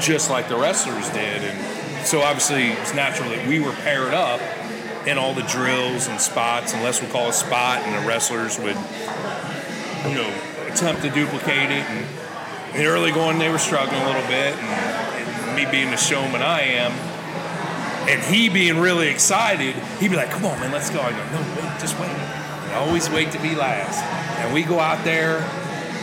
just 0.00 0.30
like 0.30 0.48
the 0.48 0.56
wrestlers 0.56 1.10
did. 1.10 1.42
And 1.42 2.06
so 2.06 2.20
obviously 2.20 2.68
it's 2.68 2.94
natural 2.94 3.30
that 3.30 3.48
we 3.48 3.58
were 3.58 3.72
paired 3.72 4.14
up 4.14 4.40
in 5.08 5.18
all 5.18 5.34
the 5.34 5.42
drills 5.42 6.06
and 6.06 6.20
spots, 6.20 6.72
and 6.72 6.84
Les 6.84 7.02
would 7.02 7.10
call 7.10 7.30
a 7.30 7.32
spot, 7.32 7.78
and 7.80 8.00
the 8.00 8.06
wrestlers 8.06 8.58
would, 8.58 8.76
you 10.06 10.14
know, 10.14 10.32
attempt 10.70 11.02
to 11.02 11.10
duplicate 11.10 11.72
it. 11.72 11.84
And 11.90 12.06
in 12.78 12.86
early 12.86 13.10
going, 13.10 13.38
they 13.38 13.48
were 13.48 13.58
struggling 13.58 14.00
a 14.00 14.06
little 14.06 14.26
bit, 14.28 14.54
and, 14.54 15.28
and 15.28 15.56
me 15.56 15.66
being 15.70 15.90
the 15.90 15.96
showman 15.96 16.42
I 16.42 16.62
am, 16.62 16.92
and 18.08 18.22
he 18.22 18.48
being 18.48 18.78
really 18.78 19.08
excited, 19.08 19.74
he'd 19.98 20.10
be 20.10 20.16
like, 20.16 20.30
"Come 20.30 20.44
on, 20.44 20.58
man, 20.60 20.72
let's 20.72 20.90
go." 20.90 21.00
I 21.00 21.10
go, 21.10 21.24
"No, 21.30 21.40
wait, 21.56 21.80
just 21.80 21.98
wait. 21.98 22.08
I 22.08 22.74
always 22.76 23.10
wait 23.10 23.32
to 23.32 23.40
be 23.40 23.54
last." 23.54 24.02
And 24.40 24.54
we 24.54 24.62
go 24.62 24.78
out 24.78 25.04
there, 25.04 25.38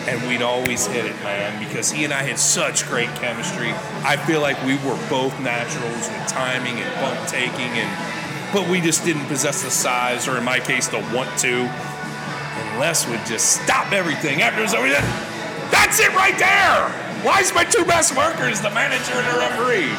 and 0.07 0.27
we'd 0.27 0.41
always 0.41 0.85
hit 0.85 1.05
it, 1.05 1.15
man, 1.23 1.63
because 1.63 1.89
he 1.91 2.03
and 2.03 2.13
I 2.13 2.23
had 2.23 2.37
such 2.37 2.85
great 2.87 3.09
chemistry. 3.15 3.71
I 4.03 4.17
feel 4.17 4.41
like 4.41 4.61
we 4.65 4.75
were 4.75 4.99
both 5.09 5.39
naturals 5.39 6.09
with 6.09 6.27
timing 6.27 6.75
and 6.77 6.93
bump 7.01 7.27
taking, 7.27 7.71
and 7.79 8.53
but 8.53 8.69
we 8.69 8.81
just 8.81 9.03
didn't 9.05 9.25
possess 9.27 9.63
the 9.63 9.71
size, 9.71 10.27
or 10.27 10.37
in 10.37 10.43
my 10.43 10.59
case, 10.59 10.87
the 10.87 10.99
want 11.13 11.29
to. 11.39 11.71
Les 12.79 13.07
would 13.07 13.25
just 13.25 13.63
stop 13.63 13.93
everything 13.93 14.41
after 14.41 14.61
over. 14.77 15.34
That's 15.71 15.99
it 15.99 16.13
right 16.13 16.37
there. 16.37 17.05
Why 17.25 17.39
is 17.39 17.53
my 17.55 17.63
two 17.63 17.83
best 17.85 18.15
workers 18.15 18.61
the 18.61 18.69
manager 18.69 19.13
and 19.13 19.25
the 19.33 19.39
referee? 19.39 19.89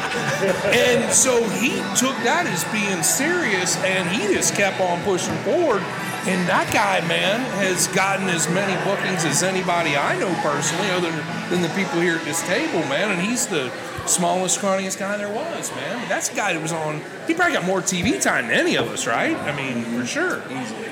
and 0.71 1.11
so 1.11 1.43
he 1.49 1.75
took 1.95 2.15
that 2.23 2.47
as 2.47 2.63
being 2.71 3.03
serious, 3.03 3.75
and 3.83 4.07
he 4.09 4.33
just 4.33 4.55
kept 4.55 4.79
on 4.79 5.01
pushing 5.03 5.35
forward. 5.43 5.83
And 6.27 6.47
that 6.47 6.71
guy, 6.73 7.05
man, 7.07 7.39
has 7.59 7.87
gotten 7.87 8.27
as 8.29 8.49
many 8.49 8.75
bookings 8.83 9.25
as 9.25 9.43
anybody 9.43 9.95
I 9.95 10.17
know 10.19 10.33
personally, 10.41 10.89
other 10.91 11.11
than 11.49 11.61
the 11.61 11.69
people 11.69 11.99
here 11.99 12.15
at 12.15 12.23
this 12.23 12.41
table, 12.47 12.79
man. 12.87 13.11
And 13.11 13.21
he's 13.21 13.47
the 13.47 13.71
smallest, 14.07 14.59
scrawniest 14.59 14.97
guy 14.97 15.17
there 15.17 15.33
was, 15.33 15.71
man. 15.75 16.07
That's 16.07 16.31
a 16.31 16.35
guy 16.35 16.53
that 16.53 16.61
was 16.61 16.71
on. 16.71 17.01
He 17.27 17.33
probably 17.33 17.55
got 17.55 17.65
more 17.65 17.81
TV 17.81 18.21
time 18.21 18.47
than 18.47 18.57
any 18.57 18.75
of 18.75 18.87
us, 18.87 19.05
right? 19.05 19.35
I 19.35 19.55
mean, 19.55 19.83
for 19.83 20.05
sure, 20.05 20.41
easily. 20.49 20.87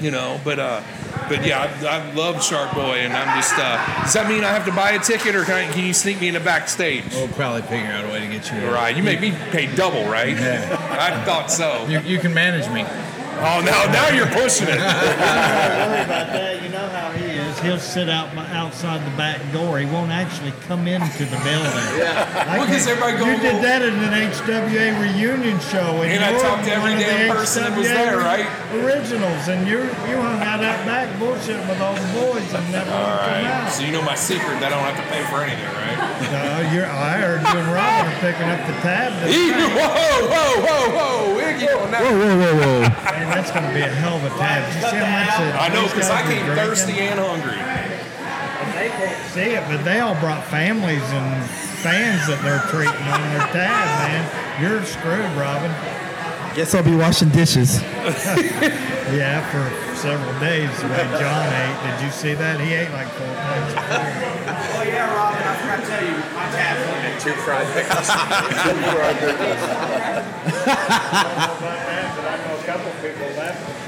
You 0.00 0.10
know, 0.10 0.40
but 0.44 0.58
uh, 0.58 0.82
but 1.30 1.46
yeah, 1.46 1.62
I, 1.62 1.98
I 1.98 2.12
love 2.12 2.42
Shark 2.42 2.74
Boy, 2.74 2.98
and 2.98 3.12
I'm 3.12 3.38
just. 3.38 3.54
Uh, 3.56 4.02
does 4.02 4.12
that 4.14 4.28
mean 4.28 4.42
I 4.42 4.48
have 4.48 4.66
to 4.66 4.72
buy 4.72 4.90
a 4.90 4.98
ticket, 4.98 5.36
or 5.36 5.44
can, 5.44 5.54
I, 5.54 5.72
can 5.72 5.86
you 5.86 5.94
sneak 5.94 6.20
me 6.20 6.26
in 6.26 6.34
the 6.34 6.40
backstage? 6.40 7.04
We'll 7.12 7.28
probably 7.28 7.62
figure 7.62 7.90
out 7.92 8.04
a 8.04 8.08
way 8.08 8.20
to 8.20 8.26
get 8.26 8.50
you. 8.50 8.58
in. 8.58 8.66
Right, 8.70 8.94
you 8.94 9.04
make 9.04 9.20
me 9.20 9.30
pay 9.52 9.72
double, 9.74 10.04
right? 10.10 10.36
Yeah. 10.36 10.76
I 11.00 11.24
thought 11.24 11.50
so. 11.50 11.86
You, 11.86 12.00
you 12.00 12.18
can 12.18 12.34
manage 12.34 12.68
me. 12.74 12.82
Oh, 12.82 13.62
now 13.64 13.86
now 13.92 14.08
you're 14.10 14.26
pushing 14.26 14.66
it. 14.68 14.76
Don't 14.76 15.88
worry 15.88 16.02
about 16.02 16.26
that. 16.34 16.62
You 16.62 16.68
know 16.68 16.78
how 16.78 16.78
he 16.78 16.78
is. 16.78 16.79
He'll 17.62 17.78
sit 17.78 18.08
out 18.08 18.34
outside 18.50 19.04
the 19.04 19.14
back 19.16 19.40
door. 19.52 19.78
He 19.78 19.86
won't 19.86 20.10
actually 20.10 20.52
come 20.66 20.86
into 20.88 21.24
the 21.24 21.36
building. 21.44 21.70
Yeah. 22.00 22.46
I 22.48 22.56
Well, 22.58 22.66
'cause 22.66 22.86
everybody 22.86 23.18
go- 23.18 23.26
You 23.28 23.36
did 23.40 23.62
that 23.62 23.82
at 23.82 23.92
an 23.92 24.14
HWA 24.14 24.96
reunion 25.00 25.60
show, 25.60 26.00
and, 26.00 26.12
And 26.12 26.24
I 26.24 26.32
talked 26.40 26.64
to 26.64 26.72
every 26.72 26.92
one 26.94 27.02
of 27.02 27.04
the 27.04 27.12
damn 27.12 27.36
person 27.36 27.62
that 27.64 27.76
was 27.76 27.88
there, 27.88 28.16
right? 28.16 28.46
Originals, 28.72 29.48
and 29.48 29.66
you 29.68 29.84
you 30.08 30.16
hung 30.16 30.40
out 30.40 30.60
that 30.60 30.86
back 30.86 31.12
bullshit 31.18 31.60
with 31.68 31.80
all 31.80 31.92
the 31.94 32.08
boys 32.16 32.46
and 32.54 32.64
never 32.72 32.88
All 32.90 33.04
would 33.04 33.20
come 33.20 33.44
out. 33.44 33.72
So 33.72 33.82
you 33.84 33.92
know 33.92 34.00
my 34.02 34.14
secret 34.14 34.60
that 34.64 34.72
I 34.72 34.80
don't 34.80 34.86
have 34.86 34.96
to 34.96 35.06
pay 35.12 35.20
for 35.28 35.42
anything, 35.44 35.68
right? 35.76 35.98
No, 36.32 36.72
you're, 36.72 36.86
I 36.88 37.18
heard 37.20 37.42
you 37.44 37.58
and 37.60 37.68
Robin 37.74 38.08
are 38.08 38.20
picking 38.24 38.48
up 38.48 38.60
the 38.64 38.76
tab. 38.80 39.12
this 39.20 39.36
Whoa, 39.36 40.30
whoa, 40.30 40.52
whoa, 40.64 40.84
whoa, 40.96 41.40
Iggy 41.44 41.68
on 41.76 41.90
that. 41.90 42.00
Whoa, 42.00 42.16
whoa, 42.16 42.34
whoa, 42.40 42.54
whoa. 42.56 42.69
Man, 42.90 43.28
that's 43.30 43.50
going 43.50 43.64
to 43.66 43.72
be 43.74 43.80
a 43.80 43.88
hell 43.88 44.16
of 44.16 44.24
a 44.24 44.30
tab. 44.38 44.66
Did 44.66 44.82
you 44.82 44.88
see 44.90 44.96
how 44.96 45.10
much 45.10 45.34
that 45.38 45.60
I 45.60 45.68
know 45.74 45.86
because 45.88 46.10
I 46.10 46.22
guys 46.22 46.26
were 46.26 46.34
came 46.34 46.44
drinking? 46.46 46.66
thirsty 46.66 46.98
and 47.00 47.18
hungry. 47.20 47.58
They 48.76 48.88
can't 48.88 49.22
see 49.32 49.50
it, 49.56 49.64
but 49.68 49.84
they 49.84 50.00
all 50.00 50.14
brought 50.20 50.44
families 50.46 51.02
and 51.12 51.44
fans 51.84 52.26
that 52.28 52.40
they're 52.42 52.60
treating 52.72 53.06
on 53.08 53.20
their 53.32 53.46
tab, 53.52 53.86
man. 54.04 54.24
You're 54.60 54.84
screwed, 54.84 55.32
Robin. 55.36 55.72
Guess 56.56 56.74
I'll 56.74 56.82
be 56.82 56.94
washing 56.96 57.28
dishes. 57.30 57.80
Yeah, 59.10 59.42
for 59.50 59.66
several 59.96 60.38
days 60.38 60.70
the 60.80 60.86
way 60.86 61.02
John 61.18 61.46
ate. 61.50 61.98
Did 61.98 62.04
you 62.06 62.12
see 62.12 62.34
that? 62.34 62.60
He 62.60 62.74
ate 62.74 62.92
like 62.92 63.08
four 63.08 63.26
plates. 63.26 63.74
Oh 64.78 64.84
yeah, 64.86 65.12
Robin, 65.16 65.42
I 65.42 65.56
forgot 65.58 65.80
to 65.80 65.86
tell 65.90 66.04
you, 66.06 66.14
my 66.30 66.46
tab's 66.54 66.86
only 66.86 67.02
been 67.10 67.18
two 67.18 67.34
fried 67.42 67.66
pickles. 67.74 68.06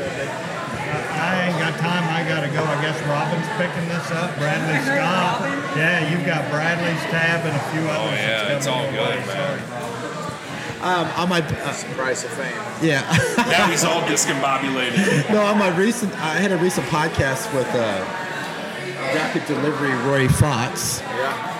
I 0.02 1.48
ain't 1.48 1.58
got 1.58 1.78
time. 1.78 2.04
I 2.10 2.26
got 2.28 2.40
to 2.42 2.48
go. 2.48 2.62
I 2.64 2.82
guess 2.82 3.00
Robin's 3.06 3.46
picking 3.56 3.88
this 3.88 4.10
up. 4.10 4.36
Bradley 4.38 4.80
Scott. 4.84 5.42
Yeah, 5.76 6.10
you've 6.10 6.26
got 6.26 6.50
Bradley's 6.50 7.00
tab 7.10 7.46
and 7.46 7.54
a 7.56 7.60
few 7.70 7.80
others. 7.88 8.12
Oh, 8.12 8.14
yeah, 8.14 8.44
that's 8.48 8.66
it's 8.66 8.66
all 8.66 8.84
coming 8.84 8.94
your 8.94 9.06
good, 9.06 9.26
way. 9.28 9.34
man. 9.34 9.62
Um, 10.82 11.06
on 11.16 11.28
my 11.28 11.38
uh, 11.40 11.74
Price 11.94 12.24
of 12.24 12.30
fame. 12.30 12.52
yeah. 12.82 13.02
Now 13.36 13.68
he's 13.70 13.84
all 13.84 14.00
discombobulated. 14.02 15.30
no, 15.32 15.40
on 15.42 15.56
my 15.56 15.68
recent, 15.76 16.12
I 16.14 16.34
had 16.40 16.50
a 16.50 16.56
recent 16.56 16.84
podcast 16.88 17.54
with 17.54 17.68
uh, 17.68 18.04
Rapid 19.14 19.46
Delivery 19.46 19.92
Roy 20.08 20.28
Fox, 20.28 21.00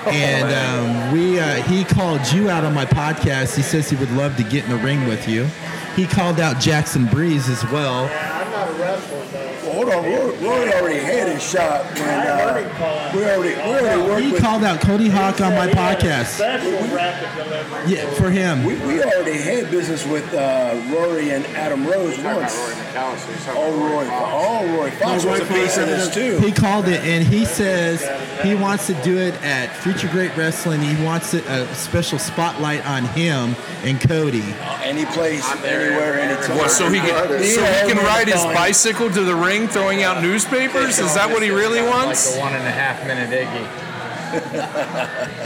and 0.06 1.08
um, 1.08 1.12
we 1.12 1.38
uh, 1.38 1.62
he 1.62 1.84
called 1.84 2.20
you 2.32 2.50
out 2.50 2.64
on 2.64 2.74
my 2.74 2.84
podcast. 2.84 3.56
He 3.56 3.62
says 3.62 3.88
he 3.90 3.96
would 3.96 4.10
love 4.12 4.36
to 4.36 4.42
get 4.42 4.64
in 4.64 4.70
the 4.70 4.76
ring 4.78 5.06
with 5.06 5.28
you. 5.28 5.48
He 5.94 6.06
called 6.06 6.40
out 6.40 6.60
Jackson 6.60 7.06
Breeze 7.06 7.48
as 7.48 7.62
well. 7.70 8.04
I'm 8.04 8.50
not 8.50 8.68
a 8.68 8.72
wrestler, 8.74 9.24
though. 9.26 9.51
Well, 9.72 9.90
hold 9.90 10.04
on, 10.04 10.04
Roy, 10.04 10.48
Roy 10.48 10.72
already 10.72 10.98
had 10.98 11.28
his 11.28 11.42
shot 11.42 11.84
when 11.94 12.08
uh, 12.08 13.10
we 13.14 13.24
already 13.24 13.54
we 13.54 13.60
already 13.60 14.02
worked 14.02 14.24
He 14.24 14.32
with. 14.32 14.42
called 14.42 14.64
out 14.64 14.80
Cody 14.80 15.08
Hawk 15.08 15.40
on 15.40 15.54
my 15.54 15.68
podcast. 15.68 16.26
Special 16.36 16.72
rapid. 16.94 17.88
Yeah, 17.88 18.08
for 18.12 18.30
him. 18.30 18.64
We, 18.64 18.74
we 18.76 19.02
already 19.02 19.38
had 19.38 19.70
business 19.70 20.06
with 20.06 20.32
uh, 20.34 20.80
Rory 20.90 21.30
and 21.30 21.44
Adam 21.48 21.86
Rose 21.86 22.18
once. 22.18 22.54
Roy 22.56 22.72
McAllister. 22.74 23.32
He's 23.32 23.44
talking 23.46 23.62
Oh, 23.62 23.74
about 23.74 23.92
Roy, 23.92 24.06
Fox. 24.08 24.32
oh, 24.34 24.76
Roy 24.78 24.90
Fox 24.90 25.24
was 25.24 25.40
a 25.40 25.46
piece 25.46 25.76
of 25.78 25.86
this 25.86 26.12
too. 26.14 26.38
He 26.38 26.52
called 26.52 26.88
it, 26.88 27.00
and 27.04 27.26
he 27.26 27.44
says 27.44 28.02
he 28.42 28.54
wants 28.54 28.86
to 28.88 28.94
do 29.02 29.16
it 29.18 29.34
at 29.42 29.74
Future 29.76 30.08
Great 30.08 30.36
Wrestling. 30.36 30.80
He 30.80 31.02
wants 31.04 31.34
it, 31.34 31.44
a 31.46 31.66
special 31.74 32.18
spotlight 32.18 32.84
on 32.86 33.04
him 33.04 33.54
and 33.84 34.00
Cody. 34.00 34.42
Any 34.82 35.04
place, 35.06 35.48
anywhere, 35.64 36.18
anytime. 36.20 36.56
What, 36.58 36.70
so 36.70 36.90
he 36.90 36.98
can 37.00 37.28
so 37.28 37.64
he 37.64 37.92
can 37.92 37.96
ride 38.04 38.28
his 38.28 38.42
bicycle 38.42 39.10
to 39.10 39.22
the 39.22 39.34
ring, 39.34 39.68
throwing 39.68 40.02
out 40.02 40.22
newspapers? 40.22 40.98
Is 40.98 41.14
that 41.14 41.30
what 41.30 41.42
he 41.42 41.50
really 41.50 41.80
wants? 41.82 41.92
Like 41.92 42.06
wants? 42.06 42.34
the 42.34 42.40
one 42.40 42.52
and 42.54 42.66
a 42.66 42.70
half 42.70 43.06
minute 43.06 43.30
Iggy. 43.30 43.68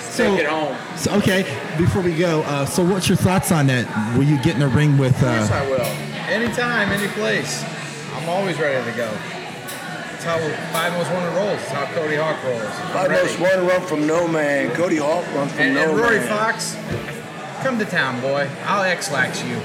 So, 0.01 0.25
Take 0.37 0.41
it 0.45 0.47
home. 0.47 0.77
so, 0.97 1.13
okay, 1.17 1.43
before 1.77 2.03
we 2.03 2.15
go, 2.17 2.43
uh, 2.43 2.65
so 2.65 2.85
what's 2.85 3.09
your 3.09 3.17
thoughts 3.17 3.51
on 3.51 3.67
that? 3.67 4.17
Will 4.17 4.25
you 4.25 4.37
get 4.43 4.55
in 4.55 4.61
the 4.61 4.69
ring 4.69 4.97
with? 4.97 5.21
Yes, 5.21 5.51
Uh, 5.51 5.55
I 5.55 5.69
will. 5.69 5.81
Anytime, 6.31 6.91
any 6.91 7.09
place. 7.09 7.65
I'm 8.15 8.29
always 8.29 8.59
ready 8.59 8.89
to 8.91 8.97
go. 8.97 9.11
That's 10.27 10.43
how 10.43 10.73
five 10.73 10.93
most 10.93 11.13
wanted 11.13 11.37
rolls. 11.37 11.61
That's 11.61 11.71
how 11.71 11.87
Cody 11.95 12.17
Hawk 12.17 12.43
rolls. 12.43 12.65
I'm 12.65 12.93
Five 12.93 13.11
most 13.13 13.39
one 13.39 13.65
run 13.65 13.81
from 13.83 14.09
no 14.09 14.27
man. 14.27 14.75
Cody 14.75 14.97
Hawk 14.97 15.25
runs 15.33 15.53
from 15.53 15.61
And, 15.61 15.75
no 15.77 15.91
and 15.91 16.01
Rory 16.01 16.19
man. 16.19 16.27
Fox, 16.27 16.77
come 17.63 17.79
to 17.79 17.85
town, 17.85 18.21
boy. 18.21 18.51
I'll 18.65 18.83
Ex-Lax 18.83 19.45
you. 19.45 19.55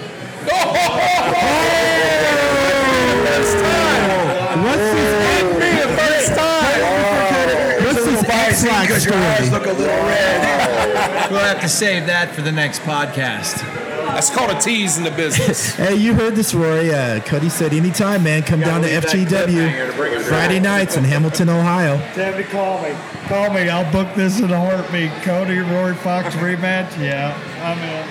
what's 4.62 4.78
this? 4.78 5.18
What's 7.84 8.06
this 8.06 8.24
Ex-Lax 8.30 8.88
Because 8.88 9.06
your 9.06 9.16
eyes 9.16 9.52
look 9.52 9.66
a 9.66 9.74
little 9.74 9.88
red. 9.88 11.32
We'll 11.32 11.40
have 11.40 11.62
to 11.62 11.70
save 11.70 12.06
that 12.06 12.36
for 12.36 12.44
the 12.44 12.52
next 12.52 12.82
podcast. 12.82 13.81
That's 14.14 14.30
called 14.30 14.52
a 14.52 14.60
tease 14.60 14.98
in 14.98 15.04
the 15.04 15.12
business. 15.12 15.76
Hey, 15.82 15.96
you 15.96 16.14
heard 16.14 16.36
this, 16.36 16.54
Rory. 16.54 16.94
Uh, 16.94 17.20
Cody 17.22 17.50
said, 17.50 17.74
anytime, 17.74 18.24
man, 18.24 18.44
come 18.44 18.60
down 18.60 18.82
to 18.82 18.88
leave 18.88 19.02
to 19.02 19.08
FGW 19.18 20.24
Friday 20.24 20.60
nights 20.60 20.96
in 20.98 21.04
Hamilton, 21.04 21.50
Ohio. 21.50 21.98
Debbie, 22.16 22.44
call 22.44 22.82
me. 22.84 22.94
Call 23.28 23.52
me. 23.54 23.70
I'll 23.70 23.90
book 23.92 24.14
this 24.16 24.40
in 24.40 24.52
a 24.52 24.60
heartbeat. 24.60 25.12
Cody, 25.24 25.60
Roy 25.60 25.94
Fox 25.94 26.36
rematch. 26.36 26.98
Yeah, 27.00 27.34
I'm 27.64 27.80
in. 27.80 28.08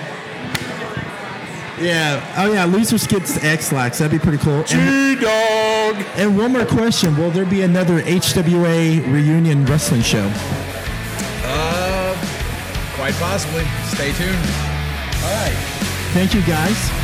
Yeah. 1.85 2.33
Oh, 2.37 2.51
yeah. 2.51 2.65
Losers 2.65 3.07
gets 3.07 3.41
Ex-Lax. 3.43 3.99
That'd 3.99 4.11
be 4.11 4.19
pretty 4.23 4.43
cool. 4.43 4.63
G-Dog. 4.63 5.95
and 6.15 6.37
one 6.37 6.51
more 6.51 6.65
question. 6.65 7.15
Will 7.17 7.31
there 7.31 7.45
be 7.45 7.61
another 7.61 8.01
HWA 8.01 9.01
reunion 9.11 9.65
wrestling 9.65 10.01
show? 10.01 10.31
Uh, 11.43 12.15
quite 12.95 13.13
possibly. 13.15 13.63
Stay 13.87 14.11
tuned. 14.13 15.70
Thank 16.13 16.33
you, 16.33 16.41
guys. 16.41 17.00